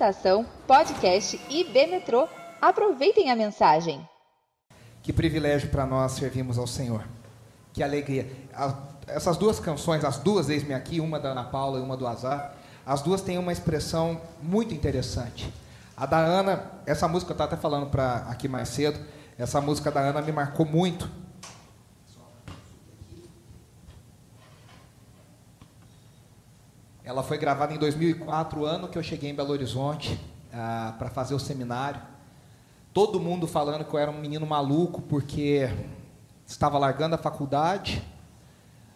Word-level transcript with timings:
Estação, 0.00 0.46
podcast 0.66 1.38
IB 1.50 1.86
Metrô. 1.88 2.26
Aproveitem 2.58 3.30
a 3.30 3.36
mensagem. 3.36 4.00
Que 5.02 5.12
privilégio 5.12 5.68
para 5.68 5.84
nós 5.84 6.12
servirmos 6.12 6.56
ao 6.56 6.66
Senhor. 6.66 7.04
Que 7.70 7.82
alegria. 7.82 8.26
Essas 9.06 9.36
duas 9.36 9.60
canções, 9.60 10.02
as 10.02 10.16
duas, 10.16 10.48
eis-me 10.48 10.72
aqui, 10.72 11.00
uma 11.00 11.20
da 11.20 11.32
Ana 11.32 11.44
Paula 11.44 11.78
e 11.78 11.82
uma 11.82 11.98
do 11.98 12.06
Azar, 12.06 12.54
as 12.86 13.02
duas 13.02 13.20
têm 13.20 13.36
uma 13.36 13.52
expressão 13.52 14.18
muito 14.42 14.72
interessante. 14.72 15.52
A 15.94 16.06
da 16.06 16.16
Ana, 16.16 16.64
essa 16.86 17.06
música 17.06 17.32
eu 17.32 17.34
estava 17.34 17.52
até 17.52 17.60
falando 17.60 17.90
para 17.90 18.24
aqui 18.30 18.48
mais 18.48 18.70
cedo, 18.70 18.98
essa 19.36 19.60
música 19.60 19.90
da 19.90 20.00
Ana 20.00 20.22
me 20.22 20.32
marcou 20.32 20.64
muito, 20.64 21.10
Ela 27.10 27.24
foi 27.24 27.38
gravada 27.38 27.74
em 27.74 27.76
2004, 27.76 28.64
ano 28.64 28.86
que 28.86 28.96
eu 28.96 29.02
cheguei 29.02 29.30
em 29.30 29.34
Belo 29.34 29.50
Horizonte 29.50 30.16
ah, 30.52 30.94
para 30.96 31.10
fazer 31.10 31.34
o 31.34 31.40
seminário. 31.40 32.00
Todo 32.94 33.18
mundo 33.18 33.48
falando 33.48 33.84
que 33.84 33.92
eu 33.92 33.98
era 33.98 34.12
um 34.12 34.20
menino 34.20 34.46
maluco 34.46 35.02
porque 35.02 35.68
estava 36.46 36.78
largando 36.78 37.16
a 37.16 37.18
faculdade 37.18 38.00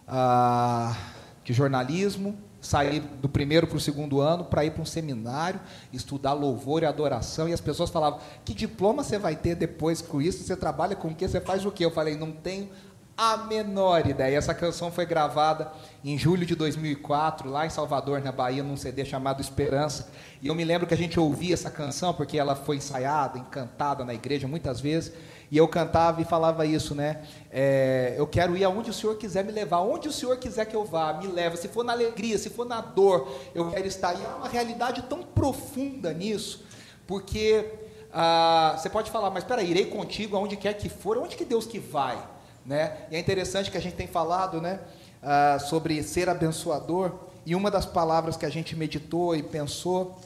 ah, 0.07 0.95
de 1.43 1.51
jornalismo, 1.51 2.37
saí 2.61 3.01
do 3.01 3.27
primeiro 3.27 3.67
para 3.67 3.75
o 3.75 3.81
segundo 3.81 4.21
ano 4.21 4.45
para 4.45 4.63
ir 4.63 4.71
para 4.71 4.81
um 4.81 4.85
seminário, 4.85 5.59
estudar 5.91 6.31
louvor 6.31 6.83
e 6.83 6.85
adoração, 6.85 7.49
e 7.49 7.53
as 7.53 7.59
pessoas 7.59 7.89
falavam: 7.89 8.21
Que 8.45 8.53
diploma 8.53 9.03
você 9.03 9.19
vai 9.19 9.35
ter 9.35 9.55
depois 9.55 10.01
com 10.01 10.21
isso? 10.21 10.41
Você 10.41 10.55
trabalha 10.55 10.95
com 10.95 11.09
o 11.09 11.15
que? 11.15 11.27
Você 11.27 11.41
faz 11.41 11.65
o 11.65 11.71
que? 11.71 11.83
Eu 11.83 11.91
falei: 11.91 12.15
Não 12.15 12.31
tenho 12.31 12.69
a 13.17 13.37
menor 13.37 14.05
ideia. 14.07 14.37
Essa 14.37 14.53
canção 14.53 14.91
foi 14.91 15.05
gravada 15.05 15.71
em 16.03 16.17
julho 16.17 16.45
de 16.45 16.53
2004, 16.55 17.49
lá 17.49 17.65
em 17.65 17.69
Salvador, 17.69 18.21
na 18.21 18.31
Bahia, 18.31 18.61
num 18.61 18.75
CD 18.75 19.05
chamado 19.05 19.41
Esperança. 19.41 20.09
E 20.41 20.47
eu 20.47 20.55
me 20.55 20.65
lembro 20.65 20.85
que 20.85 20.93
a 20.93 20.97
gente 20.97 21.19
ouvia 21.19 21.53
essa 21.53 21.71
canção, 21.71 22.13
porque 22.13 22.37
ela 22.37 22.55
foi 22.55 22.75
ensaiada, 22.75 23.39
encantada 23.39 24.03
na 24.03 24.13
igreja 24.13 24.47
muitas 24.47 24.81
vezes. 24.81 25.13
E 25.49 25.57
eu 25.57 25.67
cantava 25.67 26.21
e 26.21 26.25
falava 26.25 26.65
isso, 26.65 26.93
né? 26.93 27.23
É, 27.51 28.15
eu 28.17 28.27
quero 28.27 28.57
ir 28.57 28.63
aonde 28.65 28.89
o 28.89 28.93
Senhor 28.93 29.15
quiser 29.15 29.45
me 29.45 29.51
levar, 29.51 29.79
onde 29.79 30.09
o 30.09 30.11
Senhor 30.11 30.35
quiser 30.37 30.65
que 30.65 30.75
eu 30.75 30.83
vá, 30.83 31.13
me 31.13 31.27
leva. 31.27 31.55
Se 31.55 31.69
for 31.69 31.83
na 31.83 31.93
alegria, 31.93 32.37
se 32.37 32.49
for 32.49 32.65
na 32.65 32.81
dor, 32.81 33.31
eu 33.53 33.69
quero 33.71 33.87
estar. 33.87 34.13
E 34.13 34.25
há 34.25 34.35
uma 34.35 34.49
realidade 34.49 35.03
tão 35.03 35.23
profunda 35.23 36.11
nisso, 36.13 36.65
porque 37.07 37.71
ah, 38.11 38.75
você 38.77 38.89
pode 38.89 39.09
falar, 39.09 39.29
mas 39.29 39.43
espera, 39.43 39.61
irei 39.61 39.85
contigo 39.85 40.35
aonde 40.35 40.57
quer 40.57 40.73
que 40.73 40.89
for, 40.89 41.17
onde 41.17 41.37
que 41.37 41.45
Deus 41.45 41.65
que 41.65 41.79
vai? 41.79 42.34
Né? 42.65 42.97
E 43.11 43.15
é 43.15 43.19
interessante 43.19 43.69
que 43.69 43.77
a 43.77 43.81
gente 43.81 43.95
tem 43.95 44.07
falado 44.07 44.59
né, 44.59 44.79
uh, 45.21 45.59
sobre 45.59 46.01
ser 46.01 46.29
abençoador, 46.29 47.13
e 47.45 47.53
uma 47.53 47.69
das 47.69 47.85
palavras 47.85 48.35
que 48.35 48.45
a 48.45 48.49
gente 48.49 48.75
meditou 48.75 49.35
e 49.35 49.43
pensou 49.43 50.19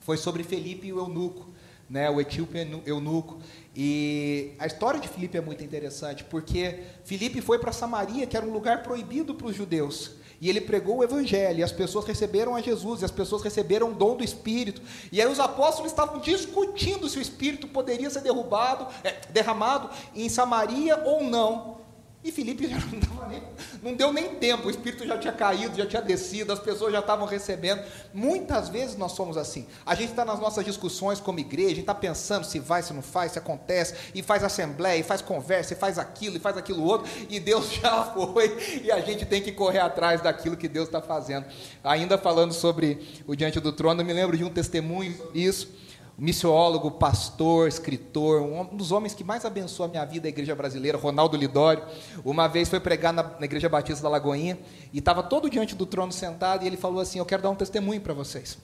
foi 0.00 0.16
sobre 0.16 0.42
Felipe 0.42 0.88
e 0.88 0.92
o 0.92 0.98
eunuco, 0.98 1.46
né, 1.88 2.10
o 2.10 2.20
etíope 2.20 2.58
eunuco. 2.84 3.38
E 3.76 4.52
a 4.58 4.66
história 4.66 4.98
de 4.98 5.06
Felipe 5.06 5.38
é 5.38 5.40
muito 5.40 5.62
interessante, 5.62 6.24
porque 6.24 6.80
Felipe 7.04 7.40
foi 7.40 7.58
para 7.60 7.70
Samaria, 7.70 8.26
que 8.26 8.36
era 8.36 8.44
um 8.44 8.52
lugar 8.52 8.82
proibido 8.82 9.34
para 9.34 9.46
os 9.46 9.54
judeus. 9.54 10.12
E 10.40 10.48
ele 10.50 10.60
pregou 10.60 10.98
o 10.98 11.04
evangelho, 11.04 11.60
e 11.60 11.62
as 11.62 11.72
pessoas 11.72 12.04
receberam 12.04 12.56
a 12.56 12.60
Jesus, 12.60 13.02
e 13.02 13.04
as 13.04 13.10
pessoas 13.12 13.40
receberam 13.40 13.92
o 13.92 13.94
dom 13.94 14.16
do 14.16 14.24
Espírito. 14.24 14.82
E 15.12 15.22
aí 15.22 15.28
os 15.28 15.38
apóstolos 15.38 15.92
estavam 15.92 16.20
discutindo 16.20 17.08
se 17.08 17.18
o 17.18 17.22
Espírito 17.22 17.68
poderia 17.68 18.10
ser 18.10 18.20
derrubado, 18.20 18.86
é, 19.04 19.12
derramado 19.30 19.88
em 20.14 20.28
Samaria 20.28 20.96
ou 21.04 21.22
não. 21.22 21.83
E 22.24 22.32
Felipe 22.32 22.66
já 22.70 22.78
não, 22.78 23.28
nem, 23.28 23.42
não, 23.82 23.94
deu 23.94 24.10
nem 24.10 24.36
tempo, 24.36 24.66
o 24.66 24.70
Espírito 24.70 25.06
já 25.06 25.18
tinha 25.18 25.32
caído, 25.32 25.76
já 25.76 25.84
tinha 25.84 26.00
descido, 26.00 26.54
as 26.54 26.58
pessoas 26.58 26.90
já 26.90 27.00
estavam 27.00 27.26
recebendo. 27.26 27.82
Muitas 28.14 28.70
vezes 28.70 28.96
nós 28.96 29.12
somos 29.12 29.36
assim. 29.36 29.66
A 29.84 29.94
gente 29.94 30.10
está 30.10 30.24
nas 30.24 30.40
nossas 30.40 30.64
discussões 30.64 31.20
como 31.20 31.38
igreja, 31.38 31.66
a 31.66 31.74
gente 31.74 31.80
está 31.80 31.94
pensando 31.94 32.44
se 32.44 32.58
vai, 32.58 32.82
se 32.82 32.94
não 32.94 33.02
faz, 33.02 33.32
se 33.32 33.38
acontece, 33.38 33.94
e 34.14 34.22
faz 34.22 34.42
assembleia, 34.42 34.98
e 34.98 35.02
faz 35.02 35.20
conversa, 35.20 35.74
e 35.74 35.76
faz 35.76 35.98
aquilo, 35.98 36.38
e 36.38 36.40
faz 36.40 36.56
aquilo 36.56 36.82
outro, 36.82 37.06
e 37.28 37.38
Deus 37.38 37.70
já 37.82 38.04
foi, 38.04 38.80
e 38.82 38.90
a 38.90 39.00
gente 39.00 39.26
tem 39.26 39.42
que 39.42 39.52
correr 39.52 39.80
atrás 39.80 40.22
daquilo 40.22 40.56
que 40.56 40.66
Deus 40.66 40.88
está 40.88 41.02
fazendo. 41.02 41.44
Ainda 41.82 42.16
falando 42.16 42.54
sobre 42.54 43.22
o 43.26 43.36
Diante 43.36 43.60
do 43.60 43.70
Trono, 43.70 44.00
eu 44.00 44.06
me 44.06 44.14
lembro 44.14 44.34
de 44.34 44.44
um 44.44 44.50
testemunho, 44.50 45.14
isso 45.34 45.83
missiólogo, 46.16 46.92
pastor, 46.92 47.68
escritor, 47.68 48.42
um 48.42 48.76
dos 48.76 48.92
homens 48.92 49.14
que 49.14 49.24
mais 49.24 49.44
abençoou 49.44 49.86
a 49.86 49.90
minha 49.90 50.04
vida, 50.04 50.28
a 50.28 50.30
igreja 50.30 50.54
brasileira, 50.54 50.96
Ronaldo 50.96 51.36
Lidório. 51.36 51.84
Uma 52.24 52.46
vez 52.46 52.68
foi 52.68 52.80
pregar 52.80 53.12
na, 53.12 53.22
na 53.22 53.44
Igreja 53.44 53.68
Batista 53.68 54.02
da 54.02 54.08
Lagoinha 54.08 54.58
e 54.92 54.98
estava 54.98 55.22
todo 55.22 55.50
diante 55.50 55.74
do 55.74 55.86
trono 55.86 56.12
sentado 56.12 56.64
e 56.64 56.66
ele 56.66 56.76
falou 56.76 57.00
assim: 57.00 57.18
Eu 57.18 57.26
quero 57.26 57.42
dar 57.42 57.50
um 57.50 57.56
testemunho 57.56 58.00
para 58.00 58.14
vocês. 58.14 58.58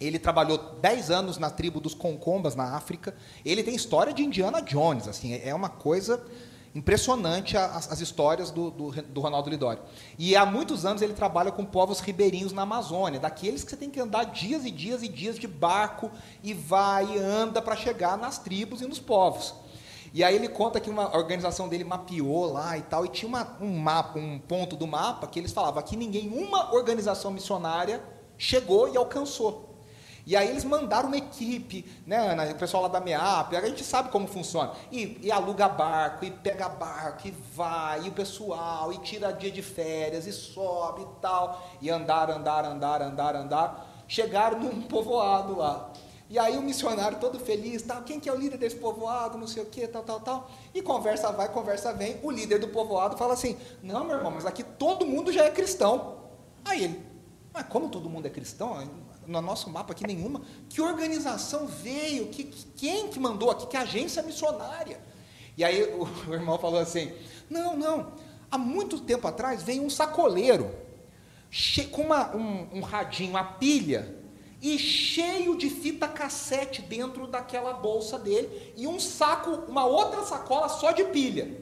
Ele 0.00 0.18
trabalhou 0.18 0.58
10 0.80 1.10
anos 1.10 1.38
na 1.38 1.48
tribo 1.48 1.80
dos 1.80 1.94
Concombas, 1.94 2.54
na 2.54 2.76
África. 2.76 3.14
Ele 3.44 3.62
tem 3.62 3.74
história 3.74 4.12
de 4.12 4.22
Indiana 4.22 4.60
Jones, 4.60 5.08
assim, 5.08 5.40
é 5.42 5.54
uma 5.54 5.70
coisa 5.70 6.22
impressionante 6.76 7.56
as, 7.56 7.90
as 7.90 8.00
histórias 8.02 8.50
do, 8.50 8.70
do, 8.70 8.90
do, 8.90 9.20
Ronaldo 9.20 9.48
Lidório. 9.48 9.82
E 10.18 10.36
há 10.36 10.44
muitos 10.44 10.84
anos 10.84 11.00
ele 11.00 11.14
trabalha 11.14 11.50
com 11.50 11.64
povos 11.64 12.00
ribeirinhos 12.00 12.52
na 12.52 12.62
Amazônia, 12.62 13.18
daqueles 13.18 13.64
que 13.64 13.70
você 13.70 13.76
tem 13.78 13.88
que 13.88 13.98
andar 13.98 14.24
dias 14.24 14.66
e 14.66 14.70
dias 14.70 15.02
e 15.02 15.08
dias 15.08 15.38
de 15.38 15.48
barco 15.48 16.10
e 16.42 16.52
vai 16.52 17.16
e 17.16 17.18
anda 17.18 17.62
para 17.62 17.74
chegar 17.74 18.18
nas 18.18 18.38
tribos 18.38 18.82
e 18.82 18.86
nos 18.86 18.98
povos. 18.98 19.54
E 20.12 20.22
aí 20.22 20.34
ele 20.34 20.48
conta 20.48 20.78
que 20.78 20.90
uma 20.90 21.16
organização 21.16 21.66
dele 21.66 21.84
mapeou 21.84 22.52
lá 22.52 22.76
e 22.76 22.82
tal, 22.82 23.06
e 23.06 23.08
tinha 23.08 23.28
uma, 23.28 23.56
um 23.58 23.78
mapa, 23.78 24.18
um 24.18 24.38
ponto 24.38 24.76
do 24.76 24.86
mapa 24.86 25.26
que 25.26 25.38
eles 25.38 25.52
falavam 25.52 25.82
que 25.82 25.96
ninguém, 25.96 26.28
uma 26.28 26.74
organização 26.74 27.30
missionária 27.30 28.02
chegou 28.36 28.92
e 28.92 28.98
alcançou. 28.98 29.65
E 30.26 30.34
aí 30.34 30.48
eles 30.48 30.64
mandaram 30.64 31.06
uma 31.06 31.16
equipe, 31.16 31.88
né, 32.04 32.16
Ana? 32.16 32.50
O 32.50 32.56
pessoal 32.56 32.82
lá 32.82 32.88
da 32.88 33.00
MEAP, 33.00 33.54
a 33.54 33.60
gente 33.64 33.84
sabe 33.84 34.10
como 34.10 34.26
funciona. 34.26 34.72
E, 34.90 35.20
e, 35.22 35.30
aluga 35.30 35.68
barco, 35.68 36.24
e 36.24 36.32
pega 36.32 36.68
barco, 36.68 37.28
e 37.28 37.30
vai, 37.30 38.02
e 38.02 38.08
o 38.08 38.12
pessoal, 38.12 38.92
e 38.92 38.98
tira 38.98 39.32
dia 39.32 39.52
de 39.52 39.62
férias, 39.62 40.26
e 40.26 40.32
sobe 40.32 41.02
e 41.02 41.20
tal. 41.22 41.64
E 41.80 41.88
andar, 41.88 42.28
andar, 42.28 42.64
andar, 42.64 43.02
andar, 43.02 43.36
andar. 43.36 44.04
Chegaram 44.08 44.58
num 44.58 44.82
povoado 44.90 45.58
lá. 45.58 45.92
E 46.28 46.40
aí 46.40 46.58
o 46.58 46.62
missionário 46.62 47.20
todo 47.20 47.38
feliz, 47.38 47.82
tal, 47.82 48.02
quem 48.02 48.18
que 48.18 48.28
é 48.28 48.32
o 48.32 48.36
líder 48.36 48.58
desse 48.58 48.74
povoado, 48.74 49.38
não 49.38 49.46
sei 49.46 49.62
o 49.62 49.66
que, 49.66 49.86
tal, 49.86 50.02
tal, 50.02 50.18
tal. 50.18 50.50
E 50.74 50.82
conversa 50.82 51.30
vai, 51.30 51.48
conversa 51.48 51.92
vem. 51.92 52.18
O 52.24 52.32
líder 52.32 52.58
do 52.58 52.66
povoado 52.66 53.16
fala 53.16 53.34
assim: 53.34 53.56
Não, 53.80 54.02
meu 54.02 54.16
irmão, 54.16 54.32
mas 54.32 54.44
aqui 54.44 54.64
todo 54.64 55.06
mundo 55.06 55.30
já 55.32 55.44
é 55.44 55.50
cristão. 55.50 56.16
Aí 56.64 56.82
ele, 56.82 57.06
mas 57.52 57.62
como 57.68 57.88
todo 57.88 58.10
mundo 58.10 58.26
é 58.26 58.30
cristão? 58.30 59.05
No 59.26 59.40
nosso 59.40 59.68
mapa 59.70 59.92
aqui 59.92 60.06
nenhuma. 60.06 60.42
Que 60.68 60.80
organização 60.80 61.66
veio? 61.66 62.28
Que, 62.28 62.44
quem 62.76 63.08
que 63.08 63.18
mandou 63.18 63.50
aqui? 63.50 63.66
Que 63.66 63.76
agência 63.76 64.22
missionária? 64.22 65.00
E 65.56 65.64
aí 65.64 65.82
o, 65.82 66.04
o 66.30 66.34
irmão 66.34 66.58
falou 66.58 66.80
assim: 66.80 67.12
não, 67.48 67.76
não. 67.76 68.12
Há 68.50 68.58
muito 68.58 69.00
tempo 69.00 69.26
atrás 69.26 69.62
veio 69.62 69.82
um 69.82 69.90
sacoleiro 69.90 70.70
com 71.90 72.02
uma, 72.02 72.36
um, 72.36 72.68
um 72.74 72.80
radinho, 72.80 73.30
uma 73.30 73.44
pilha, 73.44 74.14
e 74.60 74.78
cheio 74.78 75.56
de 75.56 75.70
fita 75.70 76.08
cassete 76.08 76.82
dentro 76.82 77.26
daquela 77.26 77.72
bolsa 77.72 78.18
dele, 78.18 78.72
e 78.76 78.86
um 78.86 78.98
saco, 78.98 79.50
uma 79.68 79.84
outra 79.84 80.22
sacola 80.22 80.68
só 80.68 80.92
de 80.92 81.04
pilha. 81.04 81.60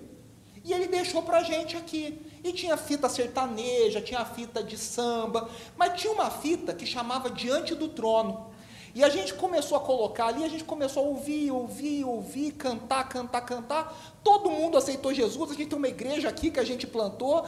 E 0.65 0.73
ele 0.73 0.87
deixou 0.87 1.23
para 1.23 1.39
a 1.39 1.43
gente 1.43 1.77
aqui. 1.77 2.19
E 2.45 2.53
tinha 2.53 2.77
fita 2.77 3.09
sertaneja, 3.09 4.03
tinha 4.03 4.23
fita 4.23 4.63
de 4.63 4.77
samba, 4.77 5.49
mas 5.79 5.99
tinha 5.99 6.13
uma 6.13 6.31
fita 6.31 6.75
que 6.75 6.85
chamava 6.85 7.31
Diante 7.31 7.75
do 7.75 7.89
Trono. 7.89 8.53
E 8.95 9.03
a 9.03 9.09
gente 9.09 9.33
começou 9.33 9.79
a 9.79 9.81
colocar 9.81 10.27
ali, 10.27 10.45
a 10.45 10.49
gente 10.49 10.63
começou 10.63 11.05
a 11.05 11.09
ouvir, 11.09 11.51
ouvir, 11.51 12.05
ouvir, 12.05 12.53
cantar, 12.53 13.09
cantar, 13.09 13.41
cantar. 13.41 14.15
Todo 14.23 14.51
mundo 14.51 14.77
aceitou 14.77 15.15
Jesus. 15.15 15.53
A 15.53 15.55
gente 15.55 15.71
tem 15.71 15.79
uma 15.79 15.89
igreja 15.89 16.29
aqui 16.29 16.51
que 16.51 16.61
a 16.61 16.65
gente 16.65 16.87
plantou. 16.87 17.47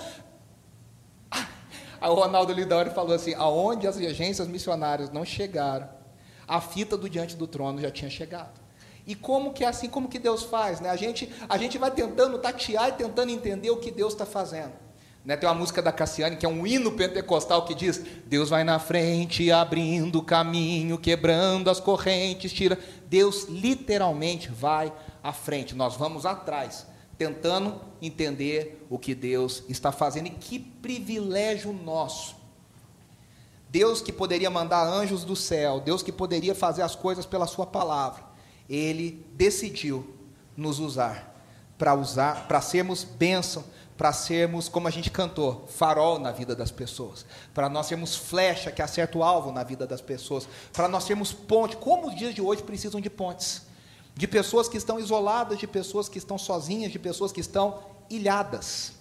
Aí 2.00 2.10
o 2.10 2.14
Ronaldo 2.14 2.54
Lidori 2.54 2.88
falou 2.88 3.14
assim: 3.14 3.34
aonde 3.34 3.86
as 3.86 3.98
agências 3.98 4.48
missionárias 4.48 5.10
não 5.10 5.26
chegaram, 5.26 5.90
a 6.48 6.58
fita 6.58 6.96
do 6.96 7.08
Diante 7.08 7.36
do 7.36 7.46
Trono 7.46 7.82
já 7.82 7.90
tinha 7.90 8.10
chegado. 8.10 8.58
E 9.06 9.14
como 9.14 9.52
que 9.52 9.62
é 9.62 9.68
assim, 9.68 9.90
como 9.90 10.08
que 10.08 10.18
Deus 10.18 10.42
faz? 10.42 10.80
Né? 10.80 10.88
A, 10.88 10.96
gente, 10.96 11.30
a 11.48 11.58
gente 11.58 11.76
vai 11.76 11.90
tentando 11.90 12.38
tatear 12.38 12.88
e 12.88 12.92
tentando 12.92 13.30
entender 13.30 13.70
o 13.70 13.76
que 13.76 13.90
Deus 13.90 14.14
está 14.14 14.24
fazendo. 14.24 14.85
Né, 15.26 15.36
tem 15.36 15.48
uma 15.48 15.56
música 15.56 15.82
da 15.82 15.90
Cassiane 15.90 16.36
que 16.36 16.46
é 16.46 16.48
um 16.48 16.64
hino 16.64 16.92
pentecostal 16.92 17.64
que 17.64 17.74
diz: 17.74 18.00
Deus 18.26 18.48
vai 18.48 18.62
na 18.62 18.78
frente, 18.78 19.50
abrindo 19.50 20.20
o 20.20 20.22
caminho, 20.22 20.96
quebrando 20.96 21.68
as 21.68 21.80
correntes, 21.80 22.52
tira. 22.52 22.78
Deus 23.08 23.48
literalmente 23.48 24.48
vai 24.48 24.92
à 25.24 25.32
frente, 25.32 25.74
nós 25.74 25.96
vamos 25.96 26.24
atrás, 26.24 26.86
tentando 27.18 27.80
entender 28.00 28.86
o 28.88 29.00
que 29.00 29.16
Deus 29.16 29.64
está 29.68 29.90
fazendo. 29.90 30.28
E 30.28 30.30
que 30.30 30.60
privilégio 30.60 31.72
nosso. 31.72 32.36
Deus 33.68 34.00
que 34.00 34.12
poderia 34.12 34.48
mandar 34.48 34.86
anjos 34.86 35.24
do 35.24 35.34
céu, 35.34 35.80
Deus 35.80 36.04
que 36.04 36.12
poderia 36.12 36.54
fazer 36.54 36.82
as 36.82 36.94
coisas 36.94 37.26
pela 37.26 37.48
Sua 37.48 37.66
palavra, 37.66 38.22
Ele 38.70 39.26
decidiu 39.34 40.14
nos 40.56 40.78
usar 40.78 41.34
para 41.76 41.94
usar, 41.94 42.46
para 42.46 42.60
sermos 42.60 43.02
bênção 43.02 43.64
para 43.96 44.12
sermos, 44.12 44.68
como 44.68 44.86
a 44.86 44.90
gente 44.90 45.10
cantou, 45.10 45.66
farol 45.68 46.18
na 46.18 46.30
vida 46.30 46.54
das 46.54 46.70
pessoas, 46.70 47.24
para 47.54 47.68
nós 47.68 47.86
sermos 47.86 48.14
flecha 48.14 48.70
que 48.70 48.82
acerta 48.82 49.16
o 49.16 49.24
alvo 49.24 49.50
na 49.50 49.64
vida 49.64 49.86
das 49.86 50.00
pessoas, 50.00 50.46
para 50.72 50.86
nós 50.86 51.04
sermos 51.04 51.32
ponte, 51.32 51.76
como 51.76 52.08
os 52.08 52.14
dias 52.14 52.34
de 52.34 52.42
hoje 52.42 52.62
precisam 52.62 53.00
de 53.00 53.08
pontes, 53.08 53.62
de 54.14 54.26
pessoas 54.26 54.68
que 54.68 54.76
estão 54.76 54.98
isoladas, 54.98 55.58
de 55.58 55.66
pessoas 55.66 56.08
que 56.08 56.18
estão 56.18 56.38
sozinhas, 56.38 56.92
de 56.92 56.98
pessoas 56.98 57.32
que 57.32 57.40
estão 57.40 57.80
ilhadas 58.10 58.92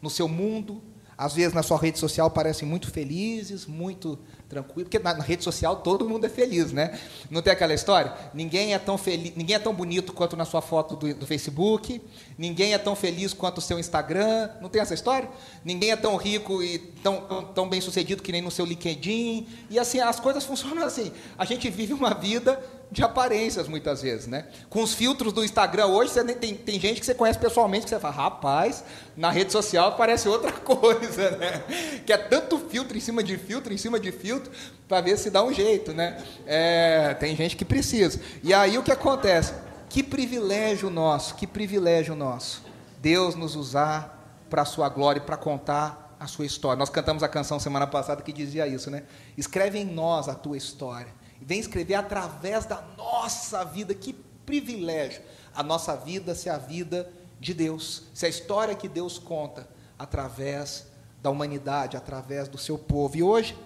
no 0.00 0.10
seu 0.10 0.26
mundo, 0.28 0.82
às 1.22 1.34
vezes 1.34 1.52
na 1.52 1.62
sua 1.62 1.78
rede 1.78 1.98
social 2.00 2.28
parecem 2.28 2.66
muito 2.66 2.90
felizes, 2.90 3.64
muito 3.64 4.18
tranquilos, 4.48 4.84
porque 4.84 4.98
na, 4.98 5.14
na, 5.14 5.22
rede 5.22 5.44
social 5.44 5.76
todo 5.76 6.08
mundo 6.08 6.26
é 6.26 6.28
feliz, 6.28 6.72
né? 6.72 6.98
Não 7.30 7.40
tem 7.40 7.52
aquela 7.52 7.72
história? 7.72 8.12
Ninguém 8.34 8.74
é 8.74 8.78
tão 8.78 8.98
feliz, 8.98 9.32
ninguém 9.36 9.54
é 9.54 9.58
tão 9.60 9.72
bonito 9.72 10.12
quanto 10.12 10.36
na 10.36 10.44
sua 10.44 10.60
foto 10.60 10.96
do, 10.96 11.14
do, 11.14 11.24
Facebook, 11.24 12.02
ninguém 12.36 12.74
é 12.74 12.78
tão 12.78 12.96
feliz 12.96 13.32
quanto 13.32 13.58
o 13.58 13.60
seu 13.60 13.78
Instagram, 13.78 14.50
não 14.60 14.68
tem 14.68 14.82
essa 14.82 14.94
história? 14.94 15.30
Ninguém 15.64 15.92
é 15.92 15.96
tão 15.96 16.16
rico 16.16 16.60
e 16.60 16.78
tão, 16.78 17.44
tão, 17.54 17.68
bem 17.68 17.80
sucedido 17.80 18.20
que 18.20 18.32
nem 18.32 18.42
no 18.42 18.50
seu 18.50 18.64
LinkedIn, 18.64 19.46
e 19.70 19.78
assim, 19.78 20.00
as 20.00 20.18
coisas 20.18 20.44
funcionam 20.44 20.82
assim. 20.82 21.12
A 21.38 21.44
gente 21.44 21.70
vive 21.70 21.92
uma 21.92 22.12
vida 22.14 22.60
de 22.92 23.02
aparências 23.02 23.66
muitas 23.68 24.02
vezes, 24.02 24.26
né? 24.26 24.44
Com 24.68 24.82
os 24.82 24.92
filtros 24.92 25.32
do 25.32 25.42
Instagram 25.42 25.86
hoje, 25.86 26.10
você 26.10 26.22
tem, 26.34 26.54
tem 26.54 26.78
gente 26.78 27.00
que 27.00 27.06
você 27.06 27.14
conhece 27.14 27.38
pessoalmente 27.38 27.84
que 27.84 27.88
você 27.88 27.98
fala, 27.98 28.14
rapaz, 28.14 28.84
na 29.16 29.30
rede 29.30 29.50
social 29.50 29.96
parece 29.96 30.28
outra 30.28 30.52
coisa, 30.60 31.30
né? 31.30 31.64
Que 32.04 32.12
é 32.12 32.18
tanto 32.18 32.58
filtro 32.58 32.94
em 32.94 33.00
cima 33.00 33.22
de 33.22 33.38
filtro, 33.38 33.72
em 33.72 33.78
cima 33.78 33.98
de 33.98 34.12
filtro, 34.12 34.52
para 34.86 35.00
ver 35.00 35.16
se 35.16 35.30
dá 35.30 35.42
um 35.42 35.50
jeito, 35.50 35.94
né? 35.94 36.22
É, 36.46 37.14
tem 37.14 37.34
gente 37.34 37.56
que 37.56 37.64
precisa. 37.64 38.20
E 38.42 38.52
aí 38.52 38.76
o 38.76 38.82
que 38.82 38.92
acontece? 38.92 39.54
Que 39.88 40.02
privilégio 40.02 40.90
nosso, 40.90 41.34
que 41.34 41.46
privilégio 41.46 42.14
nosso. 42.14 42.62
Deus 43.00 43.34
nos 43.34 43.56
usar 43.56 44.44
para 44.50 44.62
a 44.62 44.66
sua 44.66 44.90
glória 44.90 45.22
para 45.22 45.38
contar 45.38 46.14
a 46.20 46.26
sua 46.26 46.44
história. 46.44 46.78
Nós 46.78 46.90
cantamos 46.90 47.22
a 47.22 47.28
canção 47.28 47.58
semana 47.58 47.86
passada 47.86 48.20
que 48.20 48.34
dizia 48.34 48.66
isso, 48.66 48.90
né? 48.90 49.04
Escreve 49.34 49.78
em 49.78 49.86
nós 49.86 50.28
a 50.28 50.34
tua 50.34 50.58
história 50.58 51.21
vem 51.42 51.60
escrever 51.60 51.94
através 51.94 52.64
da 52.64 52.82
nossa 52.96 53.64
vida. 53.64 53.94
Que 53.94 54.12
privilégio! 54.12 55.22
A 55.54 55.62
nossa 55.62 55.94
vida 55.94 56.34
ser 56.34 56.50
a 56.50 56.58
vida 56.58 57.12
de 57.38 57.52
Deus, 57.52 58.04
se 58.14 58.24
a 58.24 58.28
história 58.28 58.74
que 58.74 58.88
Deus 58.88 59.18
conta 59.18 59.68
através 59.98 60.86
da 61.20 61.30
humanidade, 61.30 61.96
através 61.96 62.48
do 62.48 62.58
seu 62.58 62.78
povo. 62.78 63.16
E 63.16 63.22
hoje 63.22 63.56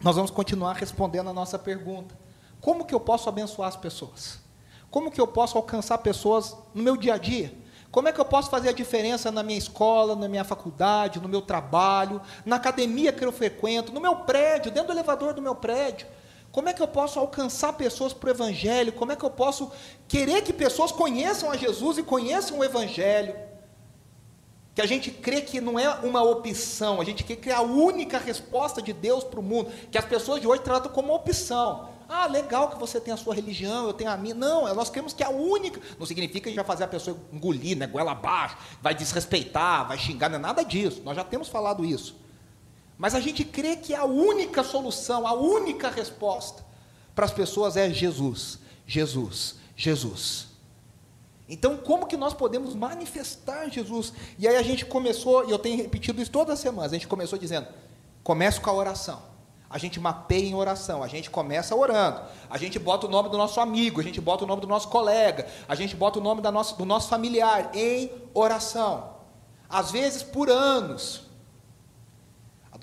nós 0.00 0.16
vamos 0.16 0.30
continuar 0.30 0.74
respondendo 0.74 1.30
a 1.30 1.32
nossa 1.32 1.58
pergunta: 1.58 2.16
como 2.60 2.84
que 2.84 2.94
eu 2.94 3.00
posso 3.00 3.28
abençoar 3.28 3.68
as 3.68 3.76
pessoas? 3.76 4.38
Como 4.90 5.10
que 5.10 5.20
eu 5.20 5.26
posso 5.26 5.56
alcançar 5.56 5.98
pessoas 5.98 6.56
no 6.72 6.82
meu 6.82 6.96
dia 6.96 7.14
a 7.14 7.18
dia? 7.18 7.52
Como 7.90 8.08
é 8.08 8.12
que 8.12 8.20
eu 8.20 8.24
posso 8.24 8.50
fazer 8.50 8.70
a 8.70 8.72
diferença 8.72 9.30
na 9.30 9.42
minha 9.42 9.58
escola, 9.58 10.16
na 10.16 10.28
minha 10.28 10.42
faculdade, 10.42 11.20
no 11.20 11.28
meu 11.28 11.40
trabalho, 11.40 12.20
na 12.44 12.56
academia 12.56 13.12
que 13.12 13.24
eu 13.24 13.30
frequento, 13.30 13.92
no 13.92 14.00
meu 14.00 14.16
prédio, 14.16 14.72
dentro 14.72 14.88
do 14.88 14.94
elevador 14.94 15.32
do 15.32 15.40
meu 15.40 15.54
prédio? 15.54 16.06
Como 16.54 16.68
é 16.68 16.72
que 16.72 16.80
eu 16.80 16.86
posso 16.86 17.18
alcançar 17.18 17.72
pessoas 17.72 18.12
para 18.12 18.28
o 18.28 18.30
Evangelho? 18.30 18.92
Como 18.92 19.10
é 19.10 19.16
que 19.16 19.24
eu 19.24 19.30
posso 19.30 19.72
querer 20.06 20.40
que 20.42 20.52
pessoas 20.52 20.92
conheçam 20.92 21.50
a 21.50 21.56
Jesus 21.56 21.98
e 21.98 22.02
conheçam 22.04 22.60
o 22.60 22.64
Evangelho? 22.64 23.34
Que 24.72 24.80
a 24.80 24.86
gente 24.86 25.10
crê 25.10 25.40
que 25.40 25.60
não 25.60 25.80
é 25.80 25.88
uma 26.04 26.22
opção, 26.22 27.00
a 27.00 27.04
gente 27.04 27.24
crê 27.24 27.34
que 27.34 27.50
é 27.50 27.54
a 27.54 27.60
única 27.60 28.18
resposta 28.18 28.80
de 28.80 28.92
Deus 28.92 29.24
para 29.24 29.40
o 29.40 29.42
mundo, 29.42 29.68
que 29.90 29.98
as 29.98 30.04
pessoas 30.04 30.40
de 30.40 30.46
hoje 30.46 30.62
tratam 30.62 30.92
como 30.92 31.12
opção. 31.12 31.88
Ah, 32.08 32.28
legal 32.28 32.70
que 32.70 32.78
você 32.78 33.00
tem 33.00 33.12
a 33.12 33.16
sua 33.16 33.34
religião, 33.34 33.88
eu 33.88 33.92
tenho 33.92 34.12
a 34.12 34.16
minha. 34.16 34.36
Não, 34.36 34.72
nós 34.76 34.88
cremos 34.88 35.12
que 35.12 35.24
é 35.24 35.26
a 35.26 35.30
única. 35.30 35.80
Não 35.98 36.06
significa 36.06 36.42
que 36.42 36.50
a 36.50 36.52
gente 36.52 36.56
vai 36.56 36.64
fazer 36.64 36.84
a 36.84 36.88
pessoa 36.88 37.18
engolir, 37.32 37.76
né, 37.76 37.88
goela 37.88 38.12
abaixo, 38.12 38.56
vai 38.80 38.94
desrespeitar, 38.94 39.88
vai 39.88 39.98
xingar, 39.98 40.28
não 40.28 40.36
é 40.36 40.40
nada 40.40 40.62
disso. 40.62 41.02
Nós 41.04 41.16
já 41.16 41.24
temos 41.24 41.48
falado 41.48 41.84
isso. 41.84 42.22
Mas 42.96 43.14
a 43.14 43.20
gente 43.20 43.44
crê 43.44 43.76
que 43.76 43.94
a 43.94 44.04
única 44.04 44.62
solução, 44.62 45.26
a 45.26 45.32
única 45.32 45.90
resposta 45.90 46.64
para 47.14 47.24
as 47.24 47.32
pessoas 47.32 47.76
é 47.76 47.90
Jesus, 47.90 48.58
Jesus, 48.86 49.56
Jesus. 49.76 50.48
Então, 51.48 51.76
como 51.76 52.06
que 52.06 52.16
nós 52.16 52.32
podemos 52.32 52.74
manifestar 52.74 53.68
Jesus? 53.68 54.12
E 54.38 54.48
aí 54.48 54.56
a 54.56 54.62
gente 54.62 54.86
começou, 54.86 55.46
e 55.46 55.50
eu 55.50 55.58
tenho 55.58 55.76
repetido 55.76 56.20
isso 56.22 56.30
todas 56.30 56.54
as 56.54 56.60
semanas, 56.60 56.92
a 56.92 56.94
gente 56.94 57.08
começou 57.08 57.38
dizendo: 57.38 57.66
comece 58.22 58.60
com 58.60 58.70
a 58.70 58.74
oração. 58.74 59.34
A 59.68 59.78
gente 59.78 59.98
mapeia 59.98 60.46
em 60.46 60.54
oração, 60.54 61.02
a 61.02 61.08
gente 61.08 61.28
começa 61.28 61.74
orando, 61.74 62.20
a 62.48 62.56
gente 62.56 62.78
bota 62.78 63.08
o 63.08 63.10
nome 63.10 63.28
do 63.28 63.36
nosso 63.36 63.60
amigo, 63.60 64.00
a 64.00 64.04
gente 64.04 64.20
bota 64.20 64.44
o 64.44 64.46
nome 64.46 64.60
do 64.60 64.68
nosso 64.68 64.88
colega, 64.88 65.48
a 65.66 65.74
gente 65.74 65.96
bota 65.96 66.20
o 66.20 66.22
nome 66.22 66.40
da 66.40 66.52
nossa, 66.52 66.76
do 66.76 66.84
nosso 66.84 67.08
familiar 67.08 67.74
em 67.74 68.08
oração. 68.32 69.14
Às 69.68 69.90
vezes 69.90 70.22
por 70.22 70.48
anos, 70.48 71.22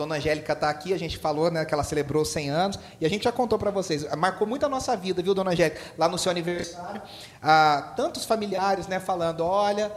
dona 0.01 0.15
Angélica 0.15 0.53
está 0.53 0.69
aqui, 0.69 0.93
a 0.93 0.99
gente 0.99 1.17
falou 1.17 1.49
né, 1.51 1.63
que 1.63 1.73
ela 1.73 1.83
celebrou 1.83 2.25
100 2.25 2.49
anos, 2.49 2.79
e 2.99 3.05
a 3.05 3.09
gente 3.09 3.23
já 3.23 3.31
contou 3.31 3.57
para 3.57 3.71
vocês, 3.71 4.05
marcou 4.15 4.47
muito 4.47 4.65
a 4.65 4.69
nossa 4.69 4.95
vida, 4.97 5.21
viu, 5.21 5.33
dona 5.33 5.51
Angélica? 5.51 5.79
Lá 5.97 6.07
no 6.07 6.17
seu 6.17 6.31
aniversário, 6.31 7.01
ah, 7.41 7.93
tantos 7.95 8.25
familiares 8.25 8.87
né, 8.87 8.99
falando: 8.99 9.41
olha, 9.45 9.91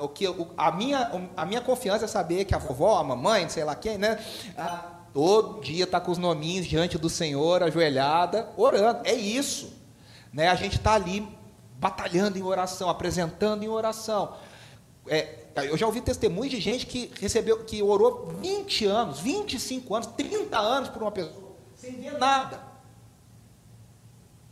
o 0.00 0.08
que, 0.08 0.26
o, 0.28 0.48
a, 0.56 0.70
minha, 0.70 1.10
a 1.36 1.44
minha 1.44 1.60
confiança 1.60 2.04
é 2.04 2.08
saber 2.08 2.44
que 2.44 2.54
a 2.54 2.58
vovó, 2.58 2.98
a 2.98 3.04
mamãe, 3.04 3.48
sei 3.48 3.64
lá 3.64 3.74
quem, 3.74 3.98
né? 3.98 4.18
Ah, 4.56 4.92
todo 5.12 5.60
dia 5.60 5.84
está 5.84 6.00
com 6.00 6.12
os 6.12 6.18
nominhos 6.18 6.66
diante 6.66 6.96
do 6.96 7.08
Senhor, 7.08 7.62
ajoelhada, 7.62 8.48
orando. 8.56 9.00
É 9.04 9.14
isso. 9.14 9.72
Né? 10.32 10.48
A 10.48 10.54
gente 10.54 10.76
está 10.76 10.94
ali 10.94 11.26
batalhando 11.78 12.38
em 12.38 12.42
oração, 12.42 12.88
apresentando 12.88 13.64
em 13.64 13.68
oração. 13.68 14.34
É, 15.06 15.37
eu 15.56 15.76
já 15.76 15.86
ouvi 15.86 16.00
testemunhos 16.00 16.50
de 16.50 16.60
gente 16.60 16.86
que 16.86 17.10
recebeu, 17.20 17.64
que 17.64 17.82
orou 17.82 18.28
20 18.40 18.86
anos, 18.86 19.20
25 19.20 19.94
anos, 19.94 20.06
30 20.16 20.58
anos 20.58 20.88
por 20.88 21.02
uma 21.02 21.10
pessoa, 21.10 21.56
sem 21.74 21.92
ver 21.92 22.18
nada. 22.18 22.68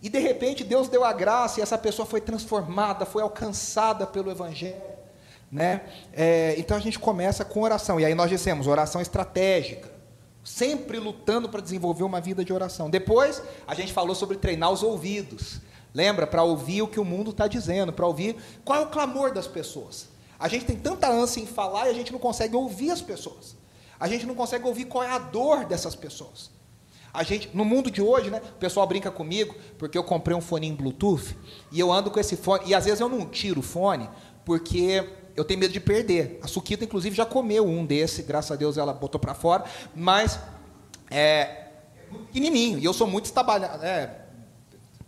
E 0.03 0.09
de 0.09 0.19
repente 0.19 0.63
Deus 0.63 0.89
deu 0.89 1.05
a 1.05 1.13
graça 1.13 1.61
e 1.61 1.63
essa 1.63 1.79
pessoa 1.79 2.07
foi 2.07 2.21
transformada, 2.21 3.07
foi 3.07 3.23
alcançada 3.23 4.07
pelo 4.07 4.31
Evangelho. 4.31 4.81
Né? 5.51 5.83
É, 6.13 6.55
então 6.59 6.77
a 6.77 6.81
gente 6.81 6.99
começa 6.99 7.45
com 7.45 7.63
oração. 7.63 7.99
E 8.01 8.05
aí 8.05 8.15
nós 8.15 8.29
dissemos, 8.29 8.67
oração 8.67 9.01
estratégica. 9.01 9.91
Sempre 10.45 10.99
lutando 10.99 11.49
para 11.49 11.61
desenvolver 11.61 12.05
uma 12.05 12.21
vida 12.21 12.45
de 12.45 12.53
oração. 12.53 12.89
Depois 12.89 13.43
a 13.67 13.75
gente 13.75 13.93
falou 13.93 14.15
sobre 14.15 14.37
treinar 14.37 14.71
os 14.71 14.83
ouvidos. 14.83 15.61
Lembra? 15.93 16.27
Para 16.27 16.43
ouvir 16.43 16.83
o 16.83 16.89
que 16.89 17.01
o 17.01 17.05
mundo 17.05 17.31
está 17.31 17.49
dizendo, 17.49 17.93
para 17.93 18.07
ouvir 18.07 18.37
qual 18.65 18.81
é 18.81 18.85
o 18.85 18.89
clamor 18.89 19.33
das 19.33 19.47
pessoas. 19.47 20.09
A 20.39 20.49
gente 20.49 20.65
tem 20.65 20.77
tanta 20.77 21.11
ânsia 21.11 21.41
em 21.41 21.47
falar 21.47 21.87
e 21.87 21.91
a 21.91 21.95
gente 21.95 22.13
não 22.13 22.19
consegue 22.19 22.55
ouvir 22.55 22.91
as 22.91 23.01
pessoas. 23.01 23.57
A 23.99 24.07
gente 24.09 24.27
não 24.27 24.35
consegue 24.35 24.67
ouvir 24.67 24.85
qual 24.85 25.03
é 25.03 25.11
a 25.11 25.19
dor 25.19 25.65
dessas 25.65 25.95
pessoas. 25.95 26.51
A 27.13 27.23
gente, 27.23 27.49
no 27.55 27.65
mundo 27.65 27.91
de 27.91 28.03
hoje, 28.03 28.29
né, 28.29 28.43
o 28.45 28.59
pessoal 28.59 28.87
brinca 28.87 29.11
comigo 29.11 29.55
porque 29.79 29.97
eu 29.97 30.05
comprei 30.05 30.37
um 30.37 30.41
fone 30.41 30.67
em 30.67 30.75
Bluetooth 30.75 31.35
e 31.73 31.81
eu 31.81 31.91
ando 31.91 32.11
com 32.11 32.21
esse 32.21 32.37
fone 32.37 32.65
e 32.67 32.75
às 32.75 32.85
vezes 32.85 33.01
eu 33.01 33.09
não 33.09 33.25
tiro 33.25 33.61
o 33.61 33.63
fone 33.63 34.07
porque 34.45 35.09
eu 35.35 35.43
tenho 35.43 35.59
medo 35.59 35.73
de 35.73 35.81
perder. 35.81 36.39
A 36.43 36.47
Suquita 36.47 36.85
inclusive 36.85 37.17
já 37.17 37.25
comeu 37.25 37.67
um 37.67 37.87
desse, 37.87 38.23
graças 38.23 38.51
a 38.53 38.57
Deus 38.57 38.77
ela 38.77 38.93
botou 38.93 39.19
para 39.19 39.33
fora, 39.33 39.65
mas 39.95 40.39
é, 41.11 41.69
pequenininho 42.27 42.79
e 42.79 42.85
eu 42.85 42.93
sou 42.93 43.07
muito 43.07 43.25
estabalhado, 43.25 43.83
é, 43.83 44.27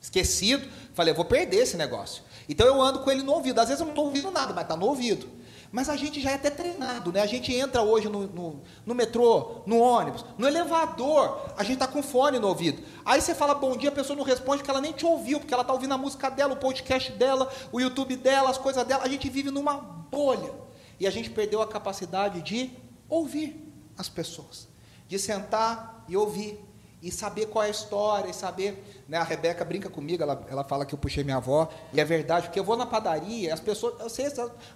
esquecido. 0.00 0.66
Falei, 0.94 1.12
eu 1.12 1.16
vou 1.16 1.26
perder 1.26 1.58
esse 1.58 1.76
negócio. 1.76 2.22
Então 2.48 2.66
eu 2.66 2.80
ando 2.80 3.00
com 3.00 3.10
ele 3.10 3.22
no 3.22 3.32
ouvido. 3.32 3.58
Às 3.60 3.68
vezes 3.68 3.80
eu 3.80 3.86
não 3.86 3.92
estou 3.92 4.06
ouvindo 4.06 4.30
nada, 4.30 4.54
mas 4.54 4.64
está 4.64 4.76
no 4.76 4.86
ouvido. 4.86 5.28
Mas 5.70 5.90
a 5.90 5.96
gente 5.96 6.18
já 6.18 6.30
é 6.30 6.34
até 6.34 6.48
treinado, 6.48 7.12
né? 7.12 7.20
A 7.20 7.26
gente 7.26 7.54
entra 7.54 7.82
hoje 7.82 8.08
no, 8.08 8.26
no, 8.26 8.62
no 8.86 8.94
metrô, 8.94 9.62
no 9.66 9.78
ônibus, 9.78 10.24
no 10.38 10.46
elevador, 10.48 11.38
a 11.58 11.62
gente 11.62 11.74
está 11.74 11.86
com 11.86 12.02
fone 12.02 12.38
no 12.38 12.48
ouvido. 12.48 12.82
Aí 13.04 13.20
você 13.20 13.34
fala 13.34 13.54
bom 13.54 13.76
dia, 13.76 13.90
a 13.90 13.92
pessoa 13.92 14.16
não 14.16 14.24
responde 14.24 14.58
porque 14.58 14.70
ela 14.70 14.80
nem 14.80 14.92
te 14.92 15.04
ouviu, 15.04 15.38
porque 15.38 15.52
ela 15.52 15.60
está 15.60 15.74
ouvindo 15.74 15.92
a 15.92 15.98
música 15.98 16.30
dela, 16.30 16.54
o 16.54 16.56
podcast 16.56 17.12
dela, 17.12 17.52
o 17.70 17.78
YouTube 17.78 18.16
dela, 18.16 18.48
as 18.48 18.56
coisas 18.56 18.82
dela. 18.86 19.04
A 19.04 19.08
gente 19.08 19.28
vive 19.28 19.50
numa 19.50 19.74
bolha. 19.74 20.50
E 20.98 21.06
a 21.06 21.10
gente 21.10 21.30
perdeu 21.30 21.60
a 21.60 21.68
capacidade 21.68 22.40
de 22.42 22.72
ouvir 23.08 23.72
as 23.96 24.08
pessoas, 24.08 24.68
de 25.06 25.18
sentar 25.18 26.04
e 26.08 26.16
ouvir 26.16 26.58
e 27.00 27.12
saber 27.12 27.46
qual 27.46 27.64
é 27.64 27.68
a 27.68 27.70
história, 27.70 28.30
e 28.30 28.34
saber. 28.34 29.04
Né, 29.08 29.16
a 29.16 29.24
Rebeca 29.24 29.64
brinca 29.64 29.88
comigo, 29.88 30.22
ela, 30.22 30.44
ela 30.50 30.64
fala 30.64 30.84
que 30.84 30.94
eu 30.94 30.98
puxei 30.98 31.24
minha 31.24 31.36
avó, 31.36 31.68
e 31.92 32.00
é 32.00 32.04
verdade, 32.04 32.46
porque 32.46 32.58
eu 32.58 32.64
vou 32.64 32.76
na 32.76 32.84
padaria, 32.84 33.54
as 33.54 33.60
pessoas, 33.60 33.94
eu 34.00 34.10
sei, 34.10 34.26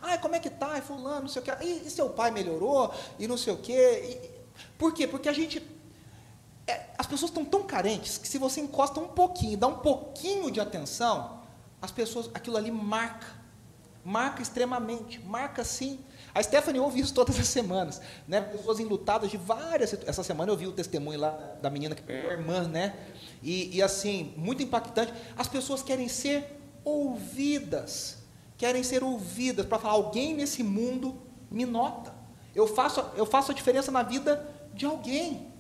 ah, 0.01 0.17
como 0.19 0.35
é 0.35 0.39
que 0.39 0.49
tá, 0.49 0.81
fulano, 0.81 1.23
não 1.23 1.29
sei 1.29 1.43
o 1.43 1.45
quê, 1.45 1.53
e, 1.61 1.87
e 1.87 1.91
seu 1.91 2.11
pai 2.11 2.31
melhorou, 2.31 2.93
e 3.19 3.27
não 3.27 3.37
sei 3.37 3.53
o 3.53 3.59
quê. 3.59 4.21
E, 4.23 4.43
por 4.79 4.93
quê? 4.93 5.07
Porque 5.07 5.29
a 5.29 5.33
gente. 5.33 5.63
É, 6.67 6.87
as 6.97 7.07
pessoas 7.07 7.31
estão 7.31 7.45
tão 7.45 7.65
carentes 7.65 8.19
que 8.19 8.29
se 8.29 8.39
você 8.39 8.61
encosta 8.61 9.01
um 9.01 9.09
pouquinho, 9.09 9.59
dá 9.59 9.67
um 9.67 9.79
pouquinho 9.79 10.51
de 10.51 10.61
atenção, 10.61 11.43
as 11.81 11.91
pessoas, 11.91 12.31
aquilo 12.35 12.57
ali 12.57 12.71
marca. 12.71 13.43
Marca 14.05 14.43
extremamente, 14.43 15.21
marca 15.21 15.63
sim. 15.63 16.01
A 16.35 16.43
Stephanie 16.43 16.81
ouve 16.81 17.01
isso 17.01 17.13
todas 17.13 17.39
as 17.39 17.47
semanas, 17.47 18.01
né? 18.27 18.41
Pessoas 18.41 18.81
enlutadas 18.81 19.31
de 19.31 19.37
várias. 19.37 19.93
Essa 20.07 20.23
semana 20.23 20.51
eu 20.51 20.57
vi 20.57 20.67
o 20.67 20.73
testemunho 20.73 21.21
lá 21.21 21.31
da 21.61 21.69
menina 21.69 21.95
que 21.95 22.11
é 22.11 22.33
irmã, 22.33 22.67
né? 22.67 22.95
E, 23.43 23.77
e 23.77 23.83
assim, 23.83 24.33
muito 24.37 24.63
impactante. 24.63 25.13
As 25.37 25.47
pessoas 25.47 25.83
querem 25.83 26.09
ser 26.09 26.59
ouvidas, 26.85 28.19
querem 28.57 28.83
ser 28.83 29.05
ouvidas 29.05 29.67
para 29.67 29.79
falar: 29.79 29.95
alguém 29.95 30.35
nesse 30.35 30.63
mundo 30.63 31.21
me 31.51 31.67
nota. 31.67 32.15
Eu 32.55 32.67
faço, 32.67 33.05
eu 33.15 33.27
faço 33.27 33.53
a 33.53 33.55
diferença 33.55 33.91
na 33.91 34.03
vida 34.03 34.49
de 34.73 34.87
alguém. 34.87 35.53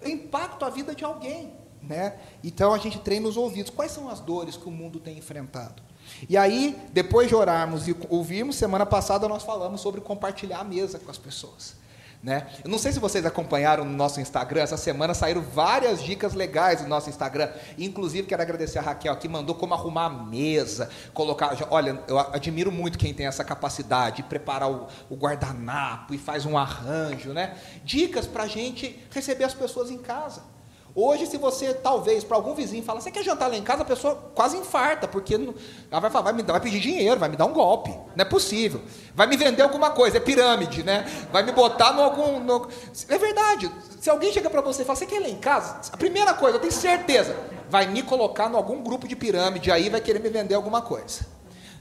Eu 0.00 0.08
impacto 0.10 0.64
a 0.64 0.70
vida 0.70 0.94
de 0.94 1.04
alguém. 1.04 1.52
Né? 1.86 2.14
Então 2.42 2.74
a 2.74 2.78
gente 2.78 2.98
treina 2.98 3.28
os 3.28 3.36
ouvidos. 3.36 3.70
Quais 3.70 3.92
são 3.92 4.08
as 4.08 4.20
dores 4.20 4.56
que 4.56 4.68
o 4.68 4.72
mundo 4.72 4.98
tem 4.98 5.16
enfrentado? 5.16 5.82
E 6.28 6.36
aí, 6.36 6.76
depois 6.92 7.28
de 7.28 7.34
orarmos 7.34 7.88
e 7.88 7.96
ouvirmos, 8.08 8.56
semana 8.56 8.86
passada 8.86 9.28
nós 9.28 9.42
falamos 9.42 9.80
sobre 9.80 10.00
compartilhar 10.00 10.60
a 10.60 10.64
mesa 10.64 10.98
com 10.98 11.10
as 11.10 11.18
pessoas. 11.18 11.74
Né? 12.22 12.46
Eu 12.64 12.70
não 12.70 12.78
sei 12.78 12.90
se 12.90 12.98
vocês 12.98 13.24
acompanharam 13.24 13.84
no 13.84 13.92
nosso 13.92 14.20
Instagram, 14.20 14.62
essa 14.62 14.76
semana 14.76 15.14
saíram 15.14 15.42
várias 15.42 16.02
dicas 16.02 16.34
legais 16.34 16.80
no 16.80 16.88
nosso 16.88 17.08
Instagram. 17.08 17.50
Inclusive, 17.78 18.26
quero 18.26 18.42
agradecer 18.42 18.78
a 18.78 18.82
Raquel 18.82 19.14
que 19.16 19.28
mandou 19.28 19.54
como 19.54 19.74
arrumar 19.74 20.06
a 20.06 20.10
mesa, 20.10 20.90
colocar. 21.14 21.56
Olha, 21.70 22.02
eu 22.08 22.18
admiro 22.18 22.72
muito 22.72 22.98
quem 22.98 23.14
tem 23.14 23.26
essa 23.26 23.44
capacidade 23.44 24.16
de 24.16 24.22
preparar 24.24 24.70
o, 24.70 24.88
o 25.08 25.14
guardanapo 25.14 26.14
e 26.14 26.18
faz 26.18 26.44
um 26.46 26.58
arranjo. 26.58 27.32
Né? 27.32 27.56
Dicas 27.84 28.26
para 28.26 28.44
a 28.44 28.48
gente 28.48 28.98
receber 29.10 29.44
as 29.44 29.54
pessoas 29.54 29.90
em 29.90 29.98
casa. 29.98 30.55
Hoje, 30.98 31.26
se 31.26 31.36
você, 31.36 31.74
talvez, 31.74 32.24
para 32.24 32.38
algum 32.38 32.54
vizinho 32.54 32.82
falar, 32.82 33.02
você 33.02 33.10
quer 33.10 33.22
jantar 33.22 33.50
lá 33.50 33.56
em 33.58 33.62
casa, 33.62 33.82
a 33.82 33.84
pessoa 33.84 34.14
quase 34.34 34.56
infarta, 34.56 35.06
porque 35.06 35.34
ela 35.34 36.00
vai 36.00 36.10
falar, 36.10 36.24
vai, 36.24 36.32
me, 36.32 36.42
vai 36.42 36.58
pedir 36.58 36.80
dinheiro, 36.80 37.20
vai 37.20 37.28
me 37.28 37.36
dar 37.36 37.44
um 37.44 37.52
golpe. 37.52 37.90
Não 37.90 38.22
é 38.22 38.24
possível. 38.24 38.80
Vai 39.14 39.26
me 39.26 39.36
vender 39.36 39.60
alguma 39.60 39.90
coisa, 39.90 40.16
é 40.16 40.20
pirâmide, 40.20 40.82
né? 40.82 41.04
Vai 41.30 41.42
me 41.42 41.52
botar 41.52 41.92
no 41.92 42.00
algum. 42.00 42.40
No... 42.40 42.66
É 43.10 43.18
verdade. 43.18 43.70
Se 44.00 44.08
alguém 44.08 44.32
chega 44.32 44.48
para 44.48 44.62
você 44.62 44.82
e 44.82 44.84
fala, 44.86 44.96
você 44.96 45.04
quer 45.04 45.16
ir 45.16 45.24
lá 45.24 45.28
em 45.28 45.36
casa? 45.36 45.92
A 45.92 45.98
primeira 45.98 46.32
coisa, 46.32 46.56
eu 46.56 46.60
tenho 46.60 46.72
certeza, 46.72 47.36
vai 47.68 47.86
me 47.86 48.02
colocar 48.02 48.50
em 48.50 48.56
algum 48.56 48.82
grupo 48.82 49.06
de 49.06 49.14
pirâmide, 49.14 49.70
aí 49.70 49.90
vai 49.90 50.00
querer 50.00 50.20
me 50.20 50.30
vender 50.30 50.54
alguma 50.54 50.80
coisa. 50.80 51.26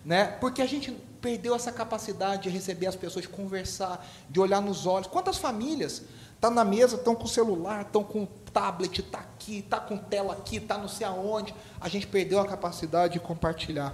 Né? 0.03 0.25
Porque 0.41 0.61
a 0.61 0.67
gente 0.67 0.91
perdeu 1.21 1.55
essa 1.55 1.71
capacidade 1.71 2.43
de 2.43 2.49
receber 2.49 2.87
as 2.87 2.97
pessoas, 2.97 3.23
de 3.23 3.29
conversar, 3.29 4.05
de 4.29 4.41
olhar 4.41 4.61
nos 4.61 4.85
olhos. 4.85 5.07
Quantas 5.07 5.37
famílias 5.37 6.03
estão 6.33 6.49
tá 6.49 6.51
na 6.51 6.65
mesa, 6.65 6.97
estão 6.97 7.15
com 7.15 7.23
o 7.23 7.29
celular, 7.29 7.83
estão 7.83 8.03
com 8.03 8.27
tablet, 8.55 9.01
está 9.01 9.19
aqui, 9.19 9.57
está 9.57 9.81
com 9.81 9.97
tela 9.97 10.31
aqui, 10.31 10.55
está 10.55 10.77
não 10.77 10.87
sei 10.87 11.05
aonde. 11.05 11.53
A 11.81 11.89
gente 11.89 12.07
perdeu 12.07 12.39
a 12.39 12.47
capacidade 12.47 13.13
de 13.13 13.19
compartilhar. 13.19 13.93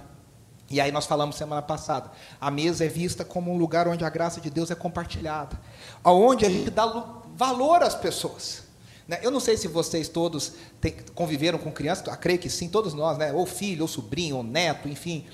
E 0.70 0.80
aí 0.80 0.92
nós 0.92 1.04
falamos 1.04 1.34
semana 1.34 1.60
passada, 1.60 2.12
a 2.40 2.50
mesa 2.50 2.84
é 2.84 2.88
vista 2.88 3.24
como 3.24 3.52
um 3.52 3.58
lugar 3.58 3.88
onde 3.88 4.04
a 4.04 4.08
graça 4.08 4.40
de 4.40 4.48
Deus 4.48 4.70
é 4.70 4.74
compartilhada, 4.74 5.60
aonde 6.02 6.46
a 6.46 6.48
gente 6.48 6.70
dá 6.70 6.86
valor 7.36 7.82
às 7.82 7.94
pessoas. 7.94 8.62
Né? 9.06 9.18
Eu 9.22 9.30
não 9.30 9.40
sei 9.40 9.56
se 9.56 9.66
vocês 9.68 10.08
todos 10.08 10.54
conviveram 11.14 11.58
com 11.58 11.70
crianças, 11.70 12.16
creio 12.16 12.38
que 12.38 12.48
sim, 12.48 12.68
todos 12.68 12.94
nós, 12.94 13.18
né? 13.18 13.32
ou 13.32 13.44
filho, 13.44 13.82
ou 13.82 13.88
sobrinho, 13.88 14.36
ou 14.36 14.42
neto, 14.42 14.88
enfim. 14.88 15.26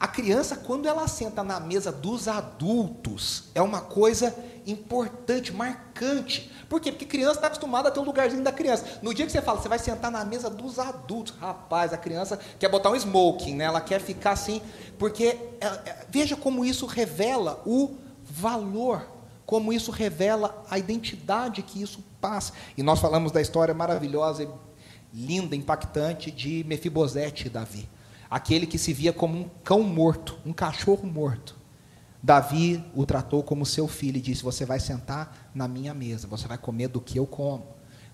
A 0.00 0.08
criança, 0.08 0.56
quando 0.56 0.88
ela 0.88 1.06
senta 1.06 1.44
na 1.44 1.60
mesa 1.60 1.92
dos 1.92 2.26
adultos, 2.26 3.50
é 3.54 3.60
uma 3.60 3.82
coisa 3.82 4.34
importante, 4.66 5.52
marcante. 5.52 6.50
Por 6.70 6.80
quê? 6.80 6.90
Porque 6.90 7.04
criança 7.04 7.34
está 7.34 7.48
acostumada 7.48 7.90
a 7.90 7.92
ter 7.92 8.00
um 8.00 8.04
lugarzinho 8.04 8.42
da 8.42 8.50
criança. 8.50 8.98
No 9.02 9.12
dia 9.12 9.26
que 9.26 9.32
você 9.32 9.42
fala, 9.42 9.60
você 9.60 9.68
vai 9.68 9.78
sentar 9.78 10.10
na 10.10 10.24
mesa 10.24 10.48
dos 10.48 10.78
adultos, 10.78 11.34
rapaz, 11.38 11.92
a 11.92 11.98
criança 11.98 12.40
quer 12.58 12.70
botar 12.70 12.88
um 12.88 12.96
smoking, 12.96 13.56
né? 13.56 13.64
ela 13.64 13.82
quer 13.82 14.00
ficar 14.00 14.30
assim, 14.30 14.62
porque 14.98 15.36
é, 15.60 15.66
é, 15.66 16.06
veja 16.08 16.34
como 16.34 16.64
isso 16.64 16.86
revela 16.86 17.62
o 17.66 17.94
valor, 18.24 19.06
como 19.44 19.70
isso 19.70 19.90
revela 19.90 20.64
a 20.70 20.78
identidade 20.78 21.60
que 21.60 21.82
isso 21.82 22.02
passa. 22.22 22.54
E 22.74 22.82
nós 22.82 23.00
falamos 23.00 23.32
da 23.32 23.42
história 23.42 23.74
maravilhosa, 23.74 24.50
linda, 25.12 25.54
impactante 25.54 26.30
de 26.30 26.64
Mefibosete 26.66 27.48
e 27.48 27.50
Davi. 27.50 27.86
Aquele 28.30 28.66
que 28.66 28.78
se 28.78 28.92
via 28.92 29.12
como 29.12 29.36
um 29.36 29.50
cão 29.64 29.82
morto, 29.82 30.38
um 30.46 30.52
cachorro 30.52 31.06
morto 31.06 31.60
Davi 32.22 32.84
o 32.94 33.06
tratou 33.06 33.42
como 33.42 33.64
seu 33.64 33.88
filho 33.88 34.18
e 34.18 34.20
disse: 34.20 34.42
Você 34.42 34.64
vai 34.64 34.78
sentar 34.78 35.50
na 35.54 35.66
minha 35.66 35.94
mesa, 35.94 36.28
você 36.28 36.46
vai 36.46 36.58
comer 36.58 36.88
do 36.88 37.00
que 37.00 37.18
eu 37.18 37.26
como, 37.26 37.66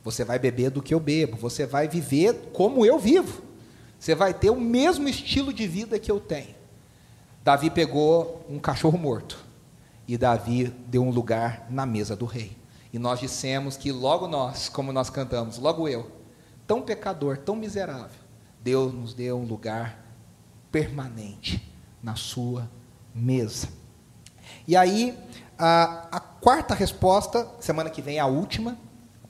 você 0.03 0.25
vai 0.25 0.39
beber 0.39 0.71
do 0.71 0.81
que 0.81 0.95
eu 0.95 1.01
bebo, 1.01 1.37
você 1.37 1.67
vai 1.67 1.89
viver 1.89 2.51
como 2.53 2.87
eu 2.87 2.99
vivo, 2.99 3.43
você 3.99 4.15
vai 4.15 4.33
ter 4.33 4.51
o 4.51 4.61
mesmo 4.61 5.09
estilo 5.09 5.53
de 5.53 5.67
vida 5.67 5.99
que 5.99 6.11
eu 6.11 6.21
tenho. 6.21 6.55
Davi 7.43 7.69
pegou 7.69 8.45
um 8.49 8.59
cachorro 8.59 8.99
morto 8.99 9.45
e 10.07 10.17
Davi 10.17 10.73
deu 10.87 11.03
um 11.03 11.11
lugar 11.11 11.67
na 11.69 11.85
mesa 11.85 12.15
do 12.15 12.27
rei. 12.27 12.57
E 12.93 12.99
nós 12.99 13.21
dissemos 13.21 13.77
que 13.77 13.91
logo 13.91 14.29
nós, 14.29 14.69
como 14.69 14.93
nós 14.93 15.11
cantamos, 15.11 15.59
logo 15.59 15.89
eu, 15.89 16.11
tão 16.67 16.81
pecador, 16.81 17.39
tão 17.39 17.57
miserável, 17.57 18.21
Deus 18.63 18.93
nos 18.93 19.15
deu 19.15 19.37
um 19.39 19.45
lugar 19.45 20.06
permanente 20.77 21.67
na 22.03 22.17
sua 22.17 22.71
mesa. 23.15 23.69
E 24.69 24.77
aí, 24.77 25.19
a, 25.59 26.07
a 26.13 26.21
quarta 26.21 26.75
resposta, 26.75 27.49
semana 27.61 27.89
que 27.89 28.03
vem 28.03 28.19
é 28.19 28.21
a 28.21 28.27
última, 28.27 28.77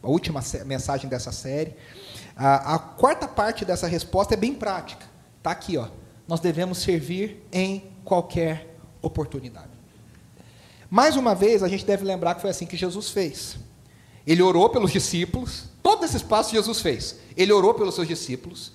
a 0.03 0.09
última 0.09 0.41
mensagem 0.65 1.09
dessa 1.09 1.31
série. 1.31 1.77
A, 2.35 2.75
a 2.75 2.79
quarta 2.81 3.29
parte 3.29 3.65
dessa 3.65 3.87
resposta 3.87 4.35
é 4.35 4.37
bem 4.37 4.55
prática. 4.55 5.07
Está 5.39 5.53
aqui, 5.53 5.79
ó. 5.79 5.87
Nós 6.27 6.41
devemos 6.41 6.79
servir 6.79 7.47
em 7.53 7.93
qualquer 8.05 8.77
oportunidade. 9.01 9.71
Mais 10.91 11.15
uma 11.15 11.33
vez, 11.33 11.63
a 11.63 11.69
gente 11.69 11.87
deve 11.87 12.05
lembrar 12.05 12.35
que 12.35 12.41
foi 12.41 12.51
assim 12.51 12.67
que 12.67 12.77
Jesus 12.77 13.11
fez. 13.11 13.57
Ele 14.27 14.43
orou 14.43 14.69
pelos 14.69 14.91
discípulos, 14.91 15.67
todo 15.81 16.05
esse 16.05 16.17
espaço 16.17 16.51
Jesus 16.51 16.81
fez. 16.81 17.21
Ele 17.37 17.53
orou 17.53 17.73
pelos 17.73 17.95
seus 17.95 18.09
discípulos. 18.09 18.73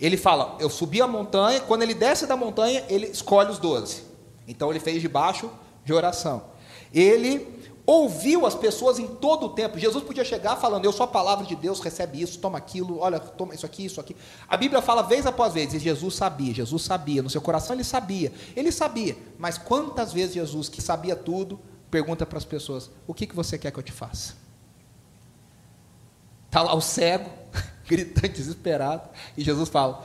Ele 0.00 0.16
fala: 0.16 0.56
Eu 0.58 0.70
subi 0.70 1.02
a 1.02 1.06
montanha. 1.06 1.60
Quando 1.60 1.82
ele 1.82 1.94
desce 1.94 2.26
da 2.26 2.36
montanha, 2.36 2.84
ele 2.88 3.06
escolhe 3.06 3.50
os 3.50 3.58
doze. 3.58 4.02
Então 4.48 4.70
ele 4.70 4.80
fez 4.80 5.02
de 5.02 5.08
baixo 5.08 5.50
de 5.84 5.92
oração. 5.92 6.44
Ele 6.92 7.60
ouviu 7.86 8.46
as 8.46 8.54
pessoas 8.54 8.98
em 8.98 9.06
todo 9.06 9.46
o 9.46 9.48
tempo. 9.50 9.78
Jesus 9.78 10.02
podia 10.02 10.24
chegar 10.24 10.56
falando: 10.56 10.84
Eu 10.84 10.92
sou 10.92 11.04
a 11.04 11.08
palavra 11.08 11.44
de 11.44 11.54
Deus, 11.54 11.80
recebe 11.80 12.22
isso, 12.22 12.38
toma 12.38 12.56
aquilo, 12.56 12.98
olha, 12.98 13.20
toma 13.20 13.54
isso 13.54 13.66
aqui, 13.66 13.84
isso 13.84 14.00
aqui. 14.00 14.16
A 14.48 14.56
Bíblia 14.56 14.80
fala 14.80 15.02
vez 15.02 15.26
após 15.26 15.52
vez, 15.52 15.74
e 15.74 15.78
Jesus 15.78 16.14
sabia, 16.14 16.54
Jesus 16.54 16.82
sabia, 16.82 17.22
no 17.22 17.28
seu 17.28 17.40
coração 17.40 17.74
ele 17.76 17.84
sabia, 17.84 18.32
ele 18.56 18.72
sabia. 18.72 19.16
Mas 19.38 19.58
quantas 19.58 20.12
vezes 20.12 20.34
Jesus, 20.34 20.68
que 20.68 20.80
sabia 20.80 21.16
tudo, 21.16 21.60
pergunta 21.90 22.24
para 22.24 22.38
as 22.38 22.44
pessoas: 22.44 22.90
O 23.06 23.12
que, 23.12 23.26
que 23.26 23.36
você 23.36 23.58
quer 23.58 23.70
que 23.70 23.78
eu 23.78 23.82
te 23.82 23.92
faça? 23.92 24.34
Está 26.46 26.62
lá 26.62 26.74
o 26.74 26.80
cego, 26.80 27.30
gritando, 27.86 28.32
desesperado, 28.32 29.08
e 29.36 29.42
Jesus 29.42 29.68
fala: 29.68 30.04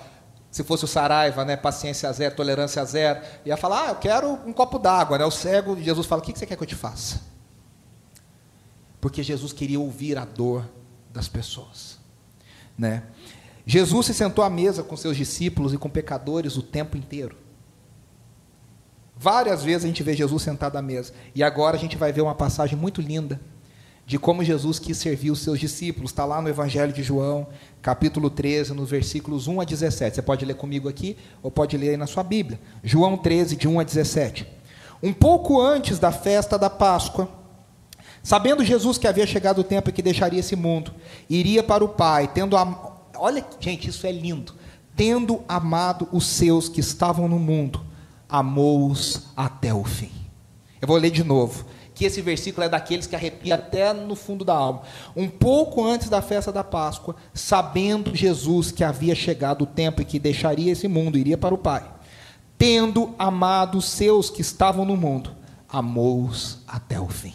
se 0.51 0.63
fosse 0.63 0.85
o 0.85 0.87
Saraiva, 0.87 1.43
né, 1.43 1.57
paciência 1.57 2.11
zero, 2.13 2.33
tolerância 2.35 2.83
zero, 2.85 3.21
ia 3.45 3.57
falar, 3.57 3.87
ah, 3.87 3.89
eu 3.89 3.95
quero 3.95 4.39
um 4.45 4.53
copo 4.53 4.79
d'água, 4.79 5.17
né? 5.17 5.25
O 5.25 5.31
cego, 5.31 5.77
Jesus 5.81 6.07
fala, 6.07 6.21
o 6.21 6.25
que 6.25 6.31
você 6.31 6.45
quer 6.45 6.55
que 6.55 6.63
eu 6.63 6.67
te 6.67 6.75
faça? 6.75 7.21
Porque 9.01 9.21
Jesus 9.21 9.51
queria 9.51 9.79
ouvir 9.79 10.17
a 10.17 10.23
dor 10.23 10.65
das 11.11 11.27
pessoas, 11.27 11.99
né? 12.77 13.03
Jesus 13.65 14.05
se 14.05 14.13
sentou 14.13 14.45
à 14.45 14.49
mesa 14.49 14.83
com 14.83 14.95
seus 14.95 15.17
discípulos 15.17 15.73
e 15.73 15.77
com 15.77 15.89
pecadores 15.89 16.55
o 16.55 16.61
tempo 16.61 16.95
inteiro. 16.95 17.35
Várias 19.17 19.63
vezes 19.63 19.83
a 19.85 19.87
gente 19.87 20.03
vê 20.03 20.13
Jesus 20.13 20.43
sentado 20.43 20.77
à 20.77 20.81
mesa. 20.81 21.13
E 21.33 21.43
agora 21.43 21.77
a 21.77 21.79
gente 21.79 21.97
vai 21.97 22.11
ver 22.11 22.21
uma 22.21 22.35
passagem 22.35 22.77
muito 22.77 23.01
linda 23.01 23.39
de 24.05 24.19
como 24.19 24.43
Jesus 24.43 24.77
quis 24.77 24.97
servir 24.97 25.31
os 25.31 25.39
seus 25.39 25.59
discípulos. 25.59 26.11
Está 26.11 26.25
lá 26.25 26.41
no 26.41 26.47
Evangelho 26.47 26.93
de 26.93 27.01
João, 27.01 27.47
capítulo 27.81 28.29
13, 28.29 28.73
nos 28.73 28.91
versículos 28.91 29.47
1 29.47 29.61
a 29.61 29.63
17. 29.63 30.15
Você 30.15 30.21
pode 30.21 30.45
ler 30.45 30.55
comigo 30.55 30.87
aqui 30.87 31.17
ou 31.41 31.49
pode 31.49 31.75
ler 31.75 31.89
aí 31.89 31.97
na 31.97 32.05
sua 32.05 32.23
Bíblia. 32.23 32.59
João 32.83 33.17
13, 33.17 33.55
de 33.55 33.67
1 33.67 33.79
a 33.79 33.83
17. 33.83 34.47
Um 35.01 35.11
pouco 35.11 35.59
antes 35.59 35.97
da 35.97 36.11
festa 36.11 36.57
da 36.57 36.69
Páscoa, 36.69 37.27
sabendo 38.21 38.63
Jesus 38.63 38.97
que 38.97 39.07
havia 39.07 39.25
chegado 39.25 39.59
o 39.59 39.63
tempo 39.63 39.89
em 39.89 39.93
que 39.93 40.01
deixaria 40.01 40.39
esse 40.39 40.55
mundo, 40.55 40.93
iria 41.27 41.63
para 41.63 41.83
o 41.83 41.89
Pai, 41.89 42.29
tendo 42.31 42.55
am... 42.55 42.77
olha, 43.17 43.43
gente, 43.59 43.89
isso 43.89 44.05
é 44.05 44.11
lindo. 44.11 44.53
Tendo 44.95 45.43
amado 45.47 46.07
os 46.11 46.25
seus 46.27 46.69
que 46.69 46.79
estavam 46.79 47.27
no 47.27 47.39
mundo, 47.39 47.81
amou-os 48.29 49.23
até 49.35 49.73
o 49.73 49.83
fim. 49.83 50.11
Eu 50.79 50.87
vou 50.87 50.97
ler 50.97 51.09
de 51.09 51.23
novo 51.23 51.65
que 51.95 52.05
esse 52.05 52.21
versículo 52.21 52.65
é 52.65 52.69
daqueles 52.69 53.07
que 53.07 53.15
arrepia 53.15 53.55
até 53.55 53.93
no 53.93 54.15
fundo 54.15 54.43
da 54.43 54.53
alma. 54.53 54.81
Um 55.15 55.29
pouco 55.29 55.83
antes 55.83 56.09
da 56.09 56.21
festa 56.21 56.51
da 56.51 56.63
Páscoa, 56.63 57.15
sabendo 57.33 58.13
Jesus 58.13 58.69
que 58.69 58.83
havia 58.83 59.15
chegado 59.15 59.63
o 59.63 59.65
tempo 59.65 60.01
em 60.01 60.05
que 60.05 60.19
deixaria 60.19 60.73
esse 60.73 60.87
mundo, 60.89 61.17
iria 61.17 61.37
para 61.37 61.55
o 61.55 61.57
Pai, 61.57 61.83
tendo 62.57 63.15
amado 63.17 63.77
os 63.77 63.85
seus 63.85 64.29
que 64.29 64.41
estavam 64.41 64.83
no 64.83 64.97
mundo, 64.97 65.31
amou-os 65.69 66.59
até 66.67 66.99
o 66.99 67.07
fim. 67.07 67.33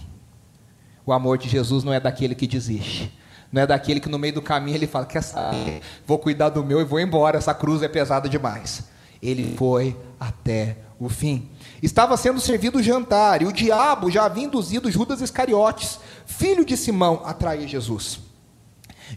O 1.06 1.12
amor 1.12 1.38
de 1.38 1.48
Jesus 1.48 1.82
não 1.82 1.92
é 1.92 1.98
daquele 1.98 2.34
que 2.34 2.46
desiste. 2.46 3.18
Não 3.50 3.62
é 3.62 3.66
daquele 3.66 3.98
que 3.98 4.08
no 4.08 4.18
meio 4.18 4.34
do 4.34 4.42
caminho 4.42 4.76
ele 4.76 4.86
fala: 4.86 5.06
Quer 5.06 5.22
saber? 5.22 5.80
Vou 6.06 6.18
cuidar 6.18 6.50
do 6.50 6.62
meu 6.62 6.80
e 6.80 6.84
vou 6.84 7.00
embora, 7.00 7.38
essa 7.38 7.52
cruz 7.52 7.82
é 7.82 7.88
pesada 7.88 8.28
demais. 8.28 8.84
Ele 9.20 9.56
foi 9.56 9.96
até 10.20 10.76
o 11.00 11.08
fim. 11.08 11.48
Estava 11.82 12.16
sendo 12.16 12.40
servido 12.40 12.78
o 12.78 12.82
jantar, 12.82 13.42
e 13.42 13.46
o 13.46 13.52
diabo 13.52 14.10
já 14.10 14.24
havia 14.24 14.44
induzido 14.44 14.90
Judas 14.90 15.20
Iscariotes, 15.20 15.98
filho 16.26 16.64
de 16.64 16.76
Simão, 16.76 17.22
a 17.24 17.32
trair 17.32 17.66
Jesus. 17.66 18.20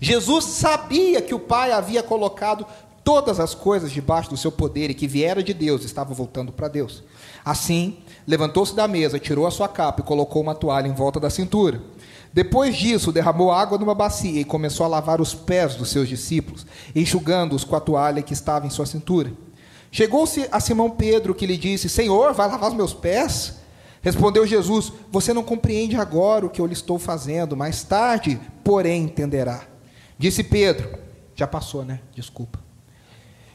Jesus 0.01 0.45
sabia 0.45 1.21
que 1.21 1.35
o 1.35 1.39
Pai 1.39 1.71
havia 1.71 2.01
colocado 2.01 2.65
Todas 3.03 3.37
as 3.37 3.53
coisas 3.53 3.91
debaixo 3.91 4.29
do 4.29 4.37
seu 4.37 4.51
poder 4.51 4.89
e 4.89 4.93
que 4.93 5.07
viera 5.07 5.43
de 5.43 5.53
Deus 5.53 5.83
estavam 5.83 6.15
voltando 6.15 6.53
para 6.53 6.69
Deus. 6.69 7.03
Assim, 7.43 7.97
levantou-se 8.25 8.73
da 8.73 8.87
mesa, 8.87 9.19
tirou 9.19 9.45
a 9.45 9.51
sua 9.51 9.67
capa 9.67 9.99
e 9.99 10.05
colocou 10.05 10.41
uma 10.41 10.55
toalha 10.55 10.87
em 10.87 10.93
volta 10.93 11.19
da 11.19 11.29
cintura. 11.29 11.81
Depois 12.31 12.77
disso, 12.77 13.11
derramou 13.11 13.51
água 13.51 13.77
numa 13.77 13.93
bacia 13.93 14.39
e 14.39 14.45
começou 14.45 14.85
a 14.85 14.89
lavar 14.89 15.19
os 15.19 15.35
pés 15.35 15.75
dos 15.75 15.89
seus 15.89 16.07
discípulos, 16.07 16.65
enxugando-os 16.95 17.65
com 17.65 17.75
a 17.75 17.81
toalha 17.81 18.21
que 18.21 18.33
estava 18.33 18.65
em 18.65 18.69
sua 18.69 18.85
cintura. 18.85 19.33
Chegou-se 19.93 20.49
a 20.51 20.59
Simão 20.59 20.89
Pedro, 20.89 21.35
que 21.35 21.45
lhe 21.45 21.55
disse: 21.55 21.87
Senhor, 21.87 22.33
vai 22.33 22.47
lavar 22.49 22.71
os 22.71 22.75
meus 22.75 22.95
pés? 22.95 23.59
Respondeu 24.01 24.43
Jesus: 24.43 24.91
Você 25.11 25.35
não 25.35 25.43
compreende 25.43 25.95
agora 25.95 26.47
o 26.47 26.49
que 26.49 26.59
eu 26.59 26.65
lhe 26.65 26.73
estou 26.73 26.97
fazendo, 26.97 27.55
mais 27.55 27.83
tarde, 27.83 28.41
porém, 28.63 29.03
entenderá. 29.03 29.61
Disse 30.17 30.43
Pedro: 30.43 30.97
Já 31.35 31.45
passou, 31.45 31.85
né? 31.85 31.99
Desculpa. 32.11 32.59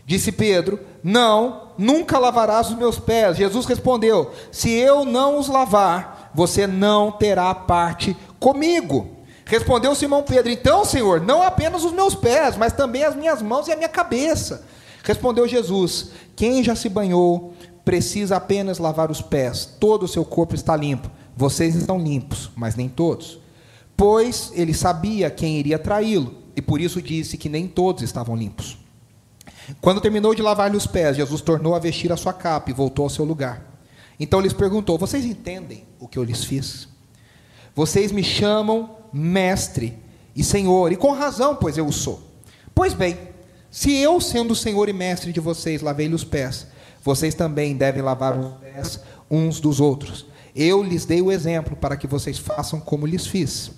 Disse 0.07 0.31
Pedro: 0.31 0.79
Não, 1.03 1.73
nunca 1.77 2.21
lavarás 2.21 2.71
os 2.71 2.79
meus 2.79 3.01
pés. 3.01 3.37
Jesus 3.37 3.67
respondeu: 3.67 4.33
Se 4.53 4.71
eu 4.71 5.05
não 5.05 5.41
os 5.41 5.49
lavar, 5.49 6.31
você 6.33 6.69
não 6.69 7.11
terá 7.11 7.53
parte 7.53 8.17
comigo. 8.39 9.17
Respondeu 9.45 9.93
Simão 9.93 10.23
Pedro: 10.23 10.53
Então, 10.53 10.85
Senhor, 10.85 11.21
não 11.21 11.43
apenas 11.43 11.83
os 11.83 11.91
meus 11.91 12.15
pés, 12.15 12.57
mas 12.57 12.73
também 12.73 13.03
as 13.03 13.17
minhas 13.17 13.43
mãos 13.43 13.67
e 13.67 13.73
a 13.73 13.77
minha 13.77 13.89
cabeça. 13.89 14.78
Respondeu 15.09 15.49
Jesus: 15.49 16.11
Quem 16.37 16.63
já 16.63 16.77
se 16.77 16.87
banhou 16.87 17.55
precisa 17.83 18.37
apenas 18.37 18.79
lavar 18.79 19.11
os 19.11 19.23
pés, 19.23 19.65
todo 19.81 20.03
o 20.03 20.09
seu 20.09 20.23
corpo 20.23 20.55
está 20.55 20.77
limpo. 20.77 21.11
Vocês 21.35 21.75
estão 21.75 21.99
limpos, 21.99 22.51
mas 22.55 22.77
nem 22.77 22.91
todos. 22.91 23.41
Pois 23.97 24.53
ele 24.55 24.75
sabia 24.75 25.31
quem 25.31 25.59
iria 25.59 25.79
traí-lo, 25.79 26.35
e 26.55 26.61
por 26.61 26.79
isso 26.79 27.01
disse 27.01 27.39
que 27.39 27.49
nem 27.49 27.67
todos 27.67 28.03
estavam 28.03 28.37
limpos. 28.37 28.77
Quando 29.81 30.03
terminou 30.03 30.35
de 30.35 30.43
lavar-lhe 30.43 30.77
os 30.77 30.87
pés, 30.87 31.17
Jesus 31.17 31.41
tornou 31.41 31.75
a 31.75 31.79
vestir 31.79 32.13
a 32.13 32.17
sua 32.17 32.35
capa 32.35 32.71
e 32.71 32.75
voltou 32.75 33.05
ao 33.05 33.11
seu 33.11 33.25
lugar. 33.25 33.81
Então 34.21 34.41
lhes 34.41 34.53
perguntou: 34.53 34.99
Vocês 34.99 35.25
entendem 35.25 35.85
o 35.99 36.07
que 36.07 36.19
eu 36.19 36.25
lhes 36.25 36.45
fiz? 36.45 36.87
Vocês 37.75 38.13
me 38.13 38.23
chamam 38.23 38.91
mestre 39.11 39.97
e 40.37 40.45
senhor, 40.45 40.93
e 40.93 40.97
com 40.97 41.13
razão, 41.13 41.57
pois 41.57 41.79
eu 41.79 41.87
o 41.87 41.93
sou. 41.95 42.23
Pois 42.75 42.93
bem, 42.93 43.28
se 43.71 43.95
eu, 43.95 44.21
sendo 44.21 44.55
senhor 44.55 44.89
e 44.89 44.93
mestre 44.93 45.33
de 45.33 45.41
vocês, 45.41 45.83
lavei-lhe 45.83 46.15
os 46.15 46.25
pés, 46.25 46.67
vocês 47.03 47.35
também 47.35 47.77
devem 47.77 48.03
lavar 48.03 48.39
os 48.39 48.53
pés 48.61 49.01
uns 49.31 49.61
dos 49.61 49.81
outros. 49.81 50.27
Eu 50.55 50.83
lhes 50.83 51.05
dei 51.05 51.21
o 51.21 51.31
exemplo 51.31 51.77
para 51.77 51.97
que 51.97 52.07
vocês 52.07 52.39
façam 52.39 52.81
como 52.81 53.07
lhes 53.07 53.27
fiz. 53.27 53.71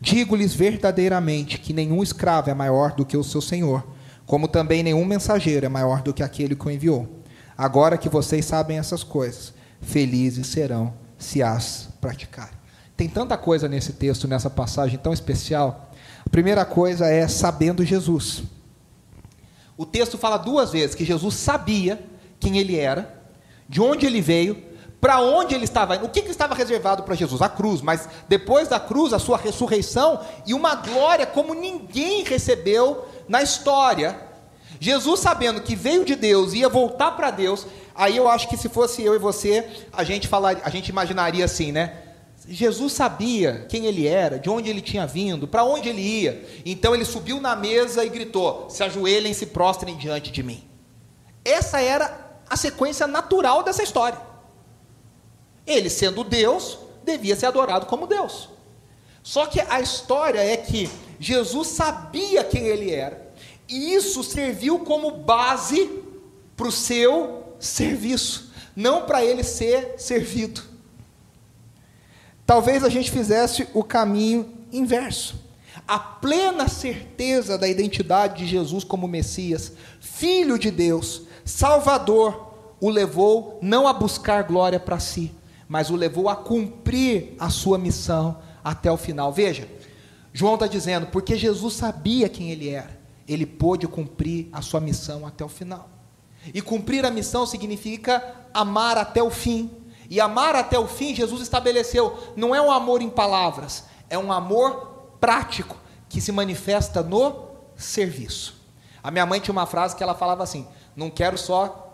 Digo-lhes 0.00 0.54
verdadeiramente 0.54 1.58
que 1.58 1.72
nenhum 1.72 2.02
escravo 2.02 2.50
é 2.50 2.54
maior 2.54 2.92
do 2.92 3.04
que 3.04 3.16
o 3.16 3.24
seu 3.24 3.40
senhor 3.40 3.84
como 4.26 4.48
também 4.48 4.82
nenhum 4.82 5.04
mensageiro 5.04 5.64
é 5.64 5.68
maior 5.68 6.02
do 6.02 6.12
que 6.12 6.22
aquele 6.22 6.56
que 6.56 6.66
o 6.66 6.70
enviou. 6.70 7.08
Agora 7.56 7.96
que 7.96 8.08
vocês 8.08 8.44
sabem 8.44 8.78
essas 8.78 9.02
coisas, 9.04 9.54
felizes 9.80 10.48
serão 10.48 10.92
se 11.16 11.42
as 11.42 11.88
praticarem. 12.00 12.56
Tem 12.96 13.08
tanta 13.08 13.38
coisa 13.38 13.68
nesse 13.68 13.92
texto, 13.92 14.26
nessa 14.26 14.50
passagem 14.50 14.98
tão 14.98 15.12
especial. 15.12 15.90
A 16.24 16.28
primeira 16.28 16.64
coisa 16.64 17.06
é 17.06 17.28
sabendo 17.28 17.84
Jesus. 17.84 18.42
O 19.76 19.84
texto 19.84 20.16
fala 20.16 20.36
duas 20.36 20.72
vezes 20.72 20.94
que 20.94 21.04
Jesus 21.04 21.34
sabia 21.34 22.02
quem 22.40 22.58
ele 22.58 22.76
era, 22.76 23.22
de 23.68 23.80
onde 23.80 24.06
ele 24.06 24.20
veio, 24.20 24.62
para 25.00 25.20
onde 25.20 25.54
ele 25.54 25.64
estava 25.64 25.96
indo. 25.96 26.06
O 26.06 26.08
que, 26.08 26.22
que 26.22 26.30
estava 26.30 26.54
reservado 26.54 27.02
para 27.02 27.14
Jesus? 27.14 27.42
A 27.42 27.48
cruz, 27.48 27.82
mas 27.82 28.08
depois 28.28 28.68
da 28.68 28.80
cruz, 28.80 29.12
a 29.12 29.18
sua 29.18 29.36
ressurreição 29.36 30.20
e 30.46 30.54
uma 30.54 30.74
glória 30.74 31.26
como 31.26 31.54
ninguém 31.54 32.24
recebeu 32.24 33.06
na 33.28 33.42
história, 33.42 34.18
Jesus 34.80 35.20
sabendo 35.20 35.60
que 35.60 35.76
veio 35.76 36.04
de 36.04 36.14
Deus 36.14 36.52
e 36.52 36.58
ia 36.58 36.68
voltar 36.68 37.12
para 37.12 37.30
Deus, 37.30 37.66
aí 37.94 38.16
eu 38.16 38.28
acho 38.28 38.48
que 38.48 38.56
se 38.56 38.68
fosse 38.68 39.02
eu 39.02 39.14
e 39.14 39.18
você, 39.18 39.68
a 39.92 40.04
gente 40.04 40.28
falaria, 40.28 40.62
a 40.64 40.70
gente 40.70 40.88
imaginaria 40.88 41.44
assim, 41.44 41.72
né? 41.72 42.05
Jesus 42.48 42.92
sabia 42.92 43.66
quem 43.68 43.86
ele 43.86 44.06
era, 44.06 44.38
de 44.38 44.48
onde 44.48 44.70
ele 44.70 44.80
tinha 44.80 45.06
vindo, 45.06 45.48
para 45.48 45.64
onde 45.64 45.88
ele 45.88 46.00
ia. 46.00 46.46
Então 46.64 46.94
ele 46.94 47.04
subiu 47.04 47.40
na 47.40 47.56
mesa 47.56 48.04
e 48.04 48.08
gritou: 48.08 48.70
"Se 48.70 48.84
ajoelhem 48.84 49.34
se 49.34 49.46
prostrem 49.46 49.96
diante 49.96 50.30
de 50.30 50.42
mim". 50.42 50.62
Essa 51.44 51.80
era 51.80 52.40
a 52.48 52.56
sequência 52.56 53.06
natural 53.06 53.62
dessa 53.62 53.82
história. 53.82 54.18
Ele 55.66 55.90
sendo 55.90 56.22
Deus, 56.22 56.78
devia 57.04 57.34
ser 57.34 57.46
adorado 57.46 57.86
como 57.86 58.06
Deus. 58.06 58.48
Só 59.22 59.46
que 59.46 59.60
a 59.60 59.80
história 59.80 60.38
é 60.38 60.56
que 60.56 60.88
Jesus 61.18 61.68
sabia 61.68 62.44
quem 62.44 62.64
ele 62.64 62.92
era, 62.92 63.32
e 63.68 63.94
isso 63.94 64.22
serviu 64.22 64.80
como 64.80 65.10
base 65.10 65.90
para 66.56 66.68
o 66.68 66.72
seu 66.72 67.54
serviço, 67.58 68.52
não 68.76 69.02
para 69.02 69.24
ele 69.24 69.42
ser 69.42 69.94
servido. 69.98 70.75
Talvez 72.46 72.84
a 72.84 72.88
gente 72.88 73.10
fizesse 73.10 73.66
o 73.74 73.82
caminho 73.82 74.48
inverso. 74.72 75.44
A 75.86 75.98
plena 75.98 76.68
certeza 76.68 77.58
da 77.58 77.68
identidade 77.68 78.38
de 78.38 78.46
Jesus 78.46 78.84
como 78.84 79.08
Messias, 79.08 79.72
Filho 80.00 80.58
de 80.58 80.70
Deus, 80.70 81.22
Salvador, 81.44 82.54
o 82.80 82.88
levou 82.88 83.58
não 83.62 83.86
a 83.86 83.92
buscar 83.92 84.42
glória 84.44 84.78
para 84.78 84.98
si, 84.98 85.32
mas 85.68 85.90
o 85.90 85.96
levou 85.96 86.28
a 86.28 86.36
cumprir 86.36 87.34
a 87.38 87.50
sua 87.50 87.78
missão 87.78 88.38
até 88.62 88.90
o 88.90 88.96
final. 88.96 89.32
Veja, 89.32 89.68
João 90.32 90.54
está 90.54 90.66
dizendo, 90.66 91.06
porque 91.06 91.36
Jesus 91.36 91.74
sabia 91.74 92.28
quem 92.28 92.50
ele 92.50 92.68
era, 92.68 92.98
ele 93.26 93.46
pôde 93.46 93.88
cumprir 93.88 94.48
a 94.52 94.60
sua 94.60 94.80
missão 94.80 95.26
até 95.26 95.44
o 95.44 95.48
final. 95.48 95.88
E 96.52 96.60
cumprir 96.60 97.04
a 97.04 97.10
missão 97.10 97.46
significa 97.46 98.22
amar 98.52 98.98
até 98.98 99.22
o 99.22 99.30
fim. 99.30 99.70
E 100.08 100.20
amar 100.20 100.54
até 100.54 100.78
o 100.78 100.86
fim, 100.86 101.14
Jesus 101.14 101.42
estabeleceu, 101.42 102.32
não 102.36 102.54
é 102.54 102.60
um 102.60 102.70
amor 102.70 103.02
em 103.02 103.10
palavras, 103.10 103.84
é 104.08 104.16
um 104.16 104.32
amor 104.32 105.14
prático 105.20 105.76
que 106.08 106.20
se 106.20 106.30
manifesta 106.32 107.02
no 107.02 107.48
serviço. 107.76 108.56
A 109.02 109.10
minha 109.10 109.26
mãe 109.26 109.40
tinha 109.40 109.52
uma 109.52 109.66
frase 109.66 109.94
que 109.94 110.02
ela 110.02 110.14
falava 110.14 110.42
assim: 110.42 110.66
"Não 110.94 111.10
quero 111.10 111.38
só 111.38 111.84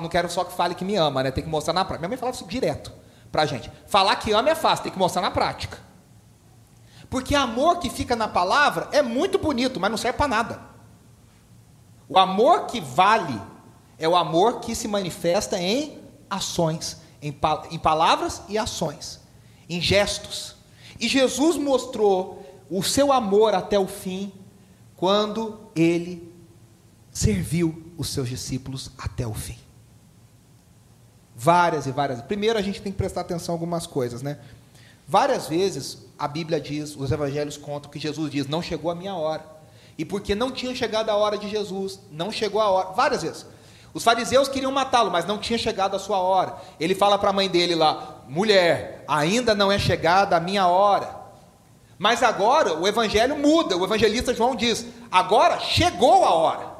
não 0.00 0.08
quero 0.08 0.28
só 0.28 0.42
que 0.42 0.52
fale 0.52 0.74
que 0.74 0.84
me 0.84 0.96
ama, 0.96 1.22
né? 1.22 1.30
Tem 1.30 1.44
que 1.44 1.50
mostrar 1.50 1.72
na 1.72 1.84
prática". 1.84 2.00
Minha 2.00 2.08
mãe 2.08 2.18
falava 2.18 2.36
isso 2.36 2.46
direto 2.46 2.92
pra 3.30 3.46
gente. 3.46 3.70
Falar 3.86 4.16
que 4.16 4.32
ama 4.32 4.50
é 4.50 4.54
fácil, 4.54 4.84
tem 4.84 4.92
que 4.92 4.98
mostrar 4.98 5.22
na 5.22 5.30
prática. 5.30 5.78
Porque 7.08 7.34
amor 7.34 7.78
que 7.78 7.90
fica 7.90 8.16
na 8.16 8.26
palavra 8.26 8.88
é 8.90 9.02
muito 9.02 9.38
bonito, 9.38 9.78
mas 9.78 9.90
não 9.90 9.98
serve 9.98 10.16
para 10.16 10.28
nada. 10.28 10.60
O 12.08 12.18
amor 12.18 12.66
que 12.66 12.80
vale 12.80 13.38
é 13.98 14.08
o 14.08 14.16
amor 14.16 14.60
que 14.60 14.74
se 14.74 14.88
manifesta 14.88 15.58
em 15.58 16.00
ações, 16.30 17.01
em, 17.22 17.34
em 17.70 17.78
palavras 17.78 18.42
e 18.48 18.58
ações, 18.58 19.20
em 19.68 19.80
gestos. 19.80 20.56
E 20.98 21.08
Jesus 21.08 21.56
mostrou 21.56 22.44
o 22.68 22.82
seu 22.82 23.12
amor 23.12 23.54
até 23.54 23.78
o 23.78 23.86
fim 23.86 24.32
quando 24.96 25.58
ele 25.74 26.32
serviu 27.12 27.92
os 27.96 28.08
seus 28.08 28.28
discípulos 28.28 28.90
até 28.98 29.26
o 29.26 29.34
fim. 29.34 29.58
Várias 31.34 31.86
e 31.86 31.92
várias. 31.92 32.22
Primeiro 32.22 32.58
a 32.58 32.62
gente 32.62 32.80
tem 32.80 32.92
que 32.92 32.98
prestar 32.98 33.22
atenção 33.22 33.54
em 33.54 33.56
algumas 33.56 33.86
coisas, 33.86 34.22
né? 34.22 34.38
Várias 35.06 35.48
vezes 35.48 35.98
a 36.18 36.28
Bíblia 36.28 36.60
diz, 36.60 36.96
os 36.96 37.10
evangelhos 37.10 37.56
contam 37.56 37.90
que 37.90 37.98
Jesus 37.98 38.30
diz: 38.30 38.46
Não 38.46 38.62
chegou 38.62 38.90
a 38.90 38.94
minha 38.94 39.14
hora. 39.14 39.44
E 39.98 40.04
porque 40.04 40.34
não 40.34 40.50
tinha 40.50 40.74
chegado 40.74 41.10
a 41.10 41.16
hora 41.16 41.36
de 41.36 41.50
Jesus, 41.50 42.00
não 42.10 42.32
chegou 42.32 42.60
a 42.60 42.70
hora, 42.70 42.90
várias 42.92 43.22
vezes. 43.22 43.46
Os 43.94 44.04
fariseus 44.04 44.48
queriam 44.48 44.72
matá-lo, 44.72 45.10
mas 45.10 45.26
não 45.26 45.38
tinha 45.38 45.58
chegado 45.58 45.94
a 45.94 45.98
sua 45.98 46.18
hora. 46.18 46.56
Ele 46.80 46.94
fala 46.94 47.18
para 47.18 47.30
a 47.30 47.32
mãe 47.32 47.48
dele 47.48 47.74
lá: 47.74 48.22
Mulher, 48.28 49.04
ainda 49.06 49.54
não 49.54 49.70
é 49.70 49.78
chegada 49.78 50.36
a 50.36 50.40
minha 50.40 50.66
hora. 50.66 51.20
Mas 51.98 52.22
agora 52.22 52.74
o 52.74 52.88
evangelho 52.88 53.36
muda. 53.36 53.76
O 53.76 53.84
evangelista 53.84 54.34
João 54.34 54.56
diz: 54.56 54.86
Agora 55.10 55.60
chegou 55.60 56.24
a 56.24 56.34
hora. 56.34 56.72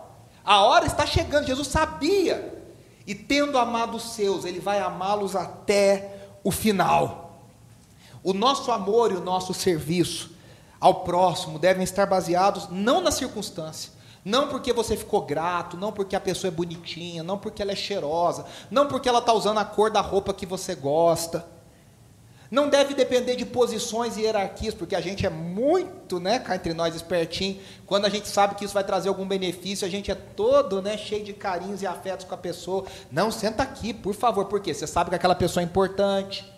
A 0.45 0.63
hora 0.63 0.87
está 0.87 1.07
chegando. 1.07 1.47
Jesus 1.47 1.69
sabia. 1.69 2.61
E 3.07 3.15
tendo 3.15 3.59
amado 3.59 3.97
os 3.97 4.15
seus, 4.15 4.45
ele 4.45 4.61
vai 4.61 4.81
amá-los 4.81 5.37
até 5.37 6.29
o 6.43 6.51
final. 6.51 7.41
O 8.23 8.33
nosso 8.33 8.71
amor 8.71 9.13
e 9.13 9.17
o 9.17 9.21
nosso 9.21 9.53
serviço 9.53 10.31
ao 10.81 11.05
próximo 11.05 11.59
devem 11.59 11.85
estar 11.85 12.07
baseados 12.07 12.69
não 12.71 13.01
na 13.01 13.11
circunstância, 13.11 13.93
não 14.25 14.49
porque 14.49 14.73
você 14.73 14.97
ficou 14.97 15.23
grato, 15.23 15.77
não 15.77 15.93
porque 15.93 16.15
a 16.15 16.21
pessoa 16.21 16.49
é 16.49 16.55
bonitinha, 16.55 17.23
não 17.23 17.39
porque 17.39 17.61
ela 17.61 17.73
é 17.73 17.77
cheirosa, 17.77 18.47
não 18.71 18.87
porque 18.87 19.09
ela 19.09 19.19
está 19.19 19.33
usando 19.33 19.59
a 19.59 19.65
cor 19.65 19.91
da 19.91 20.01
roupa 20.01 20.33
que 20.33 20.47
você 20.47 20.75
gosta. 20.75 21.45
Não 22.49 22.69
deve 22.69 22.95
depender 22.95 23.35
de 23.35 23.47
posições 23.47 24.17
e 24.17 24.21
hierarquias, 24.21 24.75
porque 24.75 24.95
a 24.95 25.01
gente 25.01 25.25
é 25.25 25.31
muito, 25.31 26.21
né, 26.21 26.39
cá 26.39 26.55
entre 26.55 26.75
nós, 26.75 26.95
espertinho. 26.95 27.59
Quando 27.87 28.05
a 28.05 28.11
gente 28.11 28.29
sabe 28.29 28.55
que 28.55 28.65
isso 28.65 28.75
vai 28.75 28.85
trazer 28.85 29.09
algum 29.09 29.27
benefício, 29.27 29.87
a 29.87 29.91
gente 29.91 30.11
é 30.11 30.15
todo, 30.15 30.83
né, 30.83 30.99
cheio 30.99 31.25
de 31.25 31.33
carinhos 31.33 31.81
e 31.81 31.87
afetos 31.87 32.27
com 32.27 32.35
a 32.35 32.39
pessoa. 32.39 32.85
Não, 33.11 33.31
senta 33.31 33.63
aqui, 33.63 33.95
por 33.95 34.15
favor, 34.15 34.45
porque 34.45 34.75
você 34.75 34.87
sabe 34.87 35.09
que 35.09 35.17
aquela 35.17 35.35
pessoa 35.35 35.63
é 35.63 35.65
importante 35.65 36.53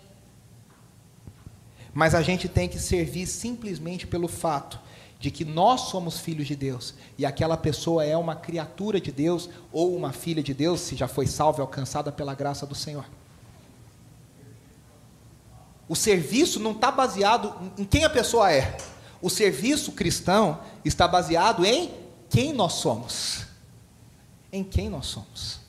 mas 1.95 2.13
a 2.13 2.21
gente 2.21 2.49
tem 2.49 2.67
que 2.67 2.77
servir 2.77 3.25
simplesmente 3.25 4.05
pelo 4.05 4.27
fato 4.27 4.77
de 5.19 5.31
que 5.31 5.45
nós 5.45 5.81
somos 5.81 6.19
filhos 6.19 6.47
de 6.47 6.55
Deus 6.55 6.93
e 7.17 7.25
aquela 7.25 7.57
pessoa 7.57 8.05
é 8.05 8.15
uma 8.15 8.35
criatura 8.35 8.99
de 8.99 9.11
Deus 9.11 9.49
ou 9.71 9.95
uma 9.95 10.11
filha 10.11 10.43
de 10.43 10.53
Deus, 10.53 10.81
se 10.81 10.95
já 10.95 11.07
foi 11.07 11.25
salva 11.25 11.59
e 11.59 11.61
alcançada 11.61 12.11
pela 12.11 12.33
graça 12.33 12.65
do 12.65 12.75
Senhor. 12.75 13.05
O 15.87 15.95
serviço 15.95 16.59
não 16.59 16.71
está 16.71 16.91
baseado 16.91 17.71
em 17.77 17.85
quem 17.85 18.03
a 18.03 18.09
pessoa 18.09 18.51
é. 18.51 18.75
O 19.21 19.29
serviço 19.29 19.91
cristão 19.91 20.59
está 20.83 21.07
baseado 21.07 21.65
em 21.65 21.91
quem 22.29 22.53
nós 22.53 22.73
somos. 22.73 23.45
Em 24.51 24.63
quem 24.63 24.89
nós 24.89 25.05
somos. 25.05 25.59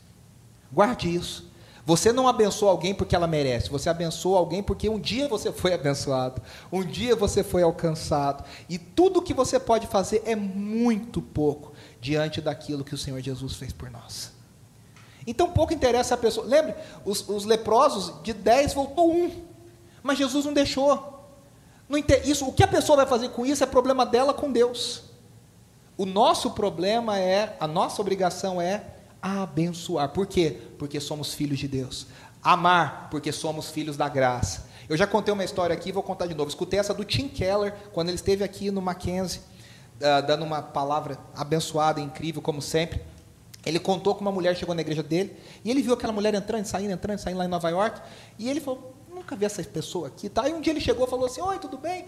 Guarde 0.72 1.14
isso. 1.14 1.45
Você 1.86 2.12
não 2.12 2.26
abençoa 2.26 2.72
alguém 2.72 2.92
porque 2.92 3.14
ela 3.14 3.28
merece, 3.28 3.70
você 3.70 3.88
abençoa 3.88 4.40
alguém 4.40 4.60
porque 4.60 4.88
um 4.88 4.98
dia 4.98 5.28
você 5.28 5.52
foi 5.52 5.72
abençoado, 5.72 6.42
um 6.72 6.84
dia 6.84 7.14
você 7.14 7.44
foi 7.44 7.62
alcançado. 7.62 8.42
E 8.68 8.76
tudo 8.76 9.22
que 9.22 9.32
você 9.32 9.60
pode 9.60 9.86
fazer 9.86 10.20
é 10.26 10.34
muito 10.34 11.22
pouco 11.22 11.72
diante 12.00 12.40
daquilo 12.40 12.82
que 12.82 12.92
o 12.92 12.98
Senhor 12.98 13.20
Jesus 13.20 13.54
fez 13.54 13.72
por 13.72 13.88
nós. 13.88 14.32
Então 15.24 15.52
pouco 15.52 15.72
interessa 15.72 16.14
a 16.14 16.18
pessoa. 16.18 16.44
Lembre, 16.44 16.74
os, 17.04 17.28
os 17.28 17.44
leprosos, 17.44 18.20
de 18.24 18.32
10 18.32 18.74
voltou 18.74 19.12
um. 19.12 19.30
Mas 20.02 20.18
Jesus 20.18 20.44
não 20.44 20.52
deixou. 20.52 21.24
Não 21.88 21.96
isso, 22.24 22.48
o 22.48 22.52
que 22.52 22.64
a 22.64 22.68
pessoa 22.68 22.96
vai 22.96 23.06
fazer 23.06 23.28
com 23.28 23.46
isso 23.46 23.62
é 23.62 23.66
problema 23.66 24.04
dela 24.04 24.34
com 24.34 24.50
Deus. 24.50 25.04
O 25.96 26.04
nosso 26.04 26.50
problema 26.50 27.16
é, 27.16 27.56
a 27.60 27.68
nossa 27.68 28.02
obrigação 28.02 28.60
é 28.60 28.95
abençoar. 29.26 30.08
Por 30.10 30.26
quê? 30.26 30.56
Porque 30.78 31.00
somos 31.00 31.34
filhos 31.34 31.58
de 31.58 31.68
Deus. 31.68 32.06
Amar, 32.42 33.08
porque 33.10 33.32
somos 33.32 33.70
filhos 33.70 33.96
da 33.96 34.08
graça. 34.08 34.66
Eu 34.88 34.96
já 34.96 35.06
contei 35.06 35.34
uma 35.34 35.44
história 35.44 35.74
aqui, 35.74 35.90
vou 35.90 36.02
contar 36.02 36.26
de 36.26 36.34
novo. 36.34 36.48
Escutei 36.48 36.78
essa 36.78 36.94
do 36.94 37.04
Tim 37.04 37.28
Keller, 37.28 37.74
quando 37.92 38.08
ele 38.08 38.16
esteve 38.16 38.44
aqui 38.44 38.70
no 38.70 38.80
Mackenzie, 38.80 39.40
uh, 39.40 40.24
dando 40.24 40.44
uma 40.44 40.62
palavra 40.62 41.18
abençoada, 41.34 42.00
incrível, 42.00 42.40
como 42.40 42.62
sempre. 42.62 43.02
Ele 43.64 43.80
contou 43.80 44.14
que 44.14 44.20
uma 44.20 44.30
mulher 44.30 44.54
chegou 44.56 44.74
na 44.76 44.80
igreja 44.80 45.02
dele, 45.02 45.36
e 45.64 45.70
ele 45.70 45.82
viu 45.82 45.94
aquela 45.94 46.12
mulher 46.12 46.32
entrando, 46.34 46.64
saindo, 46.66 46.92
entrando, 46.92 47.18
saindo 47.18 47.38
lá 47.38 47.44
em 47.44 47.48
Nova 47.48 47.68
York, 47.68 48.00
e 48.38 48.48
ele 48.48 48.60
falou, 48.60 48.94
nunca 49.12 49.34
vi 49.34 49.44
essa 49.44 49.60
pessoa 49.64 50.06
aqui. 50.06 50.28
Tá? 50.28 50.48
E 50.48 50.54
um 50.54 50.60
dia 50.60 50.72
ele 50.72 50.80
chegou 50.80 51.04
e 51.04 51.10
falou 51.10 51.26
assim, 51.26 51.40
oi, 51.40 51.58
tudo 51.58 51.76
bem? 51.76 52.04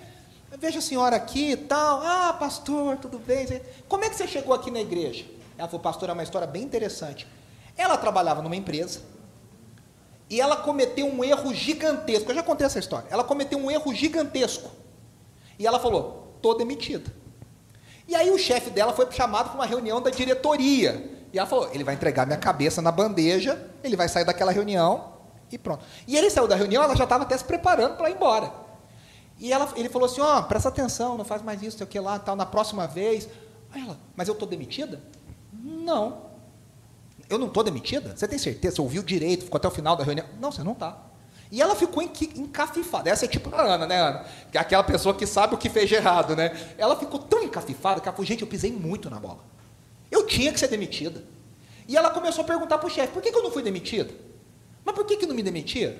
Vejo 0.57 0.78
a 0.78 0.83
senhora 0.83 1.16
aqui 1.16 1.50
e 1.50 1.57
tal. 1.57 2.00
Ah, 2.00 2.33
pastor, 2.33 2.96
tudo 2.98 3.18
bem? 3.18 3.61
Como 3.88 4.04
é 4.04 4.09
que 4.09 4.14
você 4.14 4.26
chegou 4.26 4.54
aqui 4.54 4.70
na 4.70 4.81
igreja? 4.81 5.24
Ela 5.59 5.66
falou, 5.66 5.83
pastor, 5.83 6.09
é 6.09 6.12
uma 6.12 6.23
história 6.23 6.47
bem 6.47 6.62
interessante. 6.62 7.27
Ela 7.77 7.97
trabalhava 7.99 8.40
numa 8.40 8.57
empresa 8.57 9.01
e 10.31 10.40
ela 10.40 10.57
cometeu 10.57 11.07
um 11.07 11.25
erro 11.25 11.53
gigantesco. 11.53 12.31
Eu 12.31 12.37
já 12.37 12.42
contei 12.42 12.64
essa 12.64 12.79
história. 12.79 13.09
Ela 13.11 13.25
cometeu 13.25 13.59
um 13.59 13.71
erro 13.71 13.92
gigantesco. 13.92 14.71
E 15.59 15.66
ela 15.66 15.81
falou, 15.81 16.33
estou 16.37 16.57
demitida. 16.57 17.12
E 18.07 18.14
aí 18.14 18.31
o 18.31 18.38
chefe 18.38 18.71
dela 18.71 18.92
foi 18.92 19.11
chamado 19.11 19.51
para 19.51 19.57
uma 19.57 19.66
reunião 19.66 20.01
da 20.01 20.11
diretoria. 20.11 21.18
E 21.33 21.38
ela 21.38 21.47
falou, 21.47 21.68
ele 21.75 21.85
vai 21.85 21.94
entregar 21.94 22.25
minha 22.25 22.38
cabeça 22.38 22.81
na 22.81 22.92
bandeja, 22.92 23.61
ele 23.83 23.97
vai 23.97 24.09
sair 24.09 24.25
daquela 24.25 24.53
reunião 24.53 25.12
e 25.51 25.59
pronto. 25.59 25.85
E 26.07 26.16
ele 26.16 26.31
saiu 26.31 26.47
da 26.47 26.55
reunião, 26.55 26.83
ela 26.83 26.97
já 26.97 27.05
estava 27.05 27.25
até 27.25 27.37
se 27.37 27.44
preparando 27.44 27.97
para 27.97 28.09
ir 28.09 28.14
embora. 28.14 28.53
E 29.38 29.53
ela, 29.53 29.73
ele 29.77 29.88
falou 29.88 30.07
assim, 30.07 30.21
ó, 30.21 30.38
oh, 30.38 30.42
presta 30.44 30.68
atenção, 30.68 31.16
não 31.16 31.25
faz 31.25 31.42
mais 31.42 31.62
isso, 31.62 31.79
sei 31.79 31.85
o 31.85 31.88
que 31.88 31.99
lá, 32.01 32.18
tal, 32.18 32.35
na 32.35 32.47
próxima 32.47 32.87
vez. 32.87 33.29
Aí 33.73 33.83
ela, 33.83 33.99
mas 34.16 34.27
eu 34.29 34.33
estou 34.33 34.49
demitida? 34.49 35.01
Não. 35.52 36.28
Eu 37.28 37.38
não 37.38 37.48
estou 37.48 37.62
demitida? 37.62 38.16
Você 38.16 38.26
tem 38.26 38.38
certeza? 38.38 38.76
Você 38.76 38.82
ouviu 38.82 39.02
direito, 39.02 39.44
ficou 39.44 39.58
até 39.58 39.68
o 39.68 39.70
final 39.70 39.96
da 39.96 40.04
reunião? 40.04 40.26
Não, 40.40 40.50
você 40.50 40.62
não 40.62 40.72
está. 40.72 40.98
E 41.50 41.62
ela 41.62 41.74
ficou 41.74 42.02
encafifada. 42.02 43.08
Essa 43.08 43.24
é 43.24 43.28
tipo 43.28 43.54
a 43.54 43.62
Ana, 43.62 43.87
né, 43.87 43.98
Ana? 43.98 44.26
É 44.52 44.58
aquela 44.58 44.84
pessoa 44.84 45.14
que 45.14 45.26
sabe 45.26 45.54
o 45.54 45.58
que 45.58 45.70
fez 45.70 45.88
de 45.88 45.94
errado, 45.94 46.37
né? 46.37 46.54
Ela 46.76 46.96
ficou 46.96 47.18
tão 47.18 47.42
encafifada 47.42 48.00
que 48.00 48.08
ela 48.08 48.14
falou, 48.14 48.26
gente, 48.26 48.42
eu 48.42 48.48
pisei 48.48 48.70
muito 48.70 49.08
na 49.08 49.18
bola. 49.18 49.38
Eu 50.11 50.26
tinha 50.26 50.52
que 50.52 50.61
ser 50.61 50.68
demitida. 50.68 51.24
E 51.87 51.96
ela 51.96 52.11
começou 52.11 52.44
a 52.44 52.46
perguntar 52.46 52.76
para 52.78 52.87
o 52.87 52.90
chefe, 52.90 53.12
por 53.12 53.22
que, 53.22 53.30
que, 53.32 53.38
eu 53.38 53.42
não 53.42 53.50
fui 53.50 53.62
demitida? 53.62 54.12
Mas 54.84 54.94
por 54.94 55.06
que, 55.06 55.16
que 55.16 55.26
não 55.26 55.34
me 55.34 55.42
demitiram? 55.42 55.96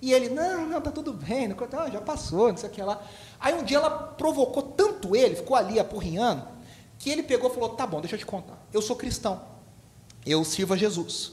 E 0.00 0.12
ele, 0.12 0.28
não, 0.28 0.66
não, 0.66 0.80
tá 0.80 0.90
tudo 0.90 1.12
bem, 1.12 1.48
não, 1.48 1.56
ah, 1.78 1.88
já 1.88 2.00
passou, 2.00 2.48
não 2.48 2.56
sei 2.56 2.68
o 2.68 2.72
que 2.72 2.82
lá. 2.82 3.00
Aí 3.40 3.54
um 3.54 3.62
dia 3.62 3.78
ela 3.78 3.88
provocou 3.88 4.62
tanto 4.62 5.16
ele, 5.16 5.36
ficou 5.36 5.56
ali 5.56 5.78
apurrinhando, 5.78 6.46
que 7.02 7.10
ele 7.10 7.24
pegou 7.24 7.50
e 7.50 7.52
falou: 7.54 7.70
tá 7.70 7.84
bom, 7.84 8.00
deixa 8.00 8.14
eu 8.14 8.20
te 8.20 8.24
contar. 8.24 8.64
Eu 8.72 8.80
sou 8.80 8.94
cristão. 8.94 9.42
Eu 10.24 10.44
sirvo 10.44 10.74
a 10.74 10.76
Jesus. 10.76 11.32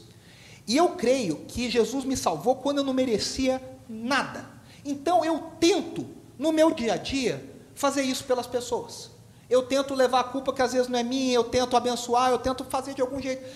E 0.66 0.76
eu 0.76 0.90
creio 0.90 1.44
que 1.46 1.70
Jesus 1.70 2.04
me 2.04 2.16
salvou 2.16 2.56
quando 2.56 2.78
eu 2.78 2.84
não 2.84 2.92
merecia 2.92 3.62
nada. 3.88 4.50
Então 4.84 5.24
eu 5.24 5.38
tento, 5.60 6.08
no 6.36 6.50
meu 6.50 6.72
dia 6.72 6.94
a 6.94 6.96
dia, 6.96 7.48
fazer 7.72 8.02
isso 8.02 8.24
pelas 8.24 8.48
pessoas. 8.48 9.10
Eu 9.48 9.62
tento 9.62 9.94
levar 9.94 10.20
a 10.20 10.24
culpa 10.24 10.52
que 10.52 10.60
às 10.60 10.72
vezes 10.72 10.88
não 10.88 10.98
é 10.98 11.04
minha, 11.04 11.34
eu 11.34 11.44
tento 11.44 11.76
abençoar, 11.76 12.30
eu 12.30 12.38
tento 12.38 12.64
fazer 12.64 12.92
de 12.92 13.00
algum 13.00 13.20
jeito. 13.20 13.46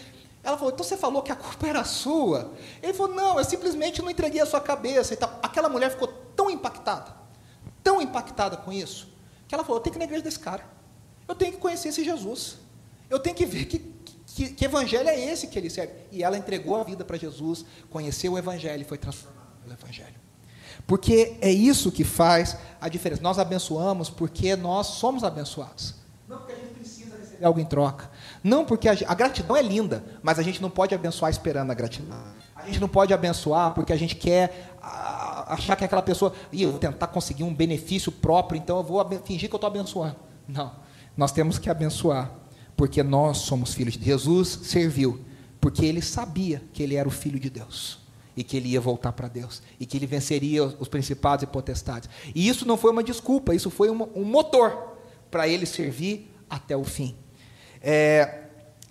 Ela 0.44 0.56
falou, 0.56 0.72
então 0.72 0.84
você 0.84 0.96
falou 0.96 1.20
que 1.20 1.32
a 1.32 1.36
culpa 1.36 1.66
era 1.66 1.82
sua? 1.82 2.52
Ele 2.80 2.92
falou, 2.92 3.12
não, 3.12 3.38
eu 3.38 3.44
simplesmente 3.44 4.00
não 4.00 4.10
entreguei 4.10 4.40
a 4.40 4.46
sua 4.46 4.60
cabeça. 4.60 5.14
Então, 5.14 5.28
aquela 5.42 5.68
mulher 5.68 5.90
ficou 5.90 6.06
tão 6.36 6.48
impactada, 6.48 7.12
tão 7.82 8.00
impactada 8.00 8.56
com 8.56 8.72
isso, 8.72 9.08
que 9.48 9.54
ela 9.54 9.64
falou, 9.64 9.78
eu 9.78 9.82
tenho 9.82 9.94
que 9.94 9.98
ir 9.98 10.00
na 10.00 10.04
igreja 10.04 10.22
desse 10.22 10.38
cara. 10.38 10.74
Eu 11.28 11.34
tenho 11.34 11.52
que 11.52 11.58
conhecer 11.58 11.88
esse 11.88 12.04
Jesus. 12.04 12.58
Eu 13.08 13.18
tenho 13.18 13.34
que 13.34 13.46
ver 13.46 13.66
que, 13.66 13.78
que, 14.26 14.48
que 14.50 14.64
evangelho 14.64 15.08
é 15.08 15.18
esse 15.18 15.46
que 15.46 15.58
ele 15.58 15.70
serve. 15.70 15.92
E 16.10 16.22
ela 16.22 16.36
entregou 16.36 16.76
a 16.76 16.82
vida 16.82 17.04
para 17.04 17.16
Jesus, 17.16 17.64
conheceu 17.90 18.32
o 18.32 18.38
evangelho 18.38 18.82
e 18.82 18.84
foi 18.84 18.98
transformada 18.98 19.48
pelo 19.62 19.74
evangelho. 19.74 20.14
Porque 20.86 21.36
é 21.40 21.50
isso 21.50 21.90
que 21.90 22.04
faz 22.04 22.56
a 22.80 22.88
diferença. 22.88 23.22
Nós 23.22 23.38
abençoamos 23.38 24.10
porque 24.10 24.56
nós 24.56 24.86
somos 24.86 25.24
abençoados. 25.24 25.94
Não 26.28 26.38
porque 26.38 26.52
a 26.52 26.56
gente 26.56 26.74
precisa 26.74 27.16
receber 27.16 27.44
algo 27.44 27.60
em 27.60 27.64
troca. 27.64 28.10
Não 28.42 28.64
porque 28.64 28.88
a, 28.88 28.92
a 29.06 29.14
gratidão 29.14 29.56
é 29.56 29.62
linda, 29.62 30.04
mas 30.22 30.38
a 30.38 30.42
gente 30.42 30.60
não 30.60 30.70
pode 30.70 30.94
abençoar 30.94 31.30
esperando 31.30 31.70
a 31.70 31.74
gratidão. 31.74 32.18
A 32.54 32.66
gente 32.66 32.80
não 32.80 32.88
pode 32.88 33.12
abençoar 33.12 33.74
porque 33.74 33.92
a 33.92 33.96
gente 33.96 34.16
quer 34.16 34.74
achar 34.80 35.76
que 35.76 35.84
aquela 35.84 36.02
pessoa. 36.02 36.32
E 36.52 36.62
eu 36.62 36.70
vou 36.70 36.80
tentar 36.80 37.06
conseguir 37.08 37.44
um 37.44 37.54
benefício 37.54 38.10
próprio, 38.10 38.58
então 38.58 38.78
eu 38.78 38.82
vou 38.82 39.06
fingir 39.24 39.48
que 39.48 39.54
eu 39.54 39.58
estou 39.58 39.68
abençoando. 39.68 40.16
Não. 40.48 40.72
Nós 41.16 41.32
temos 41.32 41.58
que 41.58 41.70
abençoar, 41.70 42.30
porque 42.76 43.02
nós 43.02 43.38
somos 43.38 43.74
filhos 43.74 43.94
de 43.94 44.04
Jesus, 44.04 44.48
serviu, 44.62 45.20
porque 45.60 45.84
ele 45.84 46.02
sabia 46.02 46.62
que 46.72 46.82
ele 46.82 46.96
era 46.96 47.08
o 47.08 47.10
filho 47.10 47.38
de 47.38 47.48
Deus 47.48 47.98
e 48.36 48.42
que 48.42 48.56
ele 48.56 48.70
ia 48.70 48.80
voltar 48.80 49.12
para 49.12 49.28
Deus 49.28 49.62
e 49.78 49.86
que 49.86 49.96
ele 49.96 50.06
venceria 50.06 50.64
os 50.64 50.88
principados 50.88 51.44
e 51.44 51.46
potestades. 51.46 52.08
E 52.34 52.48
isso 52.48 52.66
não 52.66 52.76
foi 52.76 52.90
uma 52.90 53.02
desculpa, 53.02 53.54
isso 53.54 53.70
foi 53.70 53.90
um, 53.90 54.08
um 54.14 54.24
motor 54.24 54.96
para 55.30 55.48
ele 55.48 55.66
servir 55.66 56.30
até 56.50 56.76
o 56.76 56.84
fim. 56.84 57.16
É, 57.80 58.44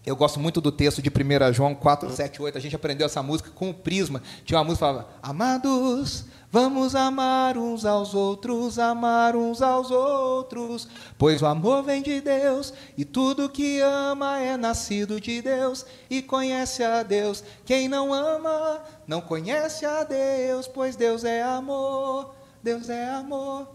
eu 0.06 0.16
gosto 0.16 0.40
muito 0.40 0.60
do 0.60 0.72
texto 0.72 1.02
de 1.02 1.10
1 1.10 1.54
João 1.54 1.74
4, 1.74 2.10
7, 2.12 2.42
8. 2.42 2.58
A 2.58 2.62
gente 2.62 2.76
aprendeu 2.76 3.06
essa 3.06 3.24
música 3.24 3.50
com 3.52 3.70
o 3.70 3.74
prisma. 3.74 4.22
Tinha 4.44 4.58
uma 4.58 4.66
música 4.66 4.86
que 4.86 4.92
falava: 4.92 5.10
Amados, 5.22 6.26
vamos 6.54 6.94
amar 6.94 7.58
uns 7.58 7.84
aos 7.84 8.14
outros, 8.14 8.78
amar 8.78 9.36
uns 9.36 9.60
aos 9.60 9.90
outros, 9.90 10.88
pois 11.18 11.42
o 11.42 11.48
amor 11.48 11.82
vem 11.82 12.04
de 12.04 12.22
Deus 12.22 12.72
e 12.96 13.04
tudo 13.04 13.50
que 13.50 13.80
ama 13.80 14.38
é 14.38 14.56
nascido 14.56 15.20
de 15.20 15.42
Deus 15.42 15.84
e 16.08 16.22
conhece 16.22 16.84
a 16.84 17.02
Deus. 17.02 17.44
Quem 17.66 17.90
não 17.90 18.14
ama, 18.14 18.84
não 19.08 19.20
conhece 19.20 19.84
a 19.84 20.04
Deus, 20.04 20.68
pois 20.68 20.96
Deus 20.96 21.24
é 21.24 21.42
amor. 21.42 22.36
Deus 22.62 22.88
é 22.88 23.10
amor. 23.10 23.68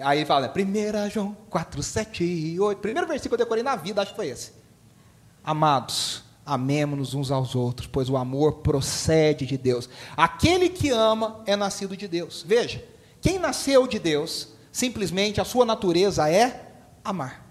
Aí 0.00 0.24
fala, 0.24 0.52
1 0.52 1.08
João 1.08 1.36
4, 1.48 1.80
7 1.84 2.24
e 2.24 2.58
8. 2.58 2.80
Primeiro 2.80 3.06
versículo 3.06 3.36
que 3.36 3.42
eu 3.42 3.46
decorei 3.46 3.62
na 3.62 3.76
vida, 3.76 4.02
acho 4.02 4.10
que 4.10 4.16
foi 4.16 4.26
esse. 4.26 4.52
Amados, 5.44 6.24
amemos-nos 6.44 7.14
uns 7.14 7.30
aos 7.30 7.54
outros, 7.54 7.86
pois 7.86 8.08
o 8.08 8.16
amor 8.16 8.54
procede 8.54 9.46
de 9.46 9.56
Deus. 9.56 9.88
Aquele 10.16 10.68
que 10.68 10.90
ama 10.90 11.40
é 11.46 11.54
nascido 11.56 11.96
de 11.96 12.08
Deus. 12.08 12.44
Veja, 12.46 12.84
quem 13.20 13.38
nasceu 13.38 13.86
de 13.86 13.98
Deus, 13.98 14.48
simplesmente 14.70 15.40
a 15.40 15.44
sua 15.44 15.64
natureza 15.64 16.28
é 16.28 16.72
amar. 17.04 17.46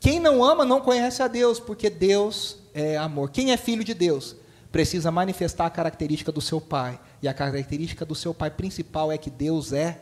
Quem 0.00 0.20
não 0.20 0.42
ama 0.42 0.64
não 0.64 0.80
conhece 0.80 1.22
a 1.22 1.28
Deus, 1.28 1.60
porque 1.60 1.90
Deus 1.90 2.58
é 2.72 2.96
amor. 2.96 3.30
Quem 3.30 3.52
é 3.52 3.56
filho 3.56 3.84
de 3.84 3.92
Deus 3.92 4.36
precisa 4.70 5.10
manifestar 5.10 5.66
a 5.66 5.70
característica 5.70 6.30
do 6.30 6.40
seu 6.40 6.60
pai. 6.60 6.98
E 7.20 7.28
a 7.28 7.34
característica 7.34 8.04
do 8.04 8.14
seu 8.14 8.32
pai 8.32 8.50
principal 8.50 9.10
é 9.10 9.18
que 9.18 9.30
Deus 9.30 9.72
é 9.72 10.00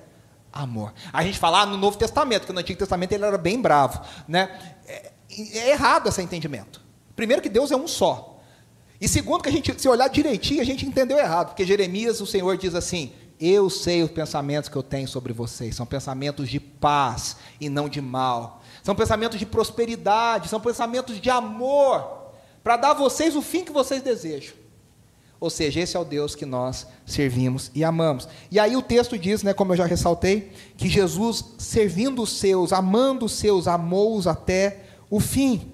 amor. 0.53 0.93
A 1.13 1.23
gente 1.25 1.39
fala 1.39 1.63
ah, 1.63 1.67
no 1.67 1.77
Novo 1.77 1.97
Testamento, 1.99 2.47
que 2.47 2.53
no 2.53 2.61
Antigo 2.61 2.79
Testamento 2.79 3.13
ele 3.13 3.25
era 3.25 3.39
bem 3.39 3.61
bravo, 3.61 4.01
né? 4.29 4.75
É, 4.87 5.13
é 5.31 5.71
errado 5.71 6.09
esse 6.09 6.23
entendimento. 6.23 6.81
Primeiro 7.15 7.43
que 7.43 7.49
Deus 7.49 7.71
é 7.71 7.77
um 7.77 7.89
só. 7.89 8.41
E 9.01 9.09
segundo 9.09 9.43
que 9.43 9.49
a 9.49 9.53
gente, 9.53 9.81
se 9.81 9.89
olhar 9.89 10.09
direitinho, 10.09 10.61
a 10.61 10.65
gente 10.65 10.87
entendeu 10.87 11.19
errado, 11.19 11.49
porque 11.49 11.67
Jeremias, 11.67 12.21
o 12.21 12.27
Senhor 12.27 12.57
diz 12.57 12.75
assim: 12.75 13.13
Eu 13.39 13.69
sei 13.69 14.03
os 14.03 14.11
pensamentos 14.11 14.69
que 14.69 14.77
eu 14.77 14.83
tenho 14.83 15.07
sobre 15.07 15.33
vocês, 15.33 15.77
são 15.77 15.85
pensamentos 15.85 16.49
de 16.49 16.59
paz 16.59 17.37
e 17.61 17.69
não 17.69 17.89
de 17.89 18.01
mal. 18.01 18.63
São 18.83 18.95
pensamentos 18.95 19.39
de 19.39 19.45
prosperidade, 19.45 20.49
são 20.49 20.61
pensamentos 20.61 21.21
de 21.21 21.29
amor, 21.29 22.31
para 22.63 22.77
dar 22.77 22.91
a 22.93 22.95
vocês 22.95 23.35
o 23.37 23.43
fim 23.43 23.65
que 23.65 23.73
vocês 23.73 24.03
desejam. 24.03 24.55
Ou 25.39 25.51
seja, 25.51 25.81
esse 25.81 25.97
é 25.97 26.01
o 26.01 26.05
Deus 26.05 26.35
que 26.35 26.47
nós 26.47 26.87
servimos 27.05 27.71
e 27.75 27.85
amamos. 27.85 28.27
E 28.51 28.59
aí 28.59 28.75
o 28.75 28.81
texto 28.81 29.19
diz, 29.19 29.43
né, 29.43 29.53
como 29.53 29.73
eu 29.73 29.77
já 29.77 29.85
ressaltei, 29.85 30.51
que 30.79 30.89
Jesus, 30.89 31.45
servindo 31.59 32.23
os 32.23 32.39
seus, 32.39 32.73
amando 32.73 33.27
os 33.27 33.33
seus, 33.33 33.69
amou-os 33.69 34.27
até 34.27 34.86
o 35.11 35.21
fim. 35.21 35.73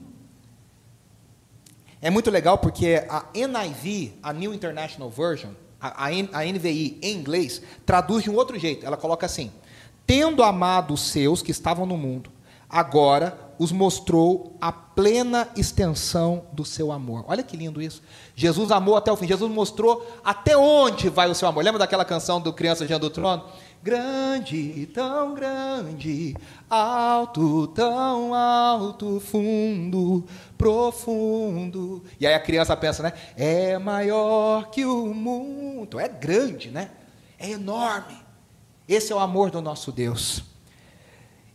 É 2.01 2.11
muito 2.11 2.31
legal 2.31 2.59
porque 2.59 3.05
a 3.09 3.27
NIV, 3.33 4.15
a 4.23 4.33
New 4.33 4.53
International 4.53 5.09
Version, 5.09 5.51
a, 5.81 6.07
a, 6.07 6.45
NVI 6.45 6.99
em 7.03 7.17
inglês, 7.17 7.63
traduz 7.87 8.25
de 8.25 8.31
um 8.31 8.35
outro 8.35 8.59
jeito. 8.59 8.85
Ela 8.85 8.97
coloca 8.97 9.27
assim: 9.27 9.53
Tendo 10.07 10.43
amado 10.43 10.95
os 10.95 11.01
seus 11.01 11.43
que 11.43 11.51
estavam 11.51 11.87
no 11.87 11.97
mundo, 11.97 12.31
agora 12.69 13.52
os 13.63 13.71
mostrou 13.71 14.57
a 14.61 14.73
plena 14.73 15.49
extensão 15.57 16.47
do 16.53 16.65
seu 16.65 16.91
amor. 16.91 17.25
Olha 17.29 17.45
que 17.45 17.57
lindo 17.57 17.81
isso. 17.81 18.03
Jesus 18.35 18.73
amou 18.73 18.97
até 18.97 19.13
o 19.13 19.17
fim. 19.17 19.29
Jesus 19.29 19.49
mostrou 19.49 20.05
até 20.25 20.57
onde 20.57 21.09
vai 21.09 21.31
o 21.31 21.35
seu 21.35 21.47
amor. 21.47 21.63
Lembra 21.63 21.79
daquela 21.79 22.05
canção 22.05 22.41
do 22.41 22.53
Criança 22.53 22.85
Diante 22.85 23.03
do 23.03 23.11
Trono? 23.11 23.45
Grande, 23.81 24.87
tão 24.93 25.35
grande, 25.35 26.37
alto, 26.69 27.69
tão 27.69 28.35
alto, 28.35 29.21
fundo, 29.21 30.25
profundo. 30.59 32.03
E 32.19 32.27
aí 32.27 32.35
a 32.35 32.41
criança 32.41 32.77
pensa, 32.77 33.05
né? 33.05 33.13
É 33.37 33.79
maior 33.79 34.71
que 34.71 34.85
o 34.85 35.15
mundo. 35.15 36.01
É 36.01 36.09
grande, 36.09 36.69
né? 36.73 36.91
É 37.39 37.51
enorme. 37.51 38.17
Esse 38.89 39.13
é 39.13 39.15
o 39.15 39.21
amor 39.21 39.53
do 39.53 39.63
nosso 39.63 39.93
Deus. 39.93 40.52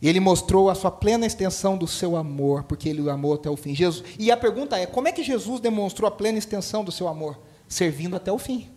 Ele 0.00 0.20
mostrou 0.20 0.70
a 0.70 0.74
sua 0.74 0.90
plena 0.90 1.26
extensão 1.26 1.76
do 1.76 1.86
seu 1.86 2.16
amor, 2.16 2.62
porque 2.64 2.88
ele 2.88 3.02
o 3.02 3.10
amou 3.10 3.34
até 3.34 3.50
o 3.50 3.56
fim. 3.56 3.74
Jesus, 3.74 4.04
e 4.18 4.30
a 4.30 4.36
pergunta 4.36 4.78
é: 4.78 4.86
como 4.86 5.08
é 5.08 5.12
que 5.12 5.24
Jesus 5.24 5.60
demonstrou 5.60 6.06
a 6.06 6.10
plena 6.10 6.38
extensão 6.38 6.84
do 6.84 6.92
seu 6.92 7.08
amor? 7.08 7.38
Servindo 7.66 8.14
até 8.14 8.30
o 8.30 8.38
fim. 8.38 8.70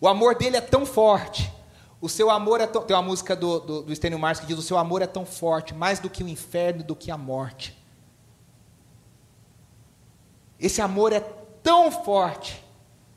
O 0.00 0.08
amor 0.08 0.34
dele 0.34 0.56
é 0.56 0.60
tão 0.60 0.84
forte. 0.84 1.50
O 2.00 2.08
seu 2.08 2.28
amor 2.28 2.60
é 2.60 2.66
tão. 2.66 2.82
Tem 2.82 2.96
uma 2.96 3.02
música 3.02 3.36
do, 3.36 3.60
do, 3.60 3.82
do 3.82 3.94
que 3.94 4.46
diz: 4.46 4.58
O 4.58 4.62
seu 4.62 4.76
amor 4.76 5.00
é 5.00 5.06
tão 5.06 5.24
forte, 5.24 5.72
mais 5.72 6.00
do 6.00 6.10
que 6.10 6.24
o 6.24 6.28
inferno 6.28 6.82
do 6.82 6.96
que 6.96 7.10
a 7.10 7.16
morte. 7.16 7.76
Esse 10.58 10.80
amor 10.80 11.12
é 11.12 11.20
tão 11.62 11.90
forte, 11.92 12.64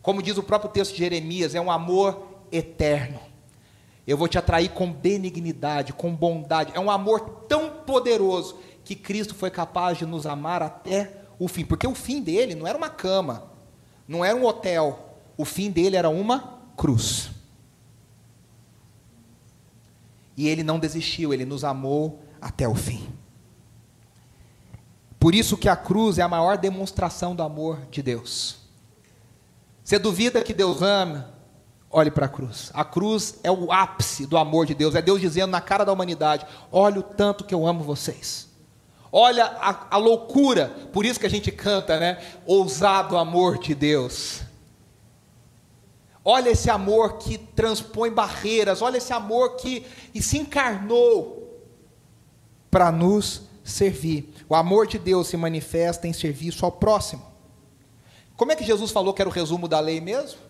como 0.01 0.21
diz 0.21 0.37
o 0.37 0.43
próprio 0.43 0.69
texto 0.69 0.91
de 0.91 0.99
Jeremias, 0.99 1.55
é 1.55 1.61
um 1.61 1.71
amor 1.71 2.21
eterno. 2.51 3.28
Eu 4.09 4.17
vou 4.17 4.27
te 4.27 4.39
atrair 4.39 4.69
com 4.69 4.91
benignidade, 4.91 5.93
com 5.93 6.15
bondade. 6.15 6.71
É 6.73 6.79
um 6.79 6.89
amor 6.89 7.45
tão 7.47 7.69
poderoso 7.69 8.57
que 8.83 8.95
Cristo 8.95 9.35
foi 9.35 9.51
capaz 9.51 9.99
de 9.99 10.05
nos 10.07 10.25
amar 10.25 10.63
até 10.63 11.25
o 11.37 11.47
fim. 11.47 11.63
Porque 11.63 11.85
o 11.85 11.93
fim 11.93 12.19
dele 12.19 12.55
não 12.55 12.65
era 12.65 12.75
uma 12.75 12.89
cama, 12.89 13.51
não 14.07 14.25
era 14.25 14.35
um 14.35 14.43
hotel. 14.43 15.15
O 15.37 15.45
fim 15.45 15.69
dele 15.69 15.95
era 15.95 16.09
uma 16.09 16.59
cruz. 16.75 17.29
E 20.35 20.47
ele 20.47 20.63
não 20.63 20.79
desistiu, 20.79 21.31
ele 21.31 21.45
nos 21.45 21.63
amou 21.63 22.19
até 22.41 22.67
o 22.67 22.73
fim. 22.73 23.07
Por 25.19 25.35
isso 25.35 25.55
que 25.55 25.69
a 25.69 25.75
cruz 25.75 26.17
é 26.17 26.23
a 26.23 26.27
maior 26.27 26.57
demonstração 26.57 27.35
do 27.35 27.43
amor 27.43 27.79
de 27.91 28.01
Deus. 28.01 28.57
Você 29.83 29.99
duvida 29.99 30.43
que 30.43 30.51
Deus 30.51 30.81
ama? 30.81 31.37
Olhe 31.91 32.12
para 32.12 32.28
a 32.28 32.30
cruz. 32.30 32.69
A 32.73 32.86
cruz 32.86 33.39
é 33.43 33.52
o 33.52 33.71
ápice 33.71 34.28
do 34.28 34.38
amor 34.38 34.65
de 34.65 34.75
Deus. 34.75 34.93
É 34.93 35.02
Deus 35.02 35.19
dizendo 35.19 35.49
na 35.49 35.60
cara 35.60 35.84
da 35.84 35.91
humanidade: 35.91 36.45
Olha 36.71 36.99
o 36.99 37.04
tanto 37.04 37.43
que 37.43 37.54
eu 37.54 37.65
amo 37.65 37.84
vocês. 37.84 38.47
Olha 39.12 39.45
a, 39.45 39.95
a 39.95 39.97
loucura. 39.97 40.67
Por 40.93 41.04
isso 41.04 41.19
que 41.19 41.25
a 41.25 41.30
gente 41.30 41.52
canta, 41.52 41.99
né? 41.99 42.21
Ousado 42.45 43.17
amor 43.17 43.58
de 43.58 43.73
Deus. 43.73 44.41
Olha 46.23 46.52
esse 46.52 46.69
amor 46.69 47.17
que 47.17 47.39
transpõe 47.39 48.12
barreiras. 48.12 48.84
Olha 48.84 48.97
esse 48.97 49.12
amor 49.12 49.56
que 49.56 49.84
se 50.21 50.38
encarnou 50.38 51.39
para 52.69 52.91
nos 52.91 53.41
servir. 53.63 54.32
O 54.47 54.54
amor 54.54 54.86
de 54.86 54.99
Deus 54.99 55.28
se 55.28 55.38
manifesta 55.38 56.08
em 56.08 56.13
serviço 56.13 56.65
ao 56.65 56.71
próximo. 56.71 57.25
Como 58.38 58.52
é 58.52 58.56
que 58.56 58.63
Jesus 58.63 58.91
falou 58.91 59.12
que 59.12 59.23
era 59.23 59.30
o 59.30 59.34
resumo 59.34 59.67
da 59.67 59.80
lei 59.80 59.99
mesmo? 59.99 60.48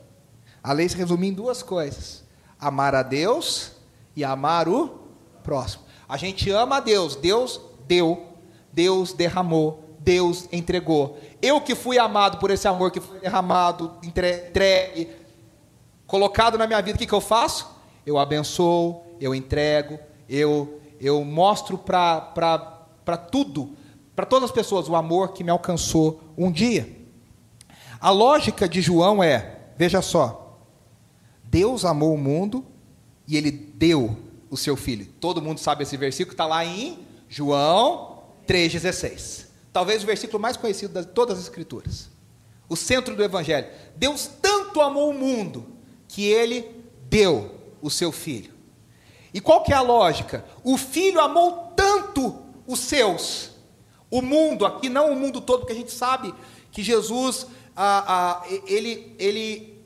A 0.63 0.73
lei 0.73 0.87
se 0.87 0.95
resume 0.95 1.27
em 1.29 1.33
duas 1.33 1.63
coisas: 1.63 2.23
amar 2.59 2.95
a 2.95 3.03
Deus 3.03 3.71
e 4.15 4.23
amar 4.23 4.67
o 4.67 4.99
próximo. 5.43 5.83
A 6.07 6.17
gente 6.17 6.49
ama 6.49 6.77
a 6.77 6.79
Deus, 6.79 7.15
Deus 7.15 7.61
deu, 7.87 8.33
Deus 8.73 9.13
derramou, 9.13 9.83
Deus 9.99 10.47
entregou. 10.51 11.19
Eu 11.41 11.61
que 11.61 11.75
fui 11.75 11.97
amado 11.97 12.37
por 12.39 12.51
esse 12.51 12.67
amor 12.67 12.91
que 12.91 12.99
foi 12.99 13.19
derramado, 13.19 13.93
entregue, 14.03 15.09
colocado 16.07 16.57
na 16.57 16.65
minha 16.65 16.81
vida, 16.81 16.95
o 16.95 16.99
que, 16.99 17.05
que 17.05 17.13
eu 17.13 17.21
faço? 17.21 17.69
Eu 18.05 18.17
abençoo, 18.17 19.03
eu 19.21 19.35
entrego, 19.35 19.99
eu, 20.27 20.81
eu 20.99 21.23
mostro 21.23 21.77
para 21.77 23.17
tudo, 23.31 23.75
para 24.15 24.25
todas 24.25 24.49
as 24.49 24.55
pessoas, 24.55 24.89
o 24.89 24.95
amor 24.95 25.33
que 25.33 25.43
me 25.43 25.51
alcançou 25.51 26.21
um 26.37 26.51
dia. 26.51 26.97
A 28.01 28.09
lógica 28.09 28.67
de 28.67 28.81
João 28.81 29.23
é: 29.23 29.57
veja 29.77 30.01
só, 30.01 30.48
Deus 31.49 31.83
amou 31.83 32.13
o 32.13 32.17
mundo 32.17 32.65
e 33.27 33.35
ele 33.35 33.51
deu 33.51 34.15
o 34.49 34.57
seu 34.57 34.75
filho. 34.75 35.07
Todo 35.19 35.41
mundo 35.41 35.59
sabe 35.59 35.83
esse 35.83 35.97
versículo, 35.97 36.33
está 36.33 36.45
lá 36.45 36.63
em 36.63 36.99
João 37.27 38.23
3,16. 38.47 39.45
Talvez 39.73 40.03
o 40.03 40.05
versículo 40.05 40.39
mais 40.39 40.57
conhecido 40.57 40.99
de 40.99 41.07
todas 41.07 41.38
as 41.38 41.43
Escrituras. 41.45 42.09
O 42.67 42.75
centro 42.75 43.15
do 43.15 43.23
Evangelho. 43.23 43.67
Deus 43.95 44.29
tanto 44.41 44.79
amou 44.79 45.09
o 45.09 45.13
mundo 45.13 45.65
que 46.07 46.25
ele 46.25 46.69
deu 47.09 47.55
o 47.81 47.89
seu 47.89 48.12
filho. 48.12 48.53
E 49.33 49.41
qual 49.41 49.63
que 49.63 49.73
é 49.73 49.75
a 49.75 49.81
lógica? 49.81 50.45
O 50.63 50.77
filho 50.77 51.19
amou 51.19 51.73
tanto 51.75 52.39
os 52.67 52.79
seus, 52.79 53.51
o 54.12 54.21
mundo, 54.21 54.65
aqui 54.65 54.89
não 54.89 55.12
o 55.12 55.15
mundo 55.15 55.41
todo, 55.41 55.62
porque 55.62 55.73
a 55.73 55.75
gente 55.75 55.91
sabe 55.91 56.33
que 56.71 56.83
Jesus, 56.83 57.47
ah, 57.75 58.41
ah, 58.43 58.47
ele, 58.67 59.15
ele 59.17 59.78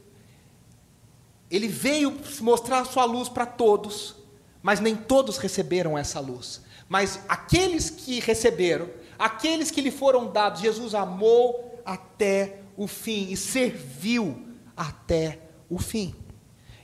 ele 1.56 1.68
veio 1.68 2.20
mostrar 2.42 2.84
sua 2.84 3.06
luz 3.06 3.30
para 3.30 3.46
todos, 3.46 4.16
mas 4.62 4.80
nem 4.80 4.96
todos 4.96 5.38
receberam 5.38 5.96
essa 5.96 6.20
luz. 6.20 6.62
Mas 6.90 7.20
aqueles 7.30 7.92
que 7.92 8.20
receberam, 8.20 8.90
aqueles 9.20 9.70
que 9.70 9.80
lhe 9.80 9.92
foram 9.92 10.32
dados, 10.32 10.62
Jesus 10.62 10.96
amou 10.96 11.80
até 11.86 12.62
o 12.76 12.88
fim 12.88 13.28
e 13.30 13.38
serviu 13.38 14.48
até 14.76 15.42
o 15.70 15.78
fim. 15.78 16.16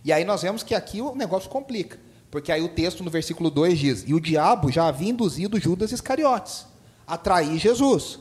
E 0.06 0.14
aí 0.14 0.24
nós 0.24 0.44
vemos 0.44 0.62
que 0.62 0.76
aqui 0.76 1.02
o 1.02 1.16
negócio 1.16 1.50
complica, 1.50 2.00
porque 2.30 2.52
aí 2.52 2.62
o 2.62 2.70
texto 2.70 3.04
no 3.04 3.10
versículo 3.10 3.50
2 3.50 3.80
diz: 3.80 4.04
E 4.08 4.14
o 4.14 4.20
diabo 4.20 4.72
já 4.72 4.88
havia 4.88 5.10
induzido 5.10 5.60
Judas 5.60 5.92
Iscariotes 5.92 6.68
a 7.08 7.18
trair 7.18 7.58
Jesus. 7.58 8.20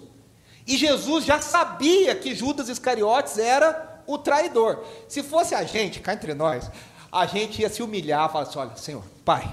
E 0.67 0.79
Jesus 0.79 1.27
já 1.27 1.43
sabia 1.43 2.15
que 2.15 2.35
Judas 2.35 2.71
Iscariotes 2.71 3.37
era 3.37 3.88
o 4.09 4.19
traidor. 4.19 4.83
Se 5.07 5.23
fosse 5.23 5.55
a 5.55 5.63
gente, 5.63 6.01
cá 6.01 6.15
entre 6.15 6.35
nós, 6.35 6.69
a 7.13 7.27
gente 7.27 7.61
ia 7.61 7.69
se 7.69 7.83
humilhar, 7.83 8.33
falar 8.33 8.45
assim: 8.45 8.59
olha, 8.59 8.77
Senhor, 8.77 9.05
Pai, 9.25 9.49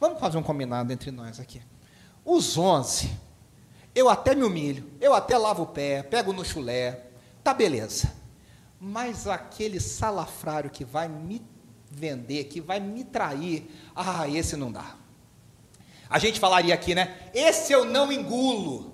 vamos 0.00 0.20
fazer 0.20 0.38
um 0.38 0.42
combinado 0.42 0.90
entre 0.92 1.10
nós 1.10 1.40
aqui. 1.40 1.60
Os 2.24 2.56
onze, 2.56 3.10
eu 3.94 4.08
até 4.08 4.34
me 4.34 4.44
humilho, 4.44 4.88
eu 5.00 5.12
até 5.12 5.36
lavo 5.36 5.64
o 5.64 5.66
pé, 5.66 6.04
pego 6.04 6.32
no 6.32 6.44
chulé, 6.44 7.06
tá 7.42 7.52
beleza. 7.52 8.14
Mas 8.80 9.26
aquele 9.26 9.80
salafrário 9.80 10.70
que 10.70 10.84
vai 10.84 11.08
me 11.08 11.42
vender, 11.90 12.44
que 12.44 12.60
vai 12.60 12.80
me 12.80 13.04
trair, 13.04 13.68
ah, 13.94 14.28
esse 14.28 14.56
não 14.56 14.70
dá. 14.70 14.96
A 16.08 16.18
gente 16.18 16.38
falaria 16.38 16.74
aqui, 16.74 16.94
né? 16.94 17.30
Esse 17.34 17.72
eu 17.72 17.84
não 17.84 18.12
engulo. 18.12 18.92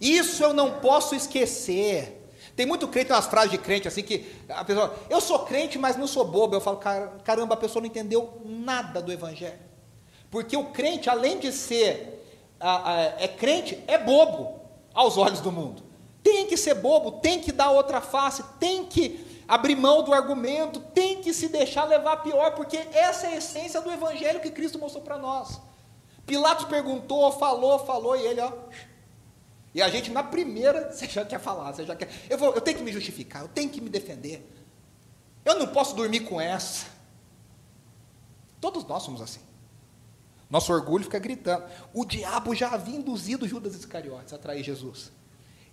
Isso 0.00 0.42
eu 0.42 0.54
não 0.54 0.80
posso 0.80 1.14
esquecer. 1.14 2.17
Tem 2.58 2.66
muito 2.66 2.88
crente, 2.88 3.12
umas 3.12 3.26
frases 3.26 3.52
de 3.52 3.58
crente 3.58 3.86
assim 3.86 4.02
que 4.02 4.34
a 4.48 4.64
pessoa, 4.64 4.92
eu 5.08 5.20
sou 5.20 5.38
crente, 5.44 5.78
mas 5.78 5.96
não 5.96 6.08
sou 6.08 6.24
bobo. 6.24 6.56
Eu 6.56 6.60
falo, 6.60 6.80
caramba, 7.22 7.54
a 7.54 7.56
pessoa 7.56 7.80
não 7.80 7.86
entendeu 7.86 8.42
nada 8.44 9.00
do 9.00 9.12
evangelho. 9.12 9.60
Porque 10.28 10.56
o 10.56 10.64
crente, 10.64 11.08
além 11.08 11.38
de 11.38 11.52
ser 11.52 12.20
é 13.16 13.28
crente, 13.28 13.80
é 13.86 13.96
bobo 13.96 14.60
aos 14.92 15.16
olhos 15.16 15.38
do 15.38 15.52
mundo. 15.52 15.84
Tem 16.20 16.48
que 16.48 16.56
ser 16.56 16.74
bobo, 16.74 17.20
tem 17.20 17.38
que 17.38 17.52
dar 17.52 17.70
outra 17.70 18.00
face, 18.00 18.42
tem 18.58 18.84
que 18.84 19.24
abrir 19.46 19.76
mão 19.76 20.02
do 20.02 20.12
argumento, 20.12 20.80
tem 20.80 21.22
que 21.22 21.32
se 21.32 21.46
deixar 21.46 21.84
levar 21.84 22.24
pior, 22.24 22.56
porque 22.56 22.76
essa 22.92 23.28
é 23.28 23.34
a 23.34 23.36
essência 23.36 23.80
do 23.80 23.92
evangelho 23.92 24.40
que 24.40 24.50
Cristo 24.50 24.80
mostrou 24.80 25.04
para 25.04 25.16
nós. 25.16 25.60
Pilatos 26.26 26.64
perguntou, 26.64 27.30
falou, 27.30 27.78
falou, 27.78 28.16
e 28.16 28.26
ele, 28.26 28.40
ó, 28.40 28.50
e 29.74 29.82
a 29.82 29.88
gente, 29.88 30.10
na 30.10 30.22
primeira, 30.22 30.90
você 30.92 31.06
já 31.06 31.24
quer 31.24 31.40
falar, 31.40 31.72
você 31.72 31.84
já 31.84 31.94
quer. 31.94 32.08
Eu, 32.28 32.38
vou, 32.38 32.54
eu 32.54 32.60
tenho 32.60 32.78
que 32.78 32.84
me 32.84 32.92
justificar, 32.92 33.42
eu 33.42 33.48
tenho 33.48 33.68
que 33.68 33.80
me 33.80 33.90
defender. 33.90 34.46
Eu 35.44 35.58
não 35.58 35.68
posso 35.68 35.94
dormir 35.94 36.20
com 36.20 36.40
essa. 36.40 36.86
Todos 38.60 38.84
nós 38.84 39.02
somos 39.02 39.20
assim. 39.20 39.40
Nosso 40.50 40.72
orgulho 40.72 41.04
fica 41.04 41.18
gritando. 41.18 41.64
O 41.92 42.04
diabo 42.04 42.54
já 42.54 42.70
havia 42.70 42.96
induzido 42.96 43.46
Judas 43.46 43.74
Iscariotes 43.74 44.32
a 44.32 44.38
trair 44.38 44.64
Jesus. 44.64 45.12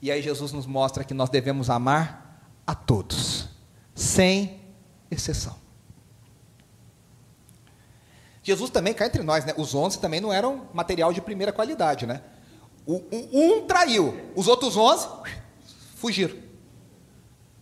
E 0.02 0.12
aí 0.12 0.22
Jesus 0.22 0.52
nos 0.52 0.66
mostra 0.66 1.04
que 1.04 1.14
nós 1.14 1.30
devemos 1.30 1.70
amar 1.70 2.42
a 2.68 2.76
todos, 2.76 3.48
sem 3.94 4.62
exceção. 5.10 5.56
Jesus 8.44 8.70
também 8.70 8.94
cá 8.94 9.08
entre 9.08 9.24
nós, 9.24 9.46
né? 9.46 9.54
Os 9.58 9.74
onze 9.74 10.00
também 10.00 10.22
não 10.22 10.32
eram 10.32 10.68
material 10.74 11.12
de 11.12 11.22
primeira 11.22 11.52
qualidade, 11.52 12.06
né? 12.06 12.22
O, 12.86 13.02
um 13.32 13.66
traiu, 13.66 14.32
os 14.36 14.48
outros 14.48 14.78
onze 14.78 15.08
fugiram. 15.96 16.38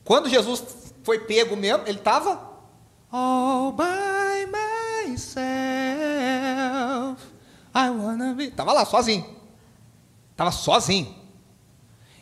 Quando 0.04 0.30
Jesus 0.30 0.64
foi 1.04 1.20
pego 1.20 1.56
mesmo, 1.56 1.88
ele 1.88 2.00
estava 2.00 2.52
all 3.12 3.72
by 3.72 4.46
myself. 5.08 5.44
I 7.74 7.90
wanna 7.90 8.34
be. 8.34 8.46
Estava 8.46 8.74
lá 8.74 8.86
sozinho. 8.86 9.26
Estava 10.32 10.52
sozinho. 10.52 11.16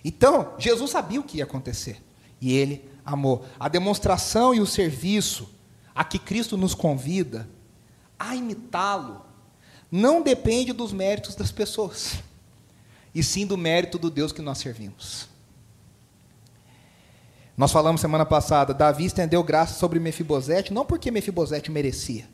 Então, 0.04 0.54
Jesus 0.58 0.92
sabia 0.92 1.20
o 1.20 1.24
que 1.24 1.38
ia 1.38 1.44
acontecer. 1.44 2.04
E 2.40 2.54
ele 2.54 2.90
amou. 3.06 3.46
A 3.60 3.68
demonstração 3.68 4.54
e 4.54 4.62
o 4.62 4.66
serviço 4.66 5.50
a 5.94 6.04
que 6.04 6.18
Cristo 6.18 6.58
nos 6.58 6.74
convida 6.74 7.50
a 8.18 8.36
imitá-lo 8.36 9.26
não 9.92 10.22
depende 10.22 10.72
dos 10.72 10.94
méritos 10.94 11.36
das 11.36 11.52
pessoas, 11.52 12.16
e 13.14 13.22
sim 13.24 13.46
do 13.46 13.58
mérito 13.58 13.98
do 13.98 14.10
Deus 14.10 14.32
que 14.32 14.42
nós 14.42 14.58
servimos. 14.58 15.30
Nós 17.58 17.72
falamos 17.72 18.02
semana 18.02 18.26
passada, 18.26 18.74
Davi 18.74 19.06
estendeu 19.06 19.44
graça 19.44 19.78
sobre 19.78 20.00
Mefibosete, 20.00 20.74
não 20.74 20.86
porque 20.86 21.12
Mefibosete 21.12 21.70
merecia. 21.70 22.28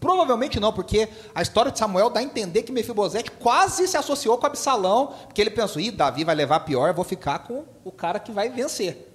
Provavelmente 0.00 0.60
não, 0.60 0.72
porque 0.72 1.08
a 1.34 1.40
história 1.40 1.70
de 1.70 1.78
Samuel 1.78 2.10
dá 2.10 2.20
a 2.20 2.22
entender 2.22 2.62
que 2.62 2.72
Mefibosete 2.72 3.30
quase 3.30 3.88
se 3.88 3.96
associou 3.96 4.36
com 4.38 4.46
Absalão, 4.46 5.14
porque 5.26 5.40
ele 5.40 5.50
pensou, 5.50 5.80
ih, 5.80 5.90
Davi 5.90 6.24
vai 6.24 6.34
levar 6.34 6.60
pior, 6.60 6.92
vou 6.92 7.04
ficar 7.04 7.40
com 7.40 7.64
o 7.84 7.90
cara 7.90 8.18
que 8.18 8.32
vai 8.32 8.48
vencer. 8.48 9.12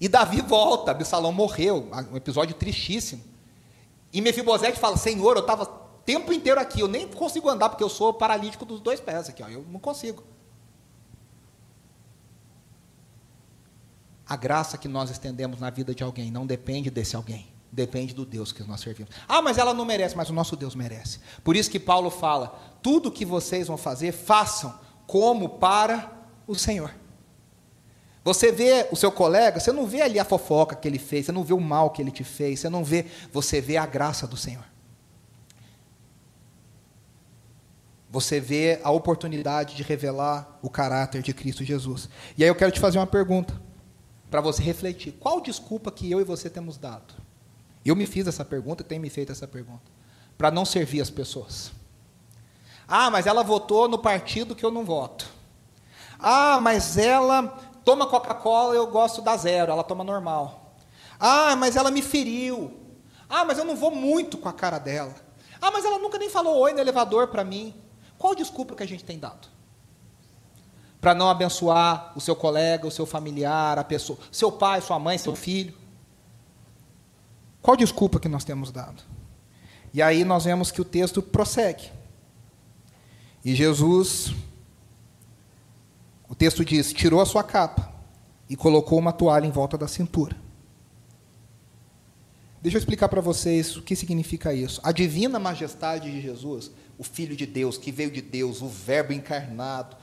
E 0.00 0.08
Davi 0.08 0.40
volta, 0.40 0.90
Absalão 0.90 1.32
morreu, 1.32 1.88
um 2.12 2.16
episódio 2.16 2.54
tristíssimo. 2.54 3.22
E 4.12 4.20
Mefibosete 4.20 4.78
fala: 4.78 4.96
Senhor, 4.96 5.36
eu 5.36 5.40
estava 5.40 5.66
tempo 6.04 6.32
inteiro 6.32 6.60
aqui, 6.60 6.80
eu 6.80 6.88
nem 6.88 7.08
consigo 7.08 7.48
andar 7.48 7.68
porque 7.68 7.82
eu 7.82 7.88
sou 7.88 8.12
paralítico 8.12 8.64
dos 8.64 8.80
dois 8.80 9.00
pés 9.00 9.28
aqui, 9.28 9.42
ó, 9.42 9.48
eu 9.48 9.64
não 9.70 9.80
consigo. 9.80 10.22
A 14.26 14.36
graça 14.36 14.78
que 14.78 14.88
nós 14.88 15.10
estendemos 15.10 15.60
na 15.60 15.70
vida 15.70 15.94
de 15.94 16.02
alguém 16.02 16.30
não 16.30 16.46
depende 16.46 16.90
desse 16.90 17.14
alguém, 17.14 17.46
depende 17.70 18.14
do 18.14 18.24
Deus 18.24 18.52
que 18.52 18.62
nós 18.64 18.80
servimos. 18.80 19.14
Ah, 19.28 19.42
mas 19.42 19.58
ela 19.58 19.74
não 19.74 19.84
merece, 19.84 20.16
mas 20.16 20.30
o 20.30 20.32
nosso 20.32 20.56
Deus 20.56 20.74
merece. 20.74 21.20
Por 21.42 21.56
isso 21.56 21.70
que 21.70 21.78
Paulo 21.78 22.10
fala: 22.10 22.58
tudo 22.82 23.10
que 23.10 23.24
vocês 23.24 23.68
vão 23.68 23.76
fazer, 23.76 24.12
façam 24.12 24.78
como 25.06 25.48
para 25.58 26.10
o 26.46 26.54
Senhor. 26.54 26.94
Você 28.24 28.50
vê 28.50 28.88
o 28.90 28.96
seu 28.96 29.12
colega, 29.12 29.60
você 29.60 29.70
não 29.70 29.86
vê 29.86 30.00
ali 30.00 30.18
a 30.18 30.24
fofoca 30.24 30.74
que 30.74 30.88
ele 30.88 30.98
fez, 30.98 31.26
você 31.26 31.32
não 31.32 31.44
vê 31.44 31.52
o 31.52 31.60
mal 31.60 31.90
que 31.90 32.00
ele 32.00 32.10
te 32.10 32.24
fez, 32.24 32.60
você 32.60 32.70
não 32.70 32.82
vê, 32.82 33.04
você 33.30 33.60
vê 33.60 33.76
a 33.76 33.84
graça 33.84 34.26
do 34.26 34.36
Senhor. 34.36 34.64
Você 38.14 38.38
vê 38.38 38.78
a 38.84 38.92
oportunidade 38.92 39.74
de 39.74 39.82
revelar 39.82 40.60
o 40.62 40.70
caráter 40.70 41.20
de 41.20 41.34
Cristo 41.34 41.64
Jesus. 41.64 42.08
E 42.38 42.44
aí 42.44 42.48
eu 42.48 42.54
quero 42.54 42.70
te 42.70 42.78
fazer 42.78 42.96
uma 42.96 43.08
pergunta, 43.08 43.60
para 44.30 44.40
você 44.40 44.62
refletir. 44.62 45.14
Qual 45.18 45.40
desculpa 45.40 45.90
que 45.90 46.08
eu 46.08 46.20
e 46.20 46.24
você 46.24 46.48
temos 46.48 46.78
dado? 46.78 47.12
Eu 47.84 47.96
me 47.96 48.06
fiz 48.06 48.28
essa 48.28 48.44
pergunta, 48.44 48.84
tenho 48.84 49.02
me 49.02 49.10
feito 49.10 49.32
essa 49.32 49.48
pergunta, 49.48 49.82
para 50.38 50.48
não 50.52 50.64
servir 50.64 51.00
as 51.00 51.10
pessoas. 51.10 51.72
Ah, 52.86 53.10
mas 53.10 53.26
ela 53.26 53.42
votou 53.42 53.88
no 53.88 53.98
partido 53.98 54.54
que 54.54 54.64
eu 54.64 54.70
não 54.70 54.84
voto. 54.84 55.28
Ah, 56.16 56.60
mas 56.60 56.96
ela 56.96 57.42
toma 57.84 58.06
Coca-Cola, 58.06 58.76
eu 58.76 58.86
gosto 58.86 59.22
da 59.22 59.36
zero, 59.36 59.72
ela 59.72 59.82
toma 59.82 60.04
normal. 60.04 60.76
Ah, 61.18 61.56
mas 61.56 61.74
ela 61.74 61.90
me 61.90 62.00
feriu. 62.00 62.78
Ah, 63.28 63.44
mas 63.44 63.58
eu 63.58 63.64
não 63.64 63.74
vou 63.74 63.90
muito 63.90 64.38
com 64.38 64.48
a 64.48 64.52
cara 64.52 64.78
dela. 64.78 65.16
Ah, 65.60 65.72
mas 65.72 65.84
ela 65.84 65.98
nunca 65.98 66.16
nem 66.16 66.30
falou 66.30 66.58
oi 66.58 66.72
no 66.72 66.78
elevador 66.78 67.26
para 67.26 67.42
mim. 67.42 67.74
Qual 68.24 68.34
desculpa 68.34 68.74
que 68.74 68.82
a 68.82 68.86
gente 68.86 69.04
tem 69.04 69.18
dado? 69.18 69.48
Para 70.98 71.14
não 71.14 71.28
abençoar 71.28 72.10
o 72.16 72.20
seu 72.22 72.34
colega, 72.34 72.86
o 72.86 72.90
seu 72.90 73.04
familiar, 73.04 73.78
a 73.78 73.84
pessoa, 73.84 74.18
seu 74.32 74.50
pai, 74.50 74.80
sua 74.80 74.98
mãe, 74.98 75.18
seu 75.18 75.36
filho. 75.36 75.74
Qual 77.60 77.76
desculpa 77.76 78.18
que 78.18 78.26
nós 78.26 78.42
temos 78.42 78.72
dado? 78.72 79.02
E 79.92 80.00
aí 80.00 80.24
nós 80.24 80.46
vemos 80.46 80.70
que 80.70 80.80
o 80.80 80.86
texto 80.86 81.20
prossegue. 81.20 81.92
E 83.44 83.54
Jesus 83.54 84.34
o 86.26 86.34
texto 86.34 86.64
diz: 86.64 86.94
tirou 86.94 87.20
a 87.20 87.26
sua 87.26 87.44
capa 87.44 87.92
e 88.48 88.56
colocou 88.56 88.98
uma 88.98 89.12
toalha 89.12 89.46
em 89.46 89.50
volta 89.50 89.76
da 89.76 89.86
cintura. 89.86 90.34
Deixa 92.62 92.78
eu 92.78 92.80
explicar 92.80 93.10
para 93.10 93.20
vocês 93.20 93.76
o 93.76 93.82
que 93.82 93.94
significa 93.94 94.54
isso. 94.54 94.80
A 94.82 94.92
divina 94.92 95.38
majestade 95.38 96.10
de 96.10 96.22
Jesus, 96.22 96.70
o 96.98 97.04
Filho 97.04 97.36
de 97.36 97.46
Deus, 97.46 97.76
que 97.76 97.90
veio 97.90 98.10
de 98.10 98.20
Deus, 98.20 98.62
o 98.62 98.68
Verbo 98.68 99.12
encarnado, 99.12 99.96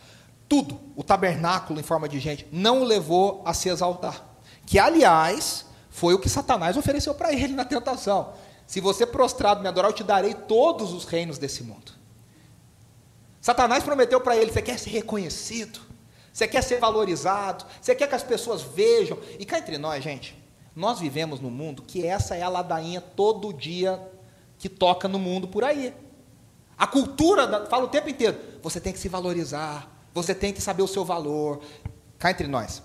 tudo, 0.47 0.80
o 0.95 1.04
tabernáculo 1.04 1.80
em 1.80 1.84
forma 1.84 2.10
de 2.10 2.19
gente, 2.19 2.47
não 2.51 2.82
o 2.82 2.86
levou 2.86 3.41
a 3.45 3.54
se 3.54 3.69
exaltar. 3.69 4.25
Que, 4.65 4.77
aliás, 4.77 5.65
foi 5.89 6.13
o 6.13 6.19
que 6.19 6.30
Satanás 6.30 6.75
ofereceu 6.75 7.13
para 7.13 7.34
ele 7.34 7.54
na 7.54 7.65
tentação. 7.65 8.34
Se 8.67 8.80
você 8.80 9.06
prostrado 9.06 9.62
me 9.62 9.67
adorar, 9.67 9.91
eu 9.91 9.95
te 9.95 10.04
darei 10.04 10.34
todos 10.34 10.93
os 10.93 11.06
reinos 11.06 11.38
desse 11.38 11.63
mundo. 11.63 11.91
Satanás 13.41 13.84
prometeu 13.84 14.21
para 14.21 14.38
ele: 14.38 14.51
você 14.51 14.62
quer 14.62 14.77
ser 14.77 14.91
reconhecido? 14.91 15.80
Você 16.32 16.47
quer 16.47 16.63
ser 16.63 16.80
valorizado, 16.80 17.65
você 17.82 17.93
quer 17.93 18.08
que 18.08 18.15
as 18.15 18.23
pessoas 18.23 18.62
vejam. 18.62 19.17
E 19.38 19.45
cá 19.45 19.58
entre 19.60 19.77
nós, 19.77 20.01
gente, 20.01 20.41
nós 20.75 20.99
vivemos 20.99 21.41
num 21.41 21.49
mundo 21.49 21.82
que 21.82 22.06
essa 22.06 22.36
é 22.36 22.41
a 22.41 22.47
ladainha 22.49 23.01
todo 23.01 23.51
dia 23.51 24.01
que 24.58 24.69
toca 24.69 25.08
no 25.08 25.19
mundo 25.19 25.47
por 25.47 25.63
aí. 25.63 25.93
A 26.82 26.88
cultura 26.88 27.67
fala 27.67 27.86
o 27.86 27.89
tempo 27.89 28.10
inteiro: 28.10 28.36
você 28.60 28.82
tem 28.82 28.91
que 28.91 28.98
se 28.98 29.08
valorizar, 29.08 29.88
você 30.12 30.34
tem 30.34 30.52
que 30.52 30.60
saber 30.60 30.82
o 30.82 30.88
seu 30.88 31.06
valor. 31.06 31.62
Cá 32.17 32.32
entre 32.32 32.48
nós, 32.48 32.82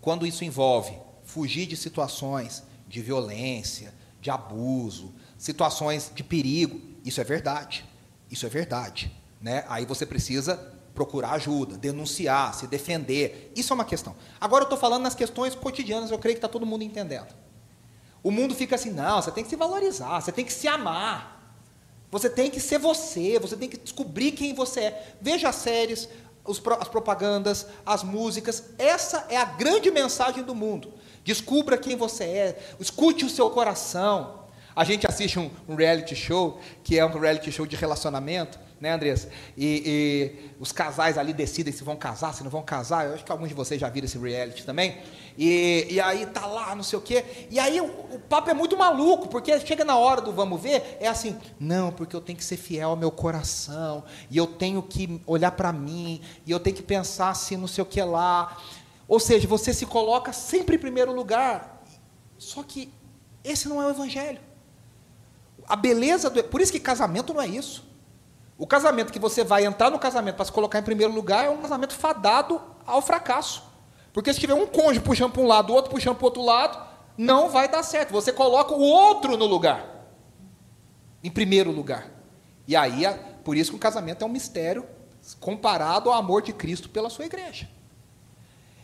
quando 0.00 0.26
isso 0.26 0.42
envolve 0.42 0.96
fugir 1.22 1.66
de 1.66 1.76
situações 1.76 2.62
de 2.88 3.02
violência, 3.02 3.92
de 4.22 4.30
abuso, 4.30 5.14
situações 5.36 6.10
de 6.14 6.24
perigo, 6.24 6.80
isso 7.04 7.20
é 7.20 7.24
verdade. 7.24 7.84
Isso 8.30 8.46
é 8.46 8.48
verdade. 8.48 9.14
Né? 9.38 9.66
Aí 9.68 9.84
você 9.84 10.06
precisa 10.06 10.56
procurar 10.94 11.32
ajuda, 11.32 11.76
denunciar, 11.76 12.54
se 12.54 12.66
defender. 12.66 13.52
Isso 13.54 13.70
é 13.70 13.74
uma 13.74 13.84
questão. 13.84 14.16
Agora 14.40 14.62
eu 14.62 14.66
estou 14.66 14.78
falando 14.78 15.02
nas 15.02 15.14
questões 15.14 15.54
cotidianas, 15.54 16.10
eu 16.10 16.18
creio 16.18 16.36
que 16.36 16.38
está 16.38 16.48
todo 16.48 16.64
mundo 16.64 16.84
entendendo. 16.84 17.34
O 18.22 18.30
mundo 18.30 18.54
fica 18.54 18.76
assim, 18.76 18.90
não, 18.90 19.20
você 19.20 19.30
tem 19.30 19.44
que 19.44 19.50
se 19.50 19.56
valorizar, 19.56 20.22
você 20.22 20.32
tem 20.32 20.44
que 20.44 20.52
se 20.54 20.66
amar. 20.66 21.39
Você 22.10 22.28
tem 22.28 22.50
que 22.50 22.60
ser 22.60 22.78
você, 22.78 23.38
você 23.38 23.56
tem 23.56 23.68
que 23.68 23.76
descobrir 23.76 24.32
quem 24.32 24.52
você 24.52 24.80
é. 24.80 25.14
Veja 25.20 25.48
as 25.48 25.56
séries, 25.56 26.08
os, 26.44 26.60
as 26.80 26.88
propagandas, 26.88 27.66
as 27.86 28.02
músicas. 28.02 28.64
Essa 28.78 29.26
é 29.28 29.36
a 29.36 29.44
grande 29.44 29.90
mensagem 29.90 30.42
do 30.42 30.54
mundo. 30.54 30.92
Descubra 31.24 31.78
quem 31.78 31.96
você 31.96 32.24
é, 32.24 32.58
escute 32.80 33.24
o 33.24 33.30
seu 33.30 33.50
coração. 33.50 34.40
A 34.74 34.84
gente 34.84 35.06
assiste 35.06 35.38
um, 35.38 35.50
um 35.68 35.74
reality 35.74 36.16
show, 36.16 36.60
que 36.82 36.98
é 36.98 37.04
um 37.04 37.18
reality 37.18 37.52
show 37.52 37.66
de 37.66 37.76
relacionamento, 37.76 38.58
né, 38.80 38.92
Andressa? 38.92 39.28
E, 39.56 39.82
e, 39.84 40.50
os 40.58 40.72
casais 40.72 41.18
ali 41.18 41.32
decidem 41.32 41.72
se 41.72 41.84
vão 41.84 41.96
casar, 41.96 42.32
se 42.32 42.42
não 42.42 42.50
vão 42.50 42.62
casar. 42.62 43.06
Eu 43.06 43.14
acho 43.14 43.24
que 43.24 43.30
alguns 43.30 43.48
de 43.48 43.54
vocês 43.54 43.80
já 43.80 43.88
viram 43.88 44.06
esse 44.06 44.18
reality 44.18 44.64
também. 44.64 44.98
E, 45.36 45.86
e 45.90 46.00
aí 46.00 46.26
tá 46.26 46.46
lá, 46.46 46.74
não 46.74 46.82
sei 46.82 46.98
o 46.98 47.02
quê. 47.02 47.24
E 47.50 47.58
aí 47.58 47.80
o, 47.80 47.84
o, 47.84 48.18
papo 48.28 48.50
é 48.50 48.54
muito 48.54 48.76
maluco, 48.76 49.28
porque 49.28 49.58
chega 49.60 49.84
na 49.84 49.96
hora 49.96 50.20
do 50.20 50.32
vamos 50.32 50.60
ver, 50.60 50.96
é 50.98 51.06
assim, 51.08 51.36
não, 51.58 51.92
porque 51.92 52.16
eu 52.16 52.20
tenho 52.20 52.38
que 52.38 52.44
ser 52.44 52.56
fiel 52.56 52.90
ao 52.90 52.96
meu 52.96 53.10
coração, 53.10 54.02
e 54.30 54.36
eu 54.36 54.46
tenho 54.46 54.82
que 54.82 55.20
olhar 55.26 55.52
para 55.52 55.72
mim, 55.72 56.20
e 56.46 56.50
eu 56.50 56.58
tenho 56.58 56.76
que 56.76 56.82
pensar 56.82 57.30
assim, 57.30 57.56
não 57.56 57.68
sei 57.68 57.82
o 57.82 57.86
que 57.86 58.02
lá. 58.02 58.56
Ou 59.06 59.20
seja, 59.20 59.46
você 59.46 59.74
se 59.74 59.84
coloca 59.84 60.32
sempre 60.32 60.76
em 60.76 60.78
primeiro 60.78 61.12
lugar. 61.12 61.82
Só 62.38 62.62
que 62.62 62.92
esse 63.42 63.68
não 63.68 63.82
é 63.82 63.86
o 63.86 63.90
evangelho. 63.90 64.40
A 65.66 65.76
beleza 65.76 66.30
do. 66.30 66.42
Por 66.44 66.60
isso 66.60 66.72
que 66.72 66.80
casamento 66.80 67.34
não 67.34 67.42
é 67.42 67.46
isso. 67.46 67.89
O 68.60 68.66
casamento 68.66 69.10
que 69.10 69.18
você 69.18 69.42
vai 69.42 69.64
entrar 69.64 69.90
no 69.90 69.98
casamento 69.98 70.36
para 70.36 70.44
se 70.44 70.52
colocar 70.52 70.78
em 70.78 70.82
primeiro 70.82 71.14
lugar 71.14 71.46
é 71.46 71.48
um 71.48 71.62
casamento 71.62 71.94
fadado 71.94 72.60
ao 72.86 73.00
fracasso. 73.00 73.62
Porque 74.12 74.30
se 74.34 74.38
tiver 74.38 74.52
um 74.52 74.66
cônjuge 74.66 75.00
puxando 75.00 75.32
para 75.32 75.40
um 75.40 75.46
lado, 75.46 75.72
o 75.72 75.74
outro 75.74 75.90
puxando 75.90 76.16
para 76.16 76.24
o 76.24 76.26
outro 76.26 76.42
lado, 76.42 76.78
não 77.16 77.48
vai 77.48 77.70
dar 77.70 77.82
certo. 77.82 78.12
Você 78.12 78.34
coloca 78.34 78.74
o 78.74 78.82
outro 78.82 79.34
no 79.38 79.46
lugar. 79.46 80.04
Em 81.24 81.30
primeiro 81.30 81.70
lugar. 81.70 82.10
E 82.68 82.76
aí, 82.76 83.04
por 83.42 83.56
isso 83.56 83.70
que 83.70 83.76
o 83.78 83.80
casamento 83.80 84.22
é 84.22 84.26
um 84.26 84.30
mistério 84.30 84.86
comparado 85.40 86.10
ao 86.10 86.18
amor 86.18 86.42
de 86.42 86.52
Cristo 86.52 86.90
pela 86.90 87.08
sua 87.08 87.24
igreja. 87.24 87.66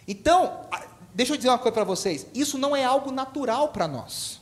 Então, 0.09 0.62
deixa 1.12 1.34
eu 1.34 1.36
dizer 1.36 1.51
uma 1.51 1.59
coisa 1.59 1.74
para 1.74 1.84
vocês: 1.84 2.26
isso 2.34 2.57
não 2.57 2.74
é 2.74 2.82
algo 2.82 3.11
natural 3.11 3.68
para 3.68 3.86
nós. 3.86 4.40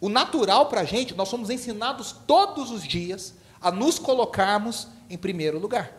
O 0.00 0.08
natural 0.08 0.66
para 0.66 0.80
a 0.80 0.84
gente, 0.84 1.14
nós 1.14 1.28
somos 1.28 1.50
ensinados 1.50 2.10
todos 2.26 2.72
os 2.72 2.82
dias 2.82 3.38
a 3.60 3.70
nos 3.70 3.98
colocarmos 3.98 4.88
em 5.08 5.18
primeiro 5.18 5.58
lugar, 5.58 5.92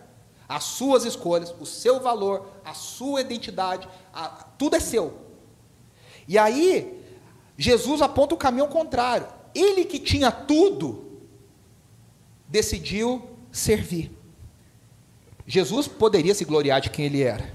as 0.47 0.63
suas 0.63 1.05
escolhas, 1.05 1.53
o 1.59 1.65
seu 1.65 1.99
valor, 1.99 2.49
a 2.65 2.73
sua 2.73 3.21
identidade, 3.21 3.87
a, 4.13 4.27
tudo 4.57 4.75
é 4.75 4.79
seu. 4.79 5.21
E 6.27 6.37
aí, 6.37 7.01
Jesus 7.57 8.01
aponta 8.01 8.35
o 8.35 8.37
caminho 8.37 8.67
contrário. 8.67 9.27
Ele 9.53 9.85
que 9.85 9.99
tinha 9.99 10.31
tudo, 10.31 11.21
decidiu 12.47 13.29
servir. 13.51 14.11
Jesus 15.45 15.87
poderia 15.87 16.33
se 16.33 16.45
gloriar 16.45 16.81
de 16.81 16.89
quem 16.89 17.05
ele 17.05 17.21
era, 17.21 17.53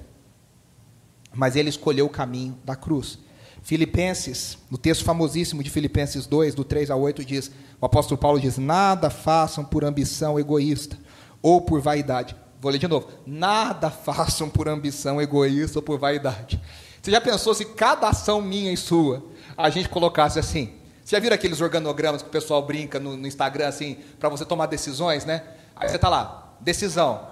mas 1.35 1.57
ele 1.57 1.69
escolheu 1.69 2.07
o 2.07 2.11
caminho 2.11 2.59
da 2.65 2.77
cruz. 2.77 3.19
Filipenses, 3.67 4.57
no 4.71 4.79
texto 4.79 5.05
famosíssimo 5.05 5.61
de 5.61 5.71
Filipenses 5.71 6.25
2, 6.25 6.55
do 6.55 6.63
3 6.63 6.89
a 6.89 6.95
8, 6.95 7.25
diz: 7.25 7.51
o 7.81 7.85
apóstolo 7.85 8.17
Paulo 8.17 8.39
diz: 8.39 8.59
Nada 8.59 9.11
façam 9.11 9.65
por 9.65 9.85
ambição 9.85 10.39
egoísta 10.39 10.97
ou 11.43 11.61
por 11.61 11.81
vaidade. 11.81 12.37
Vou 12.61 12.71
ler 12.71 12.79
de 12.79 12.87
novo: 12.87 13.09
Nada 13.27 13.91
façam 13.91 14.49
por 14.49 14.69
ambição 14.69 15.21
egoísta 15.21 15.81
ou 15.81 15.83
por 15.83 15.99
vaidade. 15.99 16.63
Você 17.03 17.11
já 17.11 17.21
pensou 17.21 17.55
se 17.57 17.65
cada 17.65 18.09
ação 18.09 18.41
minha 18.41 18.73
e 18.73 18.77
sua 18.77 19.25
a 19.57 19.69
gente 19.69 19.89
colocasse 19.89 20.39
assim? 20.39 20.73
Você 21.05 21.17
já 21.17 21.21
viram 21.21 21.35
aqueles 21.35 21.61
organogramas 21.61 22.23
que 22.23 22.29
o 22.29 22.31
pessoal 22.31 22.63
brinca 22.65 23.01
no, 23.01 23.17
no 23.17 23.27
Instagram 23.27 23.67
assim, 23.67 23.97
para 24.21 24.29
você 24.29 24.45
tomar 24.45 24.67
decisões, 24.67 25.25
né? 25.25 25.43
Aí 25.75 25.89
você 25.89 25.97
está 25.97 26.09
lá, 26.09 26.57
decisão, 26.61 27.31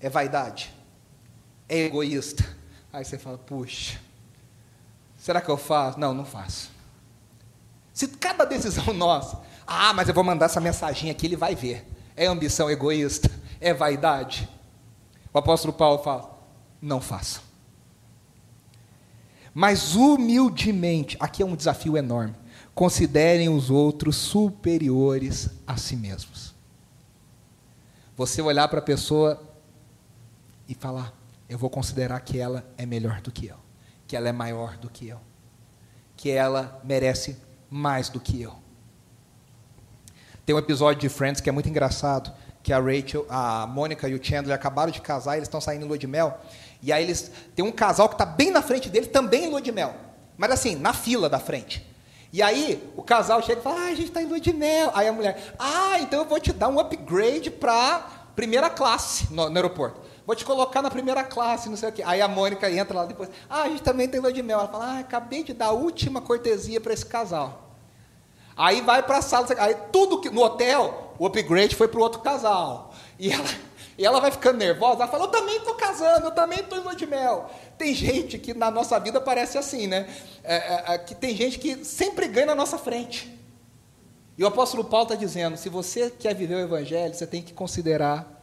é 0.00 0.10
vaidade, 0.10 0.74
é 1.68 1.84
egoísta. 1.84 2.44
Aí 2.92 3.04
você 3.04 3.16
fala, 3.16 3.38
puxa, 3.38 4.00
será 5.18 5.42
que 5.42 5.50
eu 5.50 5.58
faço? 5.58 6.00
Não, 6.00 6.14
não 6.14 6.24
faço. 6.24 6.70
Se 7.92 8.08
cada 8.08 8.46
decisão 8.46 8.92
nossa, 8.94 9.42
ah, 9.66 9.92
mas 9.92 10.08
eu 10.08 10.14
vou 10.14 10.24
mandar 10.24 10.46
essa 10.46 10.60
mensagem 10.60 11.10
aqui, 11.10 11.26
ele 11.26 11.36
vai 11.36 11.54
ver. 11.54 11.86
É 12.16 12.26
ambição 12.26 12.70
egoísta? 12.70 13.30
É 13.60 13.74
vaidade? 13.74 14.48
O 15.32 15.38
apóstolo 15.38 15.74
Paulo 15.74 15.98
fala: 15.98 16.38
não 16.80 17.00
faça. 17.00 17.40
Mas 19.52 19.94
humildemente, 19.94 21.16
aqui 21.20 21.42
é 21.42 21.46
um 21.46 21.56
desafio 21.56 21.96
enorme. 21.96 22.34
Considerem 22.74 23.48
os 23.48 23.70
outros 23.70 24.16
superiores 24.16 25.50
a 25.66 25.76
si 25.76 25.96
mesmos. 25.96 26.54
Você 28.16 28.40
olhar 28.40 28.68
para 28.68 28.78
a 28.78 28.82
pessoa 28.82 29.42
e 30.68 30.74
falar: 30.74 31.12
eu 31.48 31.58
vou 31.58 31.68
considerar 31.68 32.20
que 32.20 32.38
ela 32.38 32.64
é 32.76 32.86
melhor 32.86 33.20
do 33.20 33.32
que 33.32 33.46
eu, 33.46 33.56
que 34.08 34.16
ela 34.16 34.26
é 34.26 34.32
maior 34.32 34.78
do 34.78 34.88
que 34.88 35.06
eu, 35.06 35.20
que 36.16 36.30
ela 36.30 36.80
merece 36.82 37.36
mais 37.68 38.08
do 38.08 38.18
que 38.18 38.40
eu. 38.40 38.54
Tem 40.46 40.56
um 40.56 40.58
episódio 40.58 40.98
de 40.98 41.10
Friends 41.10 41.42
que 41.42 41.48
é 41.50 41.52
muito 41.52 41.68
engraçado, 41.68 42.32
que 42.62 42.72
a 42.72 42.80
Rachel, 42.80 43.26
a 43.28 43.66
Mônica 43.66 44.08
e 44.08 44.14
o 44.14 44.24
Chandler 44.24 44.54
acabaram 44.54 44.90
de 44.90 45.02
casar, 45.02 45.36
eles 45.36 45.46
estão 45.46 45.60
saindo 45.60 45.84
em 45.84 45.88
lua 45.88 45.98
de 45.98 46.06
mel, 46.06 46.40
e 46.82 46.90
aí 46.90 47.04
eles 47.04 47.30
tem 47.54 47.62
um 47.62 47.70
casal 47.70 48.08
que 48.08 48.14
está 48.14 48.24
bem 48.24 48.50
na 48.50 48.62
frente 48.62 48.88
deles, 48.88 49.08
também 49.08 49.44
em 49.44 49.50
lua 49.50 49.60
de 49.60 49.70
mel, 49.70 49.94
mas 50.38 50.50
assim, 50.52 50.74
na 50.74 50.94
fila 50.94 51.28
da 51.28 51.38
frente. 51.38 51.86
E 52.32 52.42
aí 52.42 52.82
o 52.96 53.02
casal 53.02 53.42
chega 53.42 53.60
e 53.60 53.62
fala, 53.62 53.80
ah, 53.80 53.88
a 53.88 53.94
gente 53.94 54.08
está 54.08 54.22
em 54.22 54.26
lua 54.26 54.40
de 54.40 54.52
mel. 54.52 54.90
Aí 54.94 55.08
a 55.08 55.12
mulher, 55.12 55.54
ah, 55.58 55.98
então 55.98 56.20
eu 56.20 56.26
vou 56.26 56.38
te 56.38 56.52
dar 56.52 56.68
um 56.68 56.78
upgrade 56.78 57.50
para 57.50 58.00
primeira 58.36 58.68
classe 58.68 59.32
no, 59.32 59.48
no 59.48 59.56
aeroporto 59.56 60.08
vou 60.28 60.36
te 60.36 60.44
colocar 60.44 60.82
na 60.82 60.90
primeira 60.90 61.24
classe, 61.24 61.70
não 61.70 61.76
sei 61.78 61.88
o 61.88 61.92
quê. 61.92 62.02
Aí 62.04 62.20
a 62.20 62.28
Mônica 62.28 62.70
entra 62.70 62.98
lá 62.98 63.06
depois, 63.06 63.30
ah, 63.48 63.62
a 63.62 63.68
gente 63.70 63.82
também 63.82 64.06
tem 64.06 64.20
lua 64.20 64.30
de 64.30 64.42
mel. 64.42 64.58
Ela 64.58 64.68
fala, 64.68 64.84
ah, 64.84 64.98
acabei 64.98 65.42
de 65.42 65.54
dar 65.54 65.68
a 65.68 65.72
última 65.72 66.20
cortesia 66.20 66.78
para 66.82 66.92
esse 66.92 67.06
casal. 67.06 67.72
Aí 68.54 68.82
vai 68.82 69.02
para 69.02 69.18
a 69.18 69.22
sala, 69.22 69.46
aí 69.56 69.74
tudo 69.90 70.20
que, 70.20 70.28
no 70.28 70.42
hotel, 70.42 71.14
o 71.18 71.24
upgrade 71.24 71.74
foi 71.74 71.88
para 71.88 71.98
o 71.98 72.02
outro 72.02 72.20
casal. 72.20 72.92
E 73.18 73.32
ela, 73.32 73.48
e 73.96 74.04
ela 74.04 74.20
vai 74.20 74.30
ficando 74.30 74.58
nervosa, 74.58 74.96
ela 74.96 75.08
fala, 75.08 75.24
eu 75.24 75.28
também 75.28 75.56
estou 75.56 75.74
casando, 75.76 76.26
eu 76.26 76.32
também 76.32 76.58
estou 76.58 76.76
em 76.76 76.82
lua 76.82 76.94
de 76.94 77.06
mel. 77.06 77.50
Tem 77.78 77.94
gente 77.94 78.38
que 78.38 78.52
na 78.52 78.70
nossa 78.70 79.00
vida 79.00 79.22
parece 79.22 79.56
assim, 79.56 79.86
né? 79.86 80.06
É, 80.44 80.56
é, 80.56 80.84
é, 80.88 80.98
que 80.98 81.14
tem 81.14 81.34
gente 81.34 81.58
que 81.58 81.82
sempre 81.86 82.28
ganha 82.28 82.48
na 82.48 82.54
nossa 82.54 82.76
frente. 82.76 83.34
E 84.36 84.44
o 84.44 84.46
apóstolo 84.46 84.84
Paulo 84.84 85.04
está 85.04 85.14
dizendo: 85.14 85.56
se 85.56 85.70
você 85.70 86.10
quer 86.10 86.34
viver 86.34 86.56
o 86.56 86.60
evangelho, 86.60 87.14
você 87.14 87.26
tem 87.26 87.40
que 87.40 87.54
considerar 87.54 88.37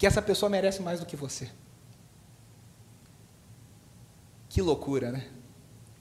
que 0.00 0.06
essa 0.06 0.22
pessoa 0.22 0.48
merece 0.48 0.80
mais 0.80 0.98
do 0.98 1.04
que 1.04 1.14
você. 1.14 1.50
Que 4.48 4.62
loucura, 4.62 5.12
né? 5.12 5.26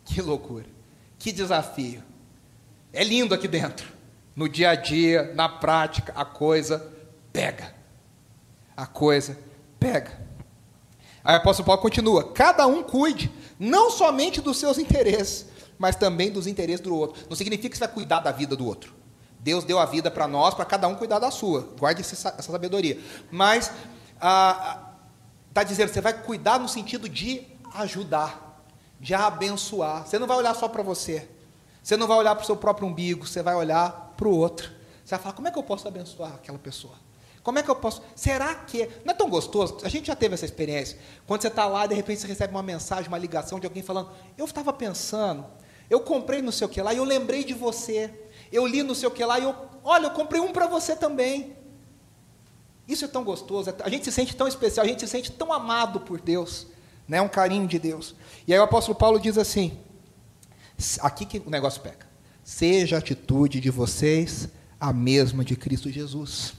Que 0.06 0.22
loucura. 0.22 0.68
Que 1.18 1.34
desafio. 1.34 2.02
É 2.94 3.04
lindo 3.04 3.36
aqui 3.36 3.46
dentro. 3.46 3.92
No 4.34 4.48
dia 4.48 4.70
a 4.70 4.76
dia, 4.76 5.34
na 5.34 5.50
prática, 5.50 6.14
a 6.16 6.24
coisa 6.24 6.90
pega. 7.34 7.76
A 8.76 8.88
coisa 8.88 9.38
pega. 9.78 10.18
Aí 11.22 11.36
o 11.36 11.40
apóstolo 11.40 11.66
Paulo 11.66 11.82
continua: 11.82 12.32
cada 12.32 12.66
um 12.68 12.82
cuide, 12.82 13.30
não 13.60 13.92
somente 13.92 14.40
dos 14.40 14.58
seus 14.58 14.78
interesses, 14.78 15.48
mas 15.78 15.98
também 15.98 16.32
dos 16.32 16.48
interesses 16.48 16.80
do 16.80 16.96
outro. 16.96 17.22
Não 17.30 17.36
significa 17.36 17.68
que 17.68 17.78
você 17.78 17.86
vai 17.86 17.94
cuidar 17.94 18.22
da 18.22 18.32
vida 18.32 18.56
do 18.56 18.66
outro. 18.66 18.94
Deus 19.40 19.64
deu 19.64 19.80
a 19.80 19.86
vida 19.86 20.12
para 20.12 20.28
nós, 20.28 20.54
para 20.54 20.66
cada 20.66 20.88
um 20.88 20.96
cuidar 20.96 21.20
da 21.20 21.32
sua. 21.32 21.70
Guarde 21.78 22.02
essa 22.02 22.42
sabedoria. 22.42 23.00
Mas 23.32 23.72
está 24.16 25.64
dizendo, 25.66 25.92
você 25.92 26.02
vai 26.02 26.14
cuidar 26.14 26.60
no 26.60 26.68
sentido 26.68 27.08
de 27.08 27.48
ajudar, 27.76 28.64
de 29.00 29.14
abençoar. 29.14 30.06
Você 30.06 30.20
não 30.20 30.28
vai 30.28 30.38
olhar 30.38 30.54
só 30.54 30.68
para 30.68 30.84
você. 30.84 31.28
Você 31.82 31.96
não 31.96 32.06
vai 32.06 32.18
olhar 32.18 32.36
para 32.36 32.44
o 32.44 32.46
seu 32.46 32.58
próprio 32.58 32.88
umbigo, 32.88 33.26
você 33.26 33.42
vai 33.42 33.56
olhar 33.56 34.14
para 34.18 34.28
o 34.28 34.36
outro. 34.36 34.70
Você 35.04 35.16
vai 35.16 35.20
falar, 35.20 35.34
como 35.34 35.48
é 35.48 35.52
que 35.52 35.58
eu 35.58 35.64
posso 35.64 35.88
abençoar 35.88 36.34
aquela 36.36 36.60
pessoa? 36.60 36.94
Como 37.42 37.58
é 37.58 37.64
que 37.64 37.72
eu 37.72 37.76
posso? 37.76 38.04
Será 38.16 38.54
que. 38.54 38.90
Não 39.06 39.14
é 39.14 39.16
tão 39.16 39.30
gostoso? 39.30 39.78
A 39.84 39.90
gente 39.90 40.08
já 40.08 40.16
teve 40.16 40.34
essa 40.36 40.46
experiência. 40.46 41.00
Quando 41.26 41.42
você 41.42 41.48
está 41.48 41.66
lá, 41.66 41.88
de 41.88 41.96
repente 41.96 42.22
você 42.22 42.28
recebe 42.28 42.54
uma 42.54 42.62
mensagem, 42.62 43.08
uma 43.08 43.18
ligação 43.18 43.60
de 43.60 43.66
alguém 43.66 43.82
falando: 43.82 44.10
Eu 44.38 44.46
estava 44.46 44.74
pensando, 44.74 45.46
eu 45.90 46.02
comprei 46.02 46.42
não 46.42 46.52
sei 46.52 46.68
o 46.68 46.70
que 46.70 46.82
lá 46.82 46.94
e 46.94 46.98
eu 46.98 47.04
lembrei 47.04 47.44
de 47.44 47.54
você. 47.54 48.14
Eu 48.52 48.66
li 48.66 48.84
não 48.84 48.96
sei 48.96 49.08
o 49.08 49.12
que 49.12 49.24
lá 49.24 49.40
e 49.40 49.44
eu, 49.44 49.56
olha, 49.84 50.08
eu 50.08 50.12
comprei 50.12 50.42
um 50.42 50.52
para 50.52 50.68
você 50.68 50.96
também. 50.96 51.56
Isso 52.88 53.06
é 53.06 53.08
tão 53.08 53.24
gostoso, 53.24 53.74
a 53.84 53.90
gente 53.90 54.06
se 54.06 54.12
sente 54.12 54.36
tão 54.36 54.48
especial, 54.48 54.84
a 54.86 54.90
gente 54.90 55.02
se 55.02 55.08
sente 55.08 55.32
tão 55.32 55.54
amado 55.54 56.00
por 56.00 56.20
Deus, 56.20 56.66
né? 57.08 57.22
um 57.22 57.28
carinho 57.28 57.68
de 57.68 57.78
Deus. 57.78 58.16
E 58.48 58.54
aí 58.54 58.60
o 58.60 58.64
apóstolo 58.64 58.98
Paulo 58.98 59.20
diz 59.20 59.38
assim: 59.38 59.78
aqui 61.02 61.26
que 61.26 61.40
o 61.46 61.50
negócio 61.50 61.82
pega. 61.82 62.10
Seja 62.44 62.96
a 62.96 63.00
atitude 63.00 63.60
de 63.60 63.70
vocês 63.70 64.50
a 64.80 64.92
mesma 64.92 65.46
de 65.46 65.56
Cristo 65.56 65.92
Jesus, 65.92 66.54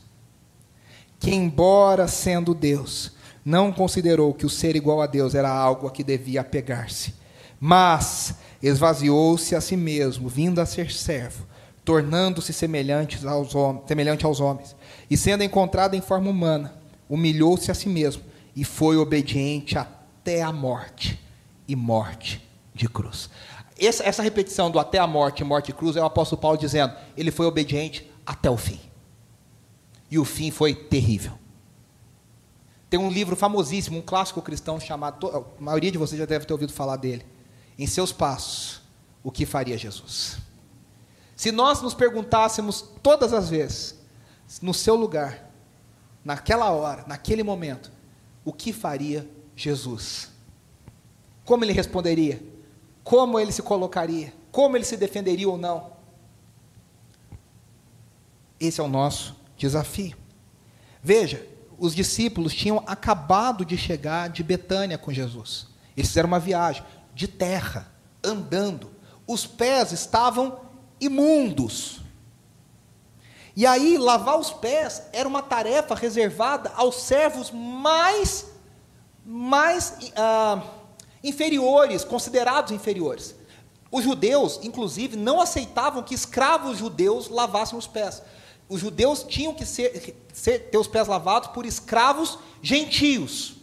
que, 1.18 1.34
embora 1.34 2.06
sendo 2.06 2.54
Deus, 2.54 3.12
não 3.44 3.72
considerou 3.72 4.32
que 4.34 4.46
o 4.46 4.50
ser 4.50 4.76
igual 4.76 5.00
a 5.00 5.06
Deus 5.06 5.34
era 5.34 5.50
algo 5.50 5.86
a 5.86 5.90
que 5.90 6.04
devia 6.04 6.42
apegar-se, 6.42 7.14
mas 7.58 8.34
esvaziou-se 8.62 9.56
a 9.56 9.60
si 9.60 9.76
mesmo, 9.76 10.28
vindo 10.28 10.60
a 10.60 10.66
ser 10.66 10.92
servo, 10.92 11.46
tornando-se 11.90 12.52
semelhante 12.52 13.26
aos, 13.26 13.52
homens, 13.52 13.82
semelhante 13.88 14.24
aos 14.24 14.38
homens, 14.38 14.76
e 15.10 15.16
sendo 15.16 15.42
encontrado 15.42 15.96
em 15.96 16.00
forma 16.00 16.30
humana, 16.30 16.72
humilhou-se 17.08 17.68
a 17.68 17.74
si 17.74 17.88
mesmo 17.88 18.22
e 18.54 18.62
foi 18.62 18.96
obediente 18.96 19.76
até 19.76 20.40
a 20.40 20.52
morte 20.52 21.18
e 21.66 21.74
morte 21.74 22.48
de 22.72 22.88
cruz. 22.88 23.28
Essa, 23.76 24.04
essa 24.04 24.22
repetição 24.22 24.70
do 24.70 24.78
até 24.78 24.98
a 24.98 25.06
morte 25.08 25.40
e 25.40 25.44
morte 25.44 25.66
de 25.66 25.72
cruz 25.72 25.96
é 25.96 26.00
o 26.00 26.04
apóstolo 26.04 26.40
Paulo 26.40 26.56
dizendo: 26.56 26.94
ele 27.16 27.32
foi 27.32 27.46
obediente 27.46 28.08
até 28.24 28.48
o 28.48 28.56
fim. 28.56 28.78
E 30.08 30.16
o 30.16 30.24
fim 30.24 30.52
foi 30.52 30.72
terrível. 30.72 31.32
Tem 32.88 33.00
um 33.00 33.10
livro 33.10 33.34
famosíssimo, 33.34 33.98
um 33.98 34.02
clássico 34.02 34.40
cristão 34.40 34.78
chamado, 34.78 35.26
a 35.26 35.60
maioria 35.60 35.90
de 35.90 35.98
vocês 35.98 36.20
já 36.20 36.24
deve 36.24 36.44
ter 36.44 36.52
ouvido 36.52 36.72
falar 36.72 36.98
dele. 36.98 37.26
Em 37.76 37.88
seus 37.88 38.12
passos, 38.12 38.80
o 39.24 39.32
que 39.32 39.44
faria 39.44 39.76
Jesus? 39.76 40.49
Se 41.40 41.50
nós 41.50 41.80
nos 41.80 41.94
perguntássemos 41.94 42.84
todas 43.02 43.32
as 43.32 43.48
vezes, 43.48 43.98
no 44.60 44.74
seu 44.74 44.94
lugar, 44.94 45.50
naquela 46.22 46.68
hora, 46.70 47.02
naquele 47.06 47.42
momento, 47.42 47.90
o 48.44 48.52
que 48.52 48.74
faria 48.74 49.26
Jesus? 49.56 50.28
Como 51.42 51.64
ele 51.64 51.72
responderia? 51.72 52.42
Como 53.02 53.40
ele 53.40 53.52
se 53.52 53.62
colocaria? 53.62 54.34
Como 54.52 54.76
ele 54.76 54.84
se 54.84 54.98
defenderia 54.98 55.48
ou 55.48 55.56
não? 55.56 55.92
Esse 58.60 58.78
é 58.78 58.84
o 58.84 58.86
nosso 58.86 59.34
desafio. 59.56 60.18
Veja, 61.02 61.42
os 61.78 61.94
discípulos 61.94 62.52
tinham 62.54 62.84
acabado 62.86 63.64
de 63.64 63.78
chegar 63.78 64.28
de 64.28 64.42
Betânia 64.42 64.98
com 64.98 65.10
Jesus. 65.10 65.68
Eles 65.96 66.10
fizeram 66.10 66.26
uma 66.26 66.38
viagem 66.38 66.84
de 67.14 67.26
terra, 67.26 67.90
andando. 68.22 68.90
Os 69.26 69.46
pés 69.46 69.90
estavam 69.90 70.68
imundos. 71.00 72.00
E 73.56 73.66
aí, 73.66 73.98
lavar 73.98 74.38
os 74.38 74.52
pés 74.52 75.02
era 75.12 75.28
uma 75.28 75.42
tarefa 75.42 75.94
reservada 75.94 76.72
aos 76.76 77.02
servos 77.02 77.50
mais, 77.50 78.46
mais 79.24 80.12
ah, 80.16 80.62
inferiores, 81.22 82.04
considerados 82.04 82.72
inferiores. 82.72 83.34
Os 83.90 84.04
judeus, 84.04 84.60
inclusive, 84.62 85.16
não 85.16 85.40
aceitavam 85.40 86.02
que 86.02 86.14
escravos 86.14 86.78
judeus 86.78 87.28
lavassem 87.28 87.78
os 87.78 87.86
pés. 87.86 88.22
os 88.68 88.80
judeus 88.80 89.24
tinham 89.24 89.52
que 89.52 89.66
ser, 89.66 90.16
ser, 90.32 90.70
ter 90.70 90.78
os 90.78 90.86
pés 90.86 91.08
lavados 91.08 91.48
por 91.48 91.66
escravos 91.66 92.38
gentios, 92.62 93.56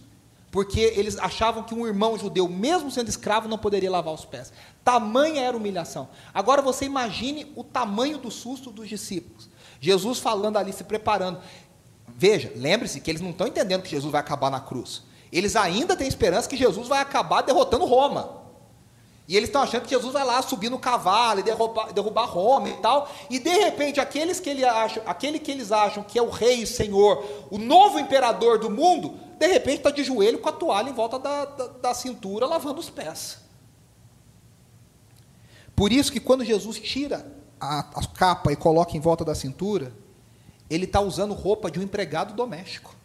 porque 0.52 0.80
eles 0.80 1.18
achavam 1.18 1.64
que 1.64 1.76
um 1.76 1.86
irmão 1.86 2.18
judeu, 2.18 2.48
mesmo 2.48 2.90
sendo 2.90 3.10
escravo, 3.10 3.48
não 3.48 3.58
poderia 3.58 3.92
lavar 3.92 4.14
os 4.14 4.26
pés. 4.26 4.54
Tamanha 4.84 5.42
era 5.42 5.56
a 5.56 5.60
humilhação. 5.60 6.10
Agora 6.34 6.62
você 6.62 6.86
imagine 6.86 7.52
o 7.56 7.64
tamanho 7.64 8.18
do 8.18 8.32
susto 8.32 8.72
dos 8.72 8.88
discípulos. 8.88 9.50
Jesus 9.80 10.20
falando 10.20 10.58
ali, 10.58 10.72
se 10.72 10.84
preparando. 10.84 11.40
Veja, 12.08 12.52
lembre-se 12.56 13.02
que 13.02 13.12
eles 13.12 13.22
não 13.22 13.32
estão 13.32 13.48
entendendo 13.48 13.84
que 13.84 13.90
Jesus 13.90 14.12
vai 14.12 14.22
acabar 14.22 14.50
na 14.50 14.60
cruz. 14.60 15.04
Eles 15.32 15.56
ainda 15.56 15.96
têm 15.96 16.08
esperança 16.08 16.48
que 16.48 16.56
Jesus 16.56 16.88
vai 16.88 17.02
acabar 17.02 17.42
derrotando 17.42 17.86
Roma. 17.86 18.48
E 19.28 19.36
eles 19.36 19.50
estão 19.50 19.62
achando 19.62 19.84
que 19.84 19.90
Jesus 19.90 20.14
vai 20.14 20.24
lá 20.24 20.42
subir 20.42 20.70
no 20.70 20.80
cavalo 20.80 21.42
e 21.42 21.44
derrubar, 21.44 21.92
derrubar 21.92 22.26
Roma 22.26 22.70
e 22.70 22.74
tal. 22.78 23.10
E 23.30 23.38
de 23.38 23.50
repente, 23.50 24.00
aqueles 24.00 24.40
que 24.40 24.50
ele 24.50 24.64
acham, 24.64 25.04
aquele 25.06 25.38
que 25.38 25.52
eles 25.52 25.70
acham 25.74 26.02
que 26.02 26.18
é 26.18 26.22
o 26.22 26.30
rei 26.30 26.62
e 26.62 26.68
senhor, 26.68 27.26
o 27.52 27.58
novo 27.58 28.00
imperador 28.00 28.58
do 28.58 28.70
mundo, 28.70 29.20
de 29.38 29.48
repente 29.48 29.78
está 29.78 29.92
de 29.92 30.04
joelho 30.04 30.40
com 30.40 30.50
a 30.50 30.52
toalha 30.52 30.90
em 30.90 30.94
volta 30.94 31.20
da, 31.20 31.46
da, 31.46 31.68
da 31.68 31.94
cintura, 31.94 32.46
lavando 32.46 32.80
os 32.80 32.90
pés. 32.90 33.40
Por 35.76 35.92
isso 35.92 36.12
que 36.12 36.20
quando 36.20 36.44
Jesus 36.44 36.80
tira 36.80 37.32
a, 37.60 37.80
a 37.80 38.08
capa 38.08 38.52
e 38.52 38.56
coloca 38.56 38.98
em 38.98 39.00
volta 39.00 39.24
da 39.24 39.36
cintura, 39.36 39.94
ele 40.70 40.86
está 40.86 41.00
usando 41.00 41.34
roupa 41.34 41.70
de 41.70 41.80
um 41.80 41.84
empregado 41.84 42.34
doméstico. 42.34 42.96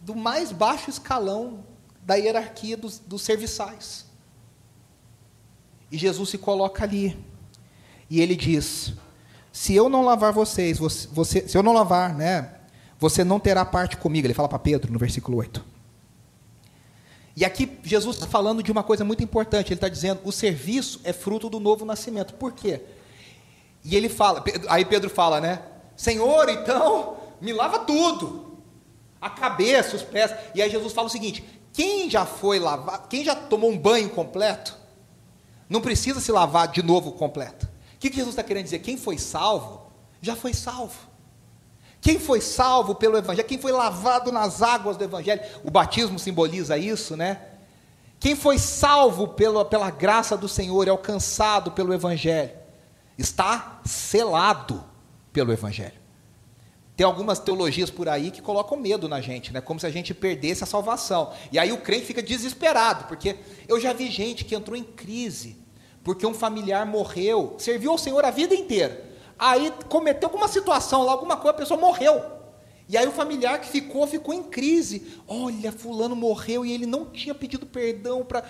Do 0.00 0.14
mais 0.14 0.52
baixo 0.52 0.90
escalão 0.90 1.64
da 2.02 2.16
hierarquia 2.16 2.76
dos, 2.76 2.98
dos 2.98 3.22
serviçais. 3.22 4.04
E 5.90 5.96
Jesus 5.96 6.28
se 6.28 6.38
coloca 6.38 6.84
ali. 6.84 7.18
E 8.10 8.20
ele 8.20 8.36
diz: 8.36 8.92
Se 9.50 9.74
eu 9.74 9.88
não 9.88 10.02
lavar 10.02 10.32
vocês, 10.32 10.78
você, 10.78 11.48
se 11.48 11.56
eu 11.56 11.62
não 11.62 11.72
lavar, 11.72 12.14
né, 12.14 12.60
você 12.98 13.24
não 13.24 13.40
terá 13.40 13.64
parte 13.64 13.96
comigo. 13.96 14.26
Ele 14.26 14.34
fala 14.34 14.48
para 14.48 14.58
Pedro 14.58 14.92
no 14.92 14.98
versículo 14.98 15.38
8. 15.38 15.64
E 17.36 17.44
aqui 17.44 17.78
Jesus 17.82 18.16
está 18.16 18.28
falando 18.28 18.62
de 18.62 18.70
uma 18.70 18.82
coisa 18.82 19.04
muito 19.04 19.22
importante. 19.22 19.68
Ele 19.68 19.74
está 19.74 19.88
dizendo: 19.88 20.20
o 20.24 20.32
serviço 20.32 21.00
é 21.04 21.12
fruto 21.12 21.50
do 21.50 21.58
novo 21.58 21.84
nascimento. 21.84 22.34
Por 22.34 22.52
quê? 22.52 22.80
E 23.84 23.94
ele 23.94 24.08
fala, 24.08 24.42
aí 24.68 24.84
Pedro 24.84 25.10
fala, 25.10 25.40
né? 25.40 25.60
Senhor, 25.96 26.48
então, 26.48 27.18
me 27.40 27.52
lava 27.52 27.80
tudo. 27.80 28.58
A 29.20 29.28
cabeça, 29.28 29.96
os 29.96 30.02
pés. 30.02 30.34
E 30.54 30.62
aí 30.62 30.70
Jesus 30.70 30.92
fala 30.92 31.08
o 31.08 31.10
seguinte: 31.10 31.44
quem 31.72 32.08
já 32.08 32.24
foi 32.24 32.58
lavar, 32.58 33.08
quem 33.08 33.24
já 33.24 33.34
tomou 33.34 33.70
um 33.70 33.78
banho 33.78 34.08
completo, 34.10 34.76
não 35.68 35.80
precisa 35.80 36.20
se 36.20 36.30
lavar 36.30 36.68
de 36.68 36.82
novo 36.82 37.12
completo. 37.12 37.66
O 37.94 37.98
que, 37.98 38.10
que 38.10 38.16
Jesus 38.16 38.34
está 38.34 38.42
querendo 38.42 38.64
dizer? 38.64 38.78
Quem 38.80 38.96
foi 38.96 39.18
salvo, 39.18 39.90
já 40.20 40.36
foi 40.36 40.54
salvo. 40.54 41.13
Quem 42.04 42.18
foi 42.18 42.38
salvo 42.42 42.94
pelo 42.94 43.16
Evangelho, 43.16 43.48
quem 43.48 43.58
foi 43.58 43.72
lavado 43.72 44.30
nas 44.30 44.60
águas 44.60 44.98
do 44.98 45.04
Evangelho, 45.04 45.40
o 45.64 45.70
batismo 45.70 46.18
simboliza 46.18 46.76
isso, 46.76 47.16
né? 47.16 47.40
Quem 48.20 48.36
foi 48.36 48.58
salvo 48.58 49.28
pela, 49.28 49.64
pela 49.64 49.90
graça 49.90 50.36
do 50.36 50.46
Senhor, 50.46 50.86
é 50.86 50.90
alcançado 50.90 51.72
pelo 51.72 51.94
Evangelho, 51.94 52.50
está 53.16 53.80
selado 53.86 54.84
pelo 55.32 55.50
Evangelho. 55.50 55.94
Tem 56.94 57.06
algumas 57.06 57.38
teologias 57.38 57.88
por 57.88 58.06
aí 58.06 58.30
que 58.30 58.42
colocam 58.42 58.76
medo 58.76 59.08
na 59.08 59.22
gente, 59.22 59.50
né? 59.50 59.62
como 59.62 59.80
se 59.80 59.86
a 59.86 59.90
gente 59.90 60.12
perdesse 60.12 60.62
a 60.62 60.66
salvação. 60.66 61.32
E 61.50 61.58
aí 61.58 61.72
o 61.72 61.78
crente 61.78 62.04
fica 62.04 62.22
desesperado, 62.22 63.04
porque 63.04 63.36
eu 63.66 63.80
já 63.80 63.94
vi 63.94 64.10
gente 64.10 64.44
que 64.44 64.54
entrou 64.54 64.76
em 64.76 64.84
crise, 64.84 65.56
porque 66.04 66.26
um 66.26 66.34
familiar 66.34 66.84
morreu, 66.84 67.54
serviu 67.58 67.92
ao 67.92 67.98
Senhor 67.98 68.22
a 68.26 68.30
vida 68.30 68.54
inteira, 68.54 69.13
Aí 69.38 69.72
cometeu 69.88 70.28
alguma 70.28 70.48
situação 70.48 71.02
lá, 71.02 71.12
alguma 71.12 71.36
coisa, 71.36 71.50
a 71.50 71.58
pessoa 71.58 71.80
morreu. 71.80 72.22
E 72.88 72.96
aí 72.96 73.06
o 73.06 73.12
familiar 73.12 73.60
que 73.60 73.68
ficou, 73.68 74.06
ficou 74.06 74.34
em 74.34 74.42
crise. 74.42 75.20
Olha, 75.26 75.72
fulano 75.72 76.14
morreu 76.14 76.64
e 76.64 76.72
ele 76.72 76.86
não 76.86 77.06
tinha 77.06 77.34
pedido 77.34 77.66
perdão 77.66 78.24
para. 78.24 78.44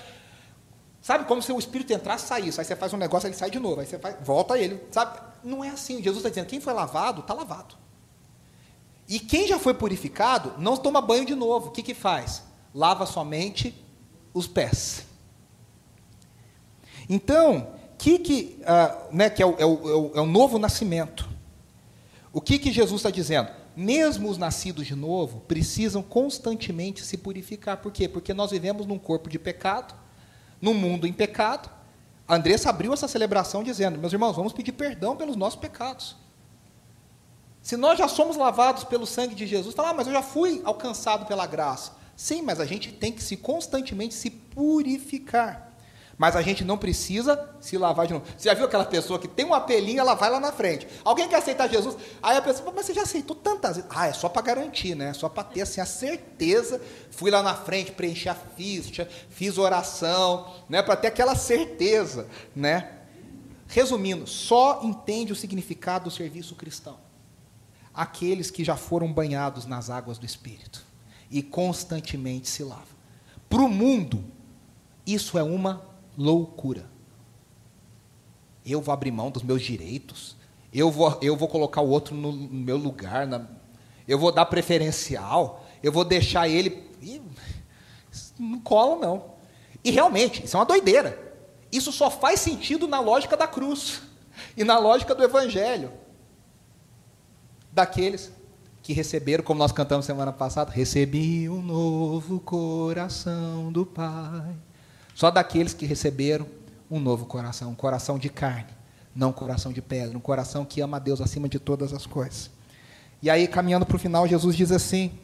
Sabe, 1.01 1.25
como 1.27 1.43
se 1.43 1.53
o 1.53 1.59
espírito 1.59 1.93
entrasse 1.93 2.25
e 2.25 2.29
saísse. 2.29 2.61
Aí 2.61 2.65
você 2.65 2.75
faz 2.75 2.93
um 2.93 2.97
negócio, 2.97 3.27
ele 3.27 3.37
sai 3.37 3.51
de 3.51 3.59
novo. 3.59 3.81
Aí 3.81 3.87
você 3.87 3.99
faz, 3.99 4.17
volta 4.23 4.59
ele. 4.59 4.83
Sabe? 4.91 5.21
Não 5.43 5.63
é 5.63 5.69
assim. 5.69 6.03
Jesus 6.03 6.19
está 6.19 6.29
dizendo: 6.29 6.47
quem 6.47 6.61
foi 6.61 6.73
lavado, 6.73 7.21
está 7.21 7.33
lavado. 7.33 7.77
E 9.09 9.21
quem 9.21 9.47
já 9.47 9.59
foi 9.59 9.75
purificado, 9.75 10.55
não 10.59 10.77
toma 10.77 11.01
banho 11.01 11.25
de 11.25 11.35
novo. 11.35 11.69
O 11.69 11.71
que, 11.71 11.83
que 11.83 11.95
faz? 11.95 12.43
Lava 12.75 13.07
somente 13.07 13.75
os 14.33 14.47
pés. 14.47 15.05
Então, 17.09 17.69
que, 18.05 18.19
que, 18.19 18.59
uh, 18.61 19.17
né, 19.17 19.31
que 19.31 19.43
é 19.43 19.47
o, 19.47 19.55
é, 19.59 19.65
o, 19.65 20.13
é, 20.15 20.21
o, 20.21 20.27
novo 20.27 20.59
nascimento. 20.59 21.27
O 22.35 22.39
que, 22.39 22.59
que 22.59 22.71
Jesus 22.71 23.01
está 23.01 23.09
dizendo? 23.09 23.49
Mesmo 23.75 24.29
os 24.29 24.37
nascidos 24.37 24.87
de 24.87 24.95
novo 24.95 25.41
precisam 25.49 26.03
constantemente 26.03 27.03
se 27.03 27.17
purificar. 27.17 27.79
Por 27.79 27.91
quê? 27.91 28.07
Porque 28.07 28.35
nós 28.35 28.51
vivemos 28.51 28.85
num 28.85 28.99
corpo 28.99 29.31
de 29.31 29.39
pecado, 29.39 29.95
num 30.61 30.75
mundo 30.75 31.07
em 31.07 31.15
pecado. 31.15 31.71
A 32.29 32.35
Andressa 32.35 32.69
abriu 32.69 32.93
essa 32.93 33.09
celebração 33.09 33.65
dizendo: 33.65 33.99
Meus 33.99 34.13
irmãos, 34.13 34.37
vamos 34.37 34.53
pedir 34.53 34.73
perdão 34.73 35.17
pelos 35.17 35.35
nossos 35.35 35.59
pecados. 35.59 36.15
Se 37.63 37.75
nós 37.75 37.99
já 37.99 38.07
somos 38.07 38.37
lavados 38.37 38.85
pelo 38.85 39.07
sangue 39.07 39.35
de 39.35 39.47
Jesus, 39.47 39.75
fala, 39.75 39.89
ah, 39.89 39.95
mas 39.95 40.07
eu 40.07 40.13
já 40.13 40.23
fui 40.23 40.61
alcançado 40.63 41.25
pela 41.25 41.47
graça. 41.47 41.93
Sim, 42.15 42.43
mas 42.43 42.61
a 42.61 42.67
gente 42.67 42.93
tem 42.93 43.11
que 43.11 43.25
se 43.25 43.39
constantemente 43.39 44.13
se 44.13 44.29
purificar. 44.29 45.74
Mas 46.17 46.37
a 46.37 46.43
gente 46.43 46.65
não 46.65 46.79
precisa 46.79 47.51
se 47.61 47.77
lavar 47.77 48.07
de 48.07 48.13
novo. 48.13 48.25
Você 48.37 48.49
já 48.49 48.55
viu 48.55 48.67
aquela 48.67 48.85
pessoa 48.85 49.19
que 49.19 49.27
tem 49.27 49.45
um 49.45 49.55
apelinho, 49.55 50.01
ela 50.01 50.15
vai 50.15 50.31
lá 50.31 50.39
na 50.39 50.53
frente. 50.53 50.87
Alguém 51.05 51.29
quer 51.29 51.37
aceitar 51.37 51.69
Jesus? 51.69 51.97
Aí 52.23 52.37
a 52.37 52.43
pessoa, 52.43 52.73
mas 52.75 52.87
você 52.87 52.95
já 52.95 53.03
aceitou 53.03 53.35
tantas 53.35 53.77
vezes? 53.77 53.91
Ah, 53.95 54.07
é 54.07 54.13
só 54.13 54.29
para 54.29 54.43
garantir, 54.43 54.95
né? 54.95 55.11
É 55.11 55.13
só 55.13 55.29
para 55.29 55.45
ter 55.45 55.63
assim, 55.63 55.81
a 55.81 55.87
certeza. 55.87 56.81
Fui 57.11 57.31
lá 57.31 57.43
na 57.43 57.55
frente, 57.55 57.93
preenchi 57.93 58.29
a 58.29 58.35
ficha, 58.35 59.09
fiz 59.31 59.59
oração, 59.59 60.55
né? 60.69 60.83
Para 60.83 60.97
ter 60.97 61.09
aquela 61.09 61.35
certeza, 61.35 62.27
né? 62.55 62.91
Resumindo, 63.67 64.27
só 64.27 64.81
entende 64.83 65.33
o 65.33 65.37
significado 65.37 66.05
do 66.05 66.11
serviço 66.11 66.55
cristão 66.55 67.05
aqueles 67.95 68.51
que 68.51 68.65
já 68.65 68.77
foram 68.77 69.13
banhados 69.13 69.67
nas 69.67 69.89
águas 69.89 70.19
do 70.19 70.27
Espírito 70.27 70.85
e 71.31 71.43
constantemente 71.43 72.49
se 72.49 72.65
lavam. 72.65 72.95
Para 73.49 73.63
o 73.63 73.69
mundo, 73.69 74.25
isso 75.07 75.39
é 75.39 75.43
uma 75.43 75.83
loucura. 76.17 76.87
Eu 78.65 78.81
vou 78.81 78.93
abrir 78.93 79.11
mão 79.11 79.31
dos 79.31 79.43
meus 79.43 79.63
direitos, 79.63 80.37
eu 80.73 80.91
vou, 80.91 81.19
eu 81.23 81.37
vou 81.37 81.49
colocar 81.49 81.81
o 81.81 81.89
outro 81.89 82.15
no, 82.15 82.33
meu 82.33 82.77
lugar, 82.77 83.27
na, 83.27 83.47
eu 84.09 84.19
vou 84.19 84.33
dar 84.33 84.47
preferencial, 84.47 85.65
eu 85.83 85.93
vou 85.93 86.05
deixar 86.05 86.49
ele. 86.49 86.83
Não 88.39 88.61
cola, 88.61 89.07
não. 89.07 89.35
E 89.85 89.91
realmente, 89.91 90.45
isso 90.45 90.57
é 90.57 90.61
uma 90.61 90.67
doideira. 90.67 91.19
Isso 91.71 91.93
só 91.93 92.11
faz 92.11 92.41
sentido 92.41 92.89
na 92.89 93.01
lógica 93.01 93.37
da 93.37 93.47
cruz 93.47 94.03
e 94.57 94.65
na 94.65 94.79
lógica 94.79 95.15
do 95.15 95.23
Evangelho. 95.23 95.93
Daqueles 97.71 98.33
que 98.83 98.93
receberam, 98.93 99.43
como 99.43 99.59
nós 99.59 99.73
cantamos 99.73 100.07
semana 100.07 100.33
passada, 100.33 100.71
recebi 100.71 101.49
um 101.49 101.63
novo 101.63 102.39
coração 102.41 103.73
do 103.73 103.85
Pai. 103.85 104.55
Só 105.15 105.31
daqueles 105.31 105.73
que 105.73 105.87
receberam 105.87 106.47
um 106.91 106.99
novo 106.99 107.27
coração, 107.27 107.71
um 107.71 107.75
coração 107.75 108.19
de 108.19 108.29
carne, 108.29 108.71
não 109.15 109.31
um 109.31 109.33
coração 109.33 109.73
de 109.73 109.81
pedra, 109.81 110.17
um 110.19 110.21
coração 110.21 110.65
que 110.65 110.81
ama 110.81 110.97
a 110.97 111.01
Deus 111.01 111.21
acima 111.21 111.49
de 111.49 111.59
todas 111.59 111.93
as 111.93 112.05
coisas. 112.05 112.51
E 113.23 113.31
aí, 113.31 113.47
caminhando 113.47 113.87
para 113.87 113.97
o 113.97 113.99
final, 113.99 114.27
Jesus 114.27 114.57
diz 114.57 114.73
assim: 114.73 115.19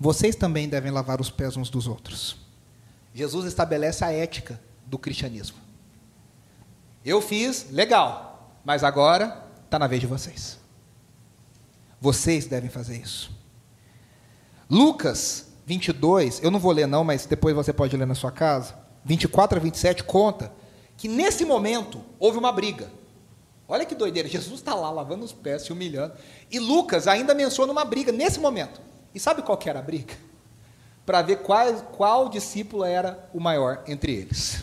Vocês 0.00 0.34
também 0.34 0.68
devem 0.68 0.90
lavar 0.90 1.20
os 1.20 1.30
pés 1.30 1.56
uns 1.56 1.70
dos 1.70 1.86
outros. 1.86 2.36
Jesus 3.14 3.46
estabelece 3.46 4.04
a 4.04 4.10
ética 4.10 4.60
do 4.86 4.98
cristianismo. 4.98 5.58
Eu 7.04 7.20
fiz, 7.20 7.70
legal, 7.70 8.52
mas 8.64 8.82
agora 8.82 9.44
está 9.64 9.78
na 9.78 9.86
vez 9.86 10.00
de 10.00 10.06
vocês. 10.06 10.58
Vocês 12.00 12.46
devem 12.46 12.70
fazer 12.70 12.96
isso. 12.96 13.30
Lucas 14.68 15.47
22, 15.68 16.42
eu 16.42 16.50
não 16.50 16.58
vou 16.58 16.72
ler 16.72 16.86
não, 16.86 17.04
mas 17.04 17.26
depois 17.26 17.54
você 17.54 17.74
pode 17.74 17.94
ler 17.94 18.06
na 18.06 18.14
sua 18.14 18.32
casa. 18.32 18.74
24 19.04 19.58
a 19.58 19.62
27 19.62 20.02
conta 20.02 20.50
que 20.96 21.06
nesse 21.06 21.44
momento 21.44 22.00
houve 22.18 22.38
uma 22.38 22.50
briga. 22.50 22.90
Olha 23.68 23.84
que 23.84 23.94
doideira, 23.94 24.26
Jesus 24.26 24.60
está 24.60 24.74
lá 24.74 24.90
lavando 24.90 25.26
os 25.26 25.32
pés, 25.32 25.62
se 25.62 25.72
humilhando. 25.72 26.14
E 26.50 26.58
Lucas 26.58 27.06
ainda 27.06 27.34
menciona 27.34 27.70
uma 27.70 27.84
briga 27.84 28.10
nesse 28.10 28.40
momento. 28.40 28.80
E 29.14 29.20
sabe 29.20 29.42
qual 29.42 29.60
era 29.66 29.78
a 29.78 29.82
briga? 29.82 30.14
Para 31.04 31.20
ver 31.20 31.42
qual, 31.42 31.70
qual 31.92 32.28
discípulo 32.30 32.82
era 32.82 33.28
o 33.34 33.38
maior 33.38 33.84
entre 33.86 34.14
eles. 34.14 34.62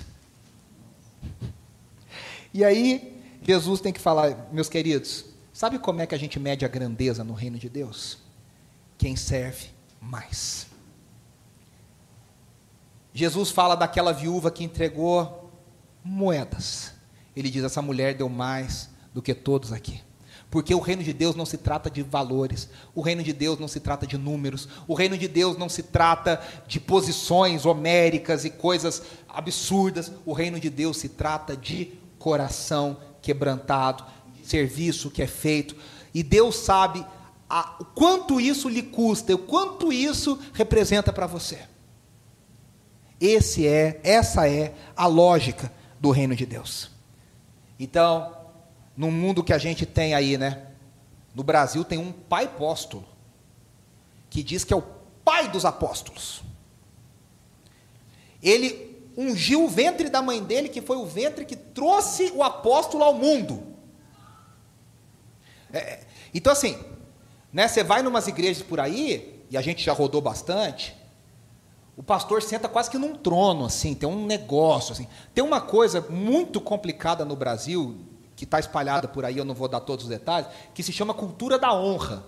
E 2.51 2.64
aí, 2.64 3.22
Jesus 3.43 3.80
tem 3.80 3.93
que 3.93 3.99
falar, 3.99 4.49
meus 4.51 4.70
queridos, 4.70 5.26
sabe 5.53 5.78
como 5.78 6.01
é 6.01 6.08
que 6.08 6.16
a 6.16 6.18
gente 6.18 6.39
mede 6.39 6.66
a 6.66 6.68
grandeza 6.68 7.24
no 7.24 7.34
reino 7.34 7.60
de 7.60 7.70
Deus? 7.70 8.18
Quem 8.97 9.16
serve 9.16 9.68
mais. 10.01 10.74
Jesus 13.18 13.49
fala 13.49 13.76
daquela 13.76 14.11
viúva 14.11 14.51
que 14.51 14.61
entregou 14.61 15.49
moedas. 16.03 16.91
Ele 17.34 17.49
diz: 17.49 17.63
essa 17.63 17.82
mulher 17.82 18.13
deu 18.13 18.28
mais 18.28 18.89
do 19.13 19.22
que 19.22 19.34
todos 19.34 19.72
aqui. 19.72 20.01
Porque 20.51 20.76
o 20.76 20.82
reino 20.82 21.01
de 21.01 21.13
Deus 21.13 21.34
não 21.34 21.45
se 21.45 21.57
trata 21.57 21.89
de 21.89 22.03
valores, 22.03 22.70
o 22.93 23.01
reino 23.01 23.24
de 23.24 23.32
Deus 23.32 23.57
não 23.57 23.70
se 23.70 23.80
trata 23.80 24.05
de 24.05 24.18
números, 24.18 24.68
o 24.86 24.93
reino 24.93 25.18
de 25.18 25.30
Deus 25.30 25.57
não 25.57 25.70
se 25.70 25.82
trata 25.82 26.41
de 26.68 26.78
posições 26.78 27.66
homéricas 27.66 28.43
e 28.43 28.49
coisas 28.49 29.01
absurdas, 29.30 30.11
o 30.26 30.34
reino 30.34 30.59
de 30.59 30.70
Deus 30.70 30.97
se 30.97 31.07
trata 31.07 31.55
de 31.55 31.93
coração 32.20 32.97
quebrantado, 33.22 34.03
serviço 34.43 35.09
que 35.09 35.22
é 35.22 35.28
feito, 35.28 35.76
e 36.13 36.22
Deus 36.22 36.57
sabe 36.57 37.05
a, 37.49 37.76
o 37.80 37.86
quanto 37.86 38.39
isso 38.39 38.70
lhe 38.70 38.84
custa, 38.84 39.34
o 39.34 39.39
quanto 39.39 39.91
isso 39.91 40.38
representa 40.53 41.11
para 41.11 41.28
você. 41.28 41.75
Esse 43.20 43.68
é, 43.68 43.99
essa 44.03 44.49
é 44.49 44.74
a 44.95 45.07
lógica 45.07 45.72
do 45.99 46.11
reino 46.11 46.36
de 46.36 46.45
Deus. 46.45 46.91
Então, 47.80 48.36
no 48.95 49.11
mundo 49.11 49.43
que 49.43 49.53
a 49.53 49.57
gente 49.57 49.86
tem 49.86 50.13
aí, 50.13 50.38
né? 50.38 50.68
No 51.34 51.43
Brasil 51.43 51.84
tem 51.84 51.97
um 51.97 52.11
pai 52.11 52.45
apóstolo 52.45 53.05
que 54.30 54.43
diz 54.43 54.63
que 54.63 54.74
é 54.74 54.78
o 54.78 54.84
pai 55.24 55.47
dos 55.49 55.66
apóstolos. 55.66 56.43
Ele 58.41 59.01
ungiu 59.18 59.63
o 59.63 59.70
ventre 59.70 60.09
da 60.09 60.22
mãe 60.22 60.43
dele, 60.43 60.70
que 60.70 60.82
foi 60.82 60.97
o 60.97 61.05
ventre 61.05 61.45
que 61.45 61.55
trouxe 61.55 62.32
o 62.36 62.43
apóstolo 62.43 63.03
ao 63.03 63.13
mundo. 63.13 63.63
É, 65.72 66.01
então, 66.34 66.51
assim, 66.51 66.78
né, 67.51 67.68
você 67.68 67.84
vai 67.84 68.01
numas 68.01 68.28
igrejas 68.28 68.61
por 68.61 68.80
aí, 68.80 69.43
e 69.49 69.57
a 69.57 69.61
gente 69.61 69.84
já 69.84 69.93
rodou 69.93 70.22
bastante, 70.22 70.95
o 71.98 72.04
pastor 72.04 72.41
senta 72.41 72.68
quase 72.68 72.89
que 72.89 72.98
num 72.98 73.16
trono, 73.16 73.66
assim, 73.66 73.93
tem 73.93 74.08
um 74.08 74.26
negócio, 74.26 74.91
assim. 74.91 75.08
Tem 75.34 75.43
uma 75.43 75.62
coisa 75.62 76.02
muito 76.10 76.60
complicada 76.60 77.24
no 77.24 77.36
Brasil, 77.36 77.96
que 78.36 78.43
está 78.43 78.60
espalhada 78.60 79.08
por 79.08 79.24
aí, 79.24 79.38
eu 79.38 79.46
não 79.46 79.56
vou 79.56 79.68
dar 79.68 79.80
todos 79.80 80.04
os 80.04 80.10
detalhes, 80.10 80.50
que 80.74 80.84
se 80.84 80.91
chama 80.91 81.14
cultura 81.14 81.58
da 81.58 81.74
honra. 81.74 82.26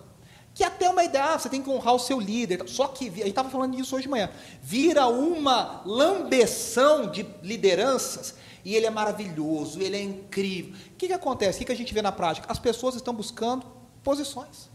Que 0.53 0.63
é 0.63 0.67
até 0.67 0.89
uma 0.89 1.03
ideia, 1.03 1.33
ah, 1.33 1.37
você 1.37 1.49
tem 1.49 1.61
que 1.61 1.69
honrar 1.69 1.93
o 1.93 1.99
seu 1.99 2.19
líder. 2.19 2.63
Só 2.67 2.87
que, 2.87 3.09
a 3.09 3.11
gente 3.11 3.27
estava 3.27 3.49
falando 3.49 3.75
disso 3.75 3.93
hoje 3.93 4.03
de 4.03 4.09
manhã, 4.09 4.29
vira 4.61 5.05
uma 5.07 5.81
lambeção 5.85 7.11
de 7.11 7.27
lideranças, 7.43 8.35
e 8.63 8.73
ele 8.73 8.85
é 8.85 8.89
maravilhoso, 8.89 9.81
ele 9.81 9.97
é 9.97 10.01
incrível. 10.01 10.73
O 10.93 10.95
que, 10.97 11.07
que 11.07 11.13
acontece? 11.13 11.57
O 11.57 11.59
que, 11.59 11.65
que 11.65 11.71
a 11.73 11.75
gente 11.75 11.93
vê 11.93 12.01
na 12.01 12.11
prática? 12.11 12.47
As 12.49 12.57
pessoas 12.57 12.95
estão 12.95 13.13
buscando 13.13 13.65
posições. 14.01 14.69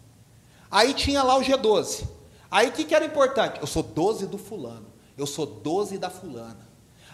Aí 0.70 0.92
tinha 0.92 1.22
lá 1.22 1.36
o 1.36 1.40
G12. 1.40 2.04
Aí 2.52 2.68
o 2.68 2.72
que, 2.72 2.84
que 2.84 2.94
era 2.94 3.02
importante? 3.02 3.58
Eu 3.62 3.66
sou 3.66 3.82
12 3.82 4.26
do 4.26 4.36
fulano. 4.36 4.92
Eu 5.16 5.26
sou 5.26 5.46
12 5.46 5.96
da 5.96 6.10
fulana. 6.10 6.68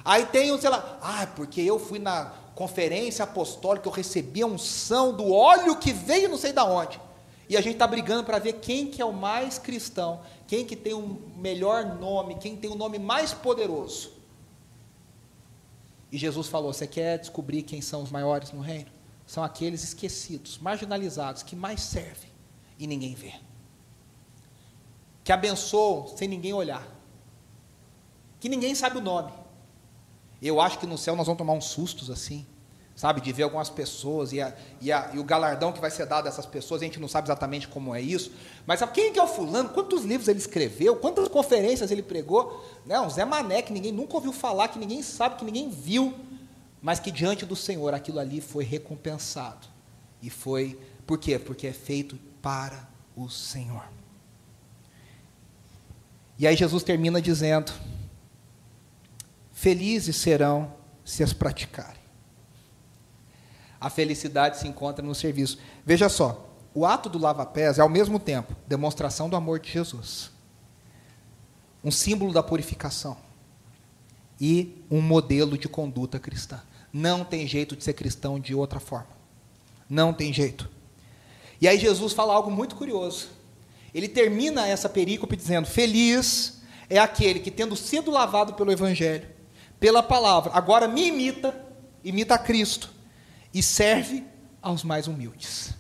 Aí 0.05 0.27
tem, 0.27 0.59
sei 0.59 0.69
lá, 0.69 0.99
ah, 1.01 1.29
porque 1.29 1.61
eu 1.61 1.79
fui 1.79 2.01
na 2.01 2.33
conferência 2.57 3.23
apostólica, 3.23 3.87
eu 3.87 3.93
recebi 3.93 4.43
a 4.43 4.47
unção 4.47 5.15
do 5.15 5.33
óleo 5.33 5.77
que 5.77 5.93
veio 5.93 6.29
não 6.29 6.37
sei 6.37 6.53
da 6.53 6.65
onde. 6.65 7.01
E 7.49 7.57
a 7.57 7.61
gente 7.61 7.75
está 7.75 7.87
brigando 7.87 8.25
para 8.25 8.41
ver 8.41 8.55
quem 8.55 8.89
que 8.89 9.01
é 9.01 9.05
o 9.05 9.13
mais 9.13 9.59
cristão, 9.59 10.21
quem 10.49 10.67
que 10.67 10.75
tem 10.75 10.93
o 10.93 11.21
melhor 11.37 11.85
nome, 12.01 12.35
quem 12.35 12.57
tem 12.57 12.69
o 12.69 12.75
nome 12.75 12.99
mais 12.99 13.33
poderoso. 13.33 14.11
E 16.11 16.19
Jesus 16.19 16.49
falou: 16.49 16.73
Você 16.73 16.87
quer 16.87 17.17
descobrir 17.17 17.63
quem 17.63 17.81
são 17.81 18.03
os 18.03 18.11
maiores 18.11 18.51
no 18.51 18.61
reino? 18.61 18.91
São 19.25 19.45
aqueles 19.45 19.85
esquecidos, 19.85 20.59
marginalizados, 20.59 21.45
que 21.45 21.55
mais 21.55 21.81
servem 21.81 22.31
e 22.77 22.89
ninguém 22.89 23.15
vê. 23.15 23.35
Que 25.29 25.33
abençoam 25.33 26.09
sem 26.17 26.27
ninguém 26.27 26.55
olhar. 26.55 26.89
Que 28.41 28.49
ninguém 28.49 28.75
sabe 28.75 28.97
o 28.97 29.01
nome. 29.03 29.31
Eu 30.41 30.59
acho 30.59 30.79
que 30.79 30.87
no 30.87 30.97
céu 30.97 31.15
nós 31.15 31.27
vamos 31.27 31.37
tomar 31.37 31.53
uns 31.53 31.67
sustos 31.67 32.11
assim, 32.11 32.47
sabe, 32.97 33.21
de 33.21 33.31
ver 33.31 33.43
algumas 33.43 33.69
pessoas 33.69 34.33
e, 34.33 34.41
a, 34.41 34.57
e, 34.81 34.91
a, 34.91 35.11
e, 35.13 35.19
o 35.19 35.25
galardão 35.25 35.71
que 35.71 35.83
vai 35.83 35.91
ser 35.91 36.07
dado 36.07 36.25
a 36.25 36.29
essas 36.31 36.47
pessoas, 36.47 36.81
a 36.81 36.87
gente 36.87 36.99
não 36.99 37.09
sabe 37.09 37.27
exatamente 37.27 37.69
como 37.69 37.95
é 37.95 38.01
isso, 38.01 38.33
mas 38.67 38.81
sabe 38.81 38.93
quem 38.93 39.13
que 39.13 39.19
é 39.19 39.23
o 39.23 39.27
fulano, 39.27 39.69
quantos 39.69 40.03
livros 40.03 40.29
ele 40.29 40.39
escreveu, 40.39 40.97
quantas 40.97 41.29
conferências 41.29 41.91
ele 41.91 42.03
pregou, 42.03 42.65
né, 42.87 42.99
um 42.99 43.11
Zé 43.11 43.27
Mané 43.27 43.61
que 43.61 43.71
ninguém 43.71 43.93
nunca 43.93 44.15
ouviu 44.15 44.33
falar, 44.33 44.69
que 44.69 44.79
ninguém 44.79 45.03
sabe, 45.03 45.37
que 45.37 45.45
ninguém 45.45 45.69
viu, 45.69 46.15
mas 46.81 47.01
que 47.01 47.11
diante 47.11 47.45
do 47.45 47.55
Senhor 47.55 47.93
aquilo 47.93 48.19
ali 48.19 48.41
foi 48.41 48.65
recompensado, 48.65 49.69
e 50.23 50.31
foi, 50.31 50.81
por 51.07 51.19
quê? 51.19 51.39
Porque 51.39 51.67
é 51.67 51.73
feito 51.75 52.19
para 52.41 52.89
o 53.15 53.29
Senhor. 53.29 53.98
E 56.39 56.47
aí 56.47 56.57
Jesus 56.57 56.83
termina 56.83 57.21
dizendo, 57.21 57.73
Felizes 59.53 60.15
serão 60.15 60.73
se 61.05 61.23
as 61.25 61.33
praticarem. 61.33 62.01
A 63.81 63.91
felicidade 63.91 64.57
se 64.59 64.69
encontra 64.69 65.05
no 65.05 65.17
serviço. 65.17 65.59
Veja 65.85 66.09
só, 66.09 66.49
o 66.73 66.87
ato 66.87 67.09
do 67.09 67.19
lava-pés 67.19 67.79
é 67.79 67.83
ao 67.83 67.89
mesmo 67.89 68.21
tempo 68.21 68.55
demonstração 68.69 69.29
do 69.29 69.35
amor 69.35 69.59
de 69.59 69.71
Jesus, 69.71 70.31
um 71.83 71.91
símbolo 71.91 72.33
da 72.33 72.43
purificação 72.43 73.17
e 74.41 74.81
um 74.89 75.01
modelo 75.01 75.59
de 75.59 75.69
conduta 75.69 76.21
cristã. 76.21 76.63
Não 76.93 77.25
tem 77.25 77.47
jeito 77.47 77.75
de 77.75 77.83
ser 77.83 77.95
cristão 77.95 78.39
de 78.39 78.55
outra 78.55 78.79
forma. 78.79 79.11
Não 79.91 80.13
tem 80.13 80.33
jeito. 80.33 80.71
E 81.61 81.67
aí 81.67 81.79
Jesus 81.79 82.13
fala 82.13 82.33
algo 82.33 82.51
muito 82.51 82.77
curioso. 82.77 83.29
Ele 83.99 84.07
termina 84.07 84.65
essa 84.65 84.89
perícope 84.89 85.35
dizendo: 85.35 85.67
Feliz 85.67 86.63
é 86.89 87.01
aquele 87.01 87.41
que, 87.41 87.51
tendo 87.51 87.75
sido 87.75 88.13
lavado 88.13 88.55
pelo 88.55 88.71
Evangelho, 88.71 89.29
pela 89.81 90.05
palavra. 90.05 90.53
Agora 90.55 90.87
me 90.87 91.09
imita, 91.09 91.53
imita 92.05 92.37
a 92.37 92.39
Cristo 92.39 92.93
e 93.53 93.61
serve 93.61 94.25
aos 94.63 94.85
mais 94.85 95.09
humildes. 95.09 95.75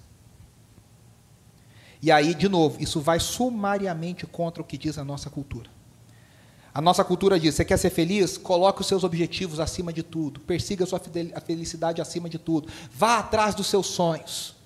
E 2.03 2.11
aí, 2.11 2.35
de 2.35 2.49
novo, 2.49 2.83
isso 2.83 3.01
vai 3.01 3.21
sumariamente 3.21 4.27
contra 4.27 4.61
o 4.61 4.67
que 4.67 4.77
diz 4.77 4.99
a 4.99 5.05
nossa 5.05 5.31
cultura. 5.31 5.71
A 6.75 6.81
nossa 6.81 7.05
cultura 7.05 7.39
diz: 7.39 7.55
você 7.55 7.65
quer 7.65 7.77
ser 7.77 7.91
feliz? 7.91 8.37
Coloque 8.37 8.81
os 8.81 8.89
seus 8.89 9.05
objetivos 9.05 9.61
acima 9.61 9.93
de 9.93 10.03
tudo, 10.03 10.41
persiga 10.41 10.83
a 10.83 10.89
sua 10.89 11.01
a 11.35 11.41
felicidade 11.41 12.03
acima 12.03 12.29
de 12.29 12.37
tudo, 12.37 12.69
vá 12.91 13.21
atrás 13.21 13.55
dos 13.55 13.69
seus 13.69 13.87
sonhos. 13.87 14.57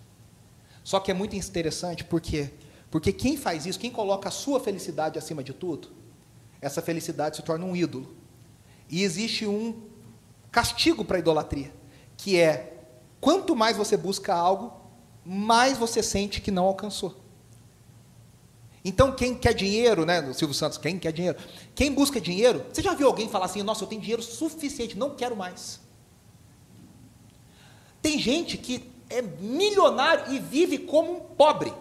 Só 0.82 0.98
que 0.98 1.11
é 1.11 1.14
muito 1.14 1.36
interessante, 1.36 2.03
por 2.03 2.18
quê? 2.18 2.50
Porque 2.93 3.11
quem 3.11 3.38
faz 3.38 3.64
isso, 3.64 3.80
quem 3.80 3.90
coloca 3.90 4.28
a 4.28 4.30
sua 4.30 4.61
felicidade 4.61 5.18
acima 5.18 5.43
de 5.43 5.55
tudo, 5.55 5.88
essa 6.61 6.82
felicidade 6.82 7.36
se 7.36 7.43
torna 7.43 7.64
um 7.64 7.74
ídolo. 7.74 8.14
E 8.86 9.03
existe 9.03 9.47
um 9.47 9.80
castigo 10.51 11.03
para 11.03 11.16
a 11.16 11.20
idolatria, 11.20 11.72
que 12.18 12.38
é 12.38 12.84
quanto 13.18 13.57
mais 13.57 13.78
você 13.78 13.97
busca 13.97 14.34
algo, 14.34 14.74
mais 15.24 15.78
você 15.78 16.03
sente 16.03 16.43
que 16.43 16.51
não 16.51 16.66
alcançou. 16.66 17.16
Então, 18.84 19.12
quem 19.12 19.34
quer 19.34 19.55
dinheiro, 19.55 20.05
né, 20.05 20.30
Silvio 20.34 20.55
Santos, 20.55 20.76
quem 20.76 20.99
quer 20.99 21.14
dinheiro? 21.14 21.38
Quem 21.74 21.90
busca 21.90 22.20
dinheiro, 22.20 22.62
você 22.70 22.82
já 22.82 22.93
viu 22.93 23.07
alguém 23.07 23.26
falar 23.26 23.47
assim: 23.47 23.62
nossa, 23.62 23.84
eu 23.84 23.88
tenho 23.88 24.03
dinheiro 24.03 24.22
suficiente, 24.22 24.99
não 24.99 25.16
quero 25.16 25.34
mais. 25.34 25.80
Tem 28.03 28.18
gente 28.18 28.59
que 28.59 28.93
é 29.09 29.22
milionário 29.22 30.34
e 30.34 30.38
vive 30.38 30.76
como 30.76 31.12
um 31.12 31.20
pobre, 31.20 31.72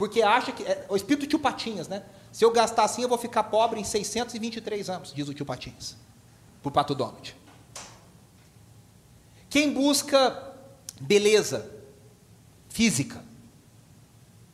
porque 0.00 0.22
acha 0.22 0.50
que. 0.50 0.62
É, 0.62 0.86
o 0.88 0.96
espírito 0.96 1.26
tio 1.26 1.38
Patinhas, 1.38 1.86
né? 1.86 2.02
Se 2.32 2.42
eu 2.42 2.50
gastar 2.50 2.84
assim, 2.84 3.02
eu 3.02 3.08
vou 3.08 3.18
ficar 3.18 3.42
pobre 3.42 3.78
em 3.78 3.84
623 3.84 4.88
anos, 4.88 5.12
diz 5.12 5.28
o 5.28 5.34
tio 5.34 5.44
Patinhas 5.44 5.94
para 6.62 6.70
o 6.70 6.72
Pato 6.72 6.94
Donald. 6.94 7.36
Quem 9.50 9.74
busca 9.74 10.54
beleza 10.98 11.70
física, 12.70 13.22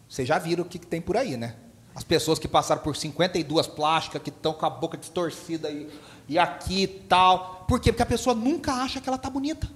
vocês 0.08 0.26
já 0.26 0.36
viram 0.36 0.64
o 0.64 0.66
que, 0.66 0.80
que 0.80 0.86
tem 0.86 1.00
por 1.00 1.16
aí, 1.16 1.36
né? 1.36 1.54
As 1.94 2.02
pessoas 2.02 2.40
que 2.40 2.48
passaram 2.48 2.82
por 2.82 2.96
52 2.96 3.68
plásticas, 3.68 4.20
que 4.20 4.30
estão 4.30 4.52
com 4.52 4.66
a 4.66 4.70
boca 4.70 4.96
distorcida 4.96 5.70
e, 5.70 5.88
e 6.28 6.40
aqui 6.40 6.82
e 6.82 6.88
tal. 6.88 7.64
Por 7.68 7.78
quê? 7.78 7.92
Porque 7.92 8.02
a 8.02 8.06
pessoa 8.06 8.34
nunca 8.34 8.72
acha 8.72 9.00
que 9.00 9.08
ela 9.08 9.16
está 9.16 9.30
bonita. 9.30 9.70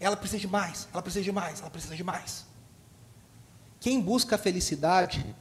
Ela 0.00 0.16
precisa 0.16 0.40
de 0.40 0.48
mais, 0.48 0.88
ela 0.92 1.00
precisa 1.00 1.22
de 1.22 1.30
mais, 1.30 1.60
ela 1.60 1.70
precisa 1.70 1.94
de 1.94 2.02
mais. 2.02 2.50
Quem 3.82 4.00
busca 4.00 4.36
a 4.36 4.38
felicidade 4.38 5.34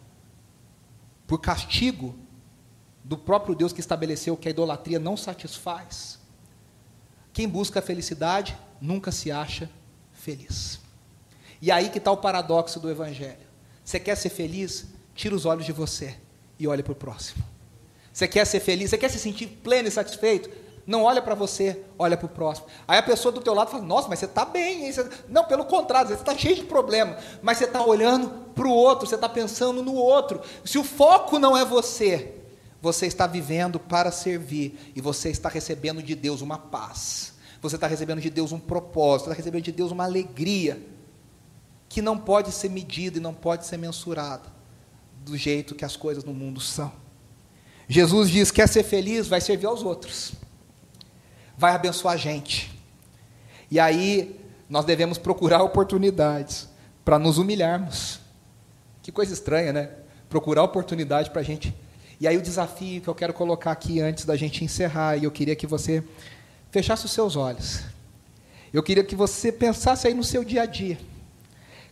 por 1.28 1.40
castigo 1.40 2.16
do 3.04 3.16
próprio 3.16 3.54
Deus 3.54 3.72
que 3.72 3.80
estabeleceu 3.80 4.36
que 4.36 4.48
a 4.48 4.52
idolatria 4.52 4.98
não 4.98 5.16
satisfaz, 5.16 6.18
quem 7.32 7.48
busca 7.48 7.78
a 7.78 7.84
felicidade 7.84 8.58
nunca 8.82 9.12
se 9.12 9.32
acha 9.32 9.70
feliz. 10.12 10.80
E 11.62 11.72
aí 11.72 11.90
que 11.90 12.00
está 12.00 12.12
o 12.12 12.18
paradoxo 12.18 12.80
do 12.80 12.90
Evangelho. 12.90 13.46
Você 13.86 14.00
quer 14.00 14.18
ser 14.18 14.30
feliz? 14.30 14.88
Tira 15.14 15.36
os 15.36 15.46
olhos 15.46 15.64
de 15.64 15.72
você 15.72 16.18
e 16.58 16.68
olhe 16.68 16.82
para 16.82 16.94
o 16.94 16.96
próximo. 16.96 17.44
Você 18.12 18.28
quer 18.28 18.48
ser 18.48 18.60
feliz? 18.60 18.90
Você 18.90 18.98
quer 18.98 19.12
se 19.12 19.20
sentir 19.20 19.46
pleno 19.64 19.88
e 19.88 19.92
satisfeito? 19.92 20.50
Não 20.86 21.04
olha 21.04 21.22
para 21.22 21.36
você, 21.36 21.84
olha 21.98 22.18
para 22.18 22.26
o 22.26 22.30
próximo. 22.30 22.68
Aí 22.88 22.98
a 22.98 23.04
pessoa 23.04 23.32
do 23.32 23.42
teu 23.42 23.54
lado 23.54 23.70
fala, 23.70 23.84
nossa, 23.84 24.08
mas 24.08 24.20
você 24.20 24.26
está 24.26 24.44
bem. 24.44 24.88
Hein? 24.88 24.94
Não, 25.30 25.46
pelo 25.46 25.66
contrário, 25.66 26.10
você 26.10 26.16
está 26.16 26.38
cheio 26.38 26.56
de 26.56 26.64
problema. 26.64 27.18
Mas 27.42 27.58
você 27.58 27.66
está 27.66 27.86
olhando 27.86 28.30
para 28.54 28.68
o 28.68 28.72
outro, 28.72 29.08
você 29.08 29.16
está 29.16 29.30
pensando 29.30 29.84
no 29.84 29.94
outro. 29.94 30.42
Se 30.66 30.78
o 30.78 30.84
foco 30.84 31.38
não 31.38 31.56
é 31.56 31.64
você, 31.64 32.36
você 32.82 33.06
está 33.06 33.28
vivendo 33.28 33.80
para 33.80 34.12
servir 34.12 34.92
e 34.96 35.02
você 35.02 35.30
está 35.30 35.50
recebendo 35.50 36.02
de 36.02 36.16
Deus 36.16 36.42
uma 36.42 36.58
paz. 36.58 37.34
Você 37.62 37.76
está 37.76 37.86
recebendo 37.86 38.20
de 38.20 38.30
Deus 38.30 38.52
um 38.52 38.60
propósito, 38.60 39.28
está 39.28 39.36
recebendo 39.36 39.64
de 39.64 39.72
Deus 39.72 39.92
uma 39.92 40.04
alegria 40.04 40.82
que 41.88 42.02
não 42.02 42.18
pode 42.18 42.52
ser 42.52 42.70
medida 42.70 43.18
e 43.18 43.22
não 43.22 43.34
pode 43.34 43.66
ser 43.68 43.78
mensurada 43.78 44.50
do 45.24 45.38
jeito 45.38 45.76
que 45.76 45.86
as 45.86 45.96
coisas 45.96 46.24
no 46.24 46.34
mundo 46.34 46.60
são. 46.60 46.92
Jesus 47.88 48.30
diz: 48.30 48.50
quer 48.50 48.68
ser 48.68 48.84
feliz, 48.84 49.28
vai 49.28 49.42
servir 49.42 49.68
aos 49.68 49.84
outros, 49.84 50.34
vai 51.62 51.76
abençoar 51.76 52.16
a 52.16 52.18
gente. 52.18 52.72
E 53.70 53.80
aí 53.80 54.36
nós 54.68 54.84
devemos 54.84 55.20
procurar 55.20 55.62
oportunidades 55.62 56.68
para 57.06 57.20
nos 57.20 57.38
humilharmos. 57.38 58.20
Que 59.04 59.12
coisa 59.12 59.32
estranha, 59.32 59.72
né? 59.72 59.92
Procurar 60.28 60.64
oportunidade 60.64 61.30
para 61.30 61.42
a 61.42 61.44
gente. 61.44 61.72
E 62.20 62.28
aí 62.28 62.36
o 62.36 62.42
desafio 62.42 63.00
que 63.00 63.08
eu 63.08 63.14
quero 63.14 63.32
colocar 63.32 63.72
aqui 63.72 64.02
antes 64.02 64.26
da 64.26 64.36
gente 64.36 64.66
encerrar, 64.66 65.18
e 65.18 65.26
eu 65.26 65.30
queria 65.30 65.56
que 65.56 65.68
você 65.68 66.04
fechasse 66.72 67.06
os 67.06 67.12
seus 67.12 67.36
olhos. 67.36 67.82
Eu 68.74 68.82
queria 68.82 69.04
que 69.04 69.16
você 69.16 69.52
pensasse 69.52 70.08
aí 70.08 70.16
no 70.16 70.24
seu 70.24 70.44
dia 70.44 70.64
a 70.64 70.66
dia. 70.66 70.98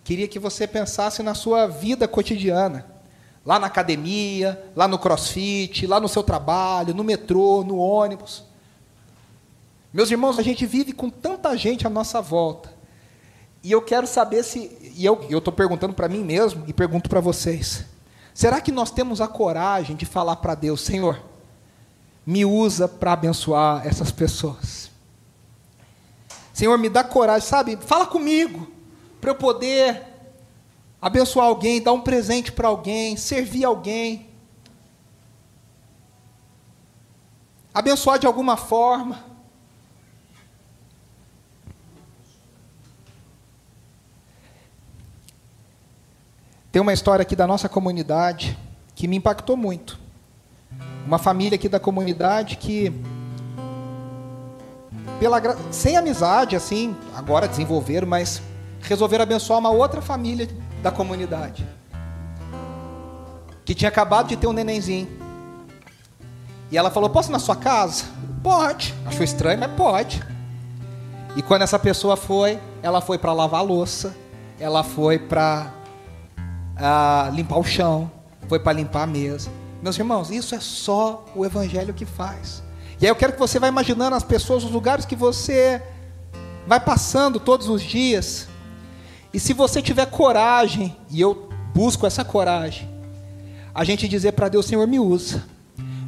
Queria 0.04 0.28
que 0.28 0.40
você 0.40 0.66
pensasse 0.66 1.22
na 1.22 1.36
sua 1.36 1.68
vida 1.68 2.08
cotidiana. 2.08 2.88
Lá 3.46 3.60
na 3.60 3.68
academia, 3.68 4.60
lá 4.76 4.88
no 4.88 4.98
crossfit, 4.98 5.86
lá 5.86 6.00
no 6.00 6.08
seu 6.08 6.24
trabalho, 6.24 6.96
no 6.96 7.04
metrô, 7.04 7.64
no 7.64 7.78
ônibus. 7.78 8.49
Meus 9.92 10.12
irmãos, 10.12 10.38
a 10.38 10.44
gente 10.44 10.66
vive 10.66 10.94
com 10.94 11.10
tanta 11.10 11.58
gente 11.58 11.88
à 11.88 11.90
nossa 11.90 12.22
volta. 12.22 12.72
E 13.64 13.72
eu 13.72 13.82
quero 13.82 14.06
saber 14.06 14.44
se. 14.44 14.78
E 14.96 15.04
eu 15.06 15.20
estou 15.30 15.52
perguntando 15.52 15.94
para 15.94 16.08
mim 16.08 16.24
mesmo 16.24 16.64
e 16.68 16.74
pergunto 16.74 17.10
para 17.10 17.20
vocês. 17.20 17.86
Será 18.34 18.62
que 18.62 18.72
nós 18.72 18.92
temos 18.92 19.20
a 19.20 19.28
coragem 19.28 19.96
de 19.96 20.06
falar 20.06 20.38
para 20.38 20.56
Deus, 20.56 20.82
Senhor, 20.82 21.22
me 22.26 22.46
usa 22.46 22.88
para 22.88 23.14
abençoar 23.14 23.86
essas 23.86 24.12
pessoas? 24.12 24.90
Senhor, 26.54 26.78
me 26.78 26.88
dá 26.88 27.04
coragem, 27.04 27.48
sabe? 27.48 27.78
Fala 27.82 28.06
comigo, 28.06 28.68
para 29.20 29.32
eu 29.32 29.36
poder 29.36 30.06
abençoar 31.02 31.48
alguém, 31.48 31.82
dar 31.82 31.94
um 31.94 32.02
presente 32.02 32.52
para 32.52 32.68
alguém, 32.68 33.18
servir 33.18 33.66
alguém, 33.66 34.30
abençoar 37.74 38.20
de 38.20 38.28
alguma 38.28 38.56
forma. 38.56 39.29
Tem 46.72 46.80
uma 46.80 46.94
história 46.94 47.24
aqui 47.24 47.36
da 47.36 47.48
nossa 47.48 47.68
comunidade 47.68 48.58
que 48.94 49.08
me 49.08 49.16
impactou 49.18 49.58
muito. 49.58 50.00
Uma 51.06 51.18
família 51.18 51.56
aqui 51.56 51.68
da 51.68 51.80
comunidade 51.80 52.58
que, 52.58 52.94
pela, 55.20 55.42
sem 55.72 55.98
amizade, 55.98 56.56
assim, 56.56 56.96
agora 57.16 57.48
desenvolveram, 57.48 58.08
mas 58.08 58.40
resolveram 58.82 59.24
abençoar 59.24 59.58
uma 59.58 59.72
outra 59.72 60.00
família 60.00 60.48
da 60.84 60.92
comunidade. 60.92 61.66
Que 63.66 63.74
tinha 63.74 63.90
acabado 63.90 64.28
de 64.28 64.38
ter 64.38 64.46
um 64.46 64.54
nenenzinho. 64.54 65.08
E 66.72 66.78
ela 66.78 66.92
falou: 66.92 67.10
Posso 67.10 67.32
ir 67.32 67.34
na 67.34 67.40
sua 67.40 67.56
casa? 67.56 68.04
Pode. 68.44 68.94
Achou 69.08 69.24
estranho, 69.24 69.60
mas 69.60 69.72
pode. 69.72 70.24
E 71.36 71.42
quando 71.42 71.64
essa 71.64 71.80
pessoa 71.80 72.16
foi, 72.16 72.60
ela 72.84 73.02
foi 73.02 73.18
para 73.18 73.34
lavar 73.34 73.64
louça, 73.64 74.16
ela 74.60 74.84
foi 74.84 75.18
para 75.18 75.79
limpar 77.34 77.58
o 77.58 77.64
chão, 77.64 78.12
foi 78.48 78.60
para 78.60 78.74
limpar 78.74 79.04
a 79.04 79.08
mesa. 79.08 79.50
Meus 79.82 79.98
irmãos, 79.98 80.30
isso 80.30 80.56
é 80.56 80.60
só 80.60 81.26
o 81.36 81.46
evangelho 81.46 81.94
que 81.94 82.06
faz. 82.06 82.64
E 83.00 83.06
aí 83.06 83.12
eu 83.12 83.16
quero 83.16 83.34
que 83.34 83.40
você 83.40 83.60
vá 83.60 83.68
imaginando 83.68 84.16
as 84.16 84.24
pessoas, 84.24 84.64
os 84.64 84.72
lugares 84.72 85.06
que 85.06 85.16
você 85.16 85.82
vai 86.68 86.80
passando 86.80 87.40
todos 87.40 87.70
os 87.70 87.82
dias. 87.82 88.48
E 89.34 89.40
se 89.40 89.54
você 89.54 89.82
tiver 89.82 90.06
coragem, 90.08 90.98
e 91.10 91.22
eu 91.22 91.50
busco 91.74 92.06
essa 92.06 92.26
coragem, 92.26 92.90
a 93.74 93.84
gente 93.84 94.08
dizer 94.08 94.34
para 94.34 94.50
Deus, 94.50 94.66
Senhor, 94.66 94.86
me 94.86 95.00
usa. 95.00 95.46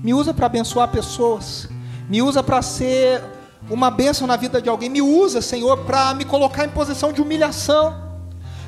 Me 0.04 0.14
usa 0.14 0.34
para 0.34 0.48
abençoar 0.48 0.90
pessoas. 0.90 1.70
Me 2.10 2.22
usa 2.22 2.44
para 2.44 2.62
ser 2.62 3.24
uma 3.70 3.90
bênção 3.90 4.28
na 4.28 4.36
vida 4.36 4.62
de 4.62 4.68
alguém. 4.68 4.90
Me 4.90 5.02
usa, 5.02 5.42
Senhor, 5.42 5.78
para 5.86 6.14
me 6.14 6.26
colocar 6.26 6.66
em 6.66 6.70
posição 6.70 7.14
de 7.14 7.22
humilhação. 7.22 8.11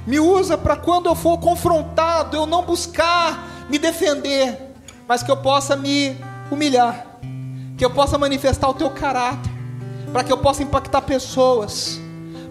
Me 0.06 0.20
usa 0.20 0.58
para 0.58 0.76
quando 0.76 1.06
eu 1.06 1.16
for 1.16 1.38
confrontado, 1.38 2.36
eu 2.36 2.46
não 2.46 2.64
buscar 2.64 3.66
me 3.70 3.80
defender, 3.80 4.60
mas 5.08 5.24
que 5.24 5.32
eu 5.32 5.38
possa 5.38 5.76
me 5.76 6.18
humilhar, 6.52 7.06
que 7.78 7.86
eu 7.86 7.90
possa 7.90 8.18
manifestar 8.18 8.70
o 8.70 8.74
teu 8.74 8.90
caráter, 8.90 9.52
para 10.12 10.24
que 10.24 10.32
eu 10.32 10.38
possa 10.38 10.62
impactar 10.62 11.02
pessoas, 11.02 12.00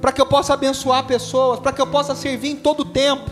para 0.01 0.13
que 0.13 0.21
eu 0.21 0.27
possa 0.27 0.55
abençoar 0.55 1.05
pessoas, 1.05 1.61
para 1.61 1.73
que 1.73 1.81
eu 1.81 1.87
possa 1.87 2.15
servir 2.15 2.51
em 2.51 2.57
todo 2.57 2.81
o 2.81 2.85
tempo, 2.87 3.31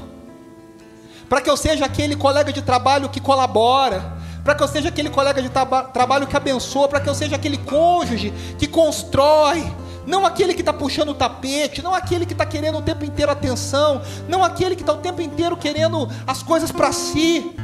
para 1.28 1.40
que 1.40 1.48
eu 1.48 1.56
seja 1.56 1.86
aquele 1.86 2.14
colega 2.14 2.52
de 2.52 2.60
trabalho 2.60 3.08
que 3.08 3.20
colabora, 3.20 4.18
para 4.44 4.54
que 4.54 4.62
eu 4.62 4.68
seja 4.68 4.88
aquele 4.88 5.10
colega 5.10 5.40
de 5.40 5.48
traba 5.48 5.84
trabalho 5.84 6.26
que 6.26 6.36
abençoa, 6.36 6.88
para 6.88 7.00
que 7.00 7.08
eu 7.08 7.14
seja 7.14 7.36
aquele 7.36 7.56
cônjuge 7.56 8.32
que 8.58 8.66
constrói, 8.66 9.64
não 10.06 10.24
aquele 10.24 10.54
que 10.54 10.60
está 10.60 10.72
puxando 10.72 11.10
o 11.10 11.14
tapete, 11.14 11.82
não 11.82 11.94
aquele 11.94 12.24
que 12.26 12.32
está 12.32 12.46
querendo 12.46 12.78
o 12.78 12.82
tempo 12.82 13.04
inteiro 13.04 13.30
atenção, 13.30 14.02
não 14.28 14.42
aquele 14.42 14.74
que 14.74 14.82
está 14.82 14.92
o 14.92 14.98
tempo 14.98 15.20
inteiro 15.20 15.56
querendo 15.56 16.08
as 16.26 16.42
coisas 16.42 16.72
para 16.72 16.92
si. 16.92 17.54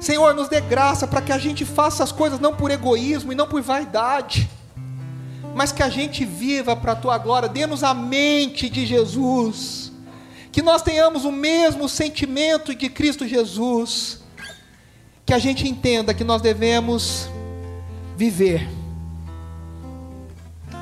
Senhor, 0.00 0.34
nos 0.34 0.48
dê 0.48 0.60
graça 0.60 1.06
para 1.06 1.20
que 1.20 1.32
a 1.32 1.38
gente 1.38 1.64
faça 1.64 2.04
as 2.04 2.12
coisas 2.12 2.38
não 2.38 2.54
por 2.54 2.70
egoísmo 2.70 3.32
e 3.32 3.34
não 3.34 3.46
por 3.46 3.60
vaidade, 3.62 4.48
mas 5.54 5.72
que 5.72 5.82
a 5.82 5.88
gente 5.88 6.24
viva 6.24 6.76
para 6.76 6.92
a 6.92 6.96
tua 6.96 7.18
glória. 7.18 7.48
Dê-nos 7.48 7.82
a 7.82 7.92
mente 7.94 8.68
de 8.68 8.86
Jesus, 8.86 9.92
que 10.52 10.62
nós 10.62 10.82
tenhamos 10.82 11.24
o 11.24 11.32
mesmo 11.32 11.88
sentimento 11.88 12.74
de 12.74 12.88
Cristo 12.88 13.26
Jesus, 13.26 14.20
que 15.26 15.34
a 15.34 15.38
gente 15.38 15.68
entenda 15.68 16.14
que 16.14 16.24
nós 16.24 16.40
devemos 16.40 17.28
viver 18.16 18.77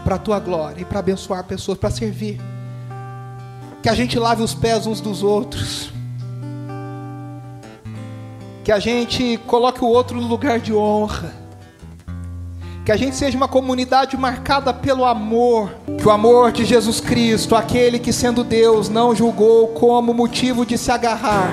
para 0.07 0.15
a 0.15 0.19
tua 0.19 0.39
glória 0.39 0.83
e 0.83 0.85
para 0.85 1.01
abençoar 1.01 1.43
pessoas, 1.43 1.77
para 1.77 1.91
servir. 1.91 2.41
Que 3.83 3.89
a 3.89 3.95
gente 3.95 4.17
lave 4.21 4.41
os 4.41 4.55
pés 4.55 4.87
uns 4.87 5.01
dos 5.01 5.25
outros. 5.25 5.91
Que 8.63 8.71
a 8.71 8.79
gente 8.79 9.37
coloque 9.49 9.83
o 9.83 9.89
outro 9.89 10.21
no 10.21 10.29
lugar 10.29 10.61
de 10.61 10.73
honra. 10.73 11.35
Que 12.85 12.93
a 12.93 12.97
gente 12.97 13.17
seja 13.17 13.37
uma 13.37 13.49
comunidade 13.49 14.17
marcada 14.17 14.73
pelo 14.73 15.05
amor. 15.05 15.75
Que 15.99 16.07
o 16.07 16.11
amor 16.13 16.53
de 16.53 16.65
Jesus 16.65 17.01
Cristo, 17.01 17.57
aquele 17.57 17.99
que 17.99 18.13
sendo 18.13 18.45
Deus 18.45 18.89
não 18.89 19.13
julgou 19.13 19.69
como 19.69 20.15
motivo 20.15 20.65
de 20.65 20.79
se 20.79 20.93
agarrar, 20.93 21.51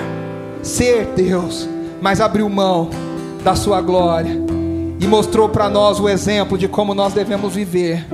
ser 0.62 1.06
Deus, 1.06 1.68
mas 2.00 2.20
abriu 2.20 2.48
mão 2.48 2.88
da 3.42 3.56
sua 3.56 3.80
glória 3.80 4.40
e 5.00 5.08
mostrou 5.08 5.48
para 5.48 5.68
nós 5.68 5.98
o 5.98 6.08
exemplo 6.08 6.56
de 6.56 6.68
como 6.68 6.94
nós 6.94 7.12
devemos 7.12 7.52
viver 7.52 8.06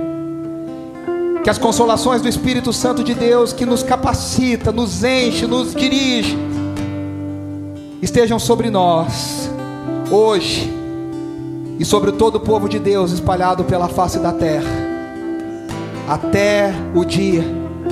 que 1.43 1.49
as 1.49 1.57
consolações 1.57 2.21
do 2.21 2.29
Espírito 2.29 2.71
Santo 2.71 3.03
de 3.03 3.13
Deus, 3.13 3.51
que 3.51 3.65
nos 3.65 3.81
capacita, 3.83 4.71
nos 4.71 5.03
enche, 5.03 5.47
nos 5.47 5.73
dirige, 5.73 6.37
estejam 8.01 8.37
sobre 8.37 8.69
nós, 8.69 9.49
hoje, 10.11 10.71
e 11.79 11.85
sobre 11.85 12.11
todo 12.11 12.35
o 12.35 12.39
povo 12.39 12.69
de 12.69 12.77
Deus 12.77 13.11
espalhado 13.11 13.63
pela 13.63 13.87
face 13.87 14.19
da 14.19 14.31
terra, 14.31 14.69
até 16.07 16.73
o 16.93 17.03
dia 17.03 17.43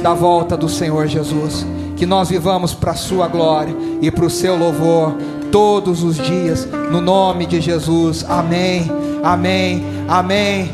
da 0.01 0.13
volta 0.13 0.55
do 0.55 0.69
Senhor 0.69 1.07
Jesus. 1.07 1.65
Que 1.97 2.05
nós 2.05 2.29
vivamos 2.29 2.73
para 2.73 2.91
a 2.91 2.95
Sua 2.95 3.27
glória 3.27 3.75
e 4.01 4.11
para 4.11 4.25
o 4.25 4.29
Seu 4.29 4.55
louvor 4.55 5.15
todos 5.51 6.03
os 6.03 6.17
dias, 6.17 6.67
no 6.91 7.01
nome 7.01 7.45
de 7.45 7.59
Jesus. 7.59 8.23
Amém, 8.29 8.89
amém, 9.23 9.83
amém. 10.07 10.69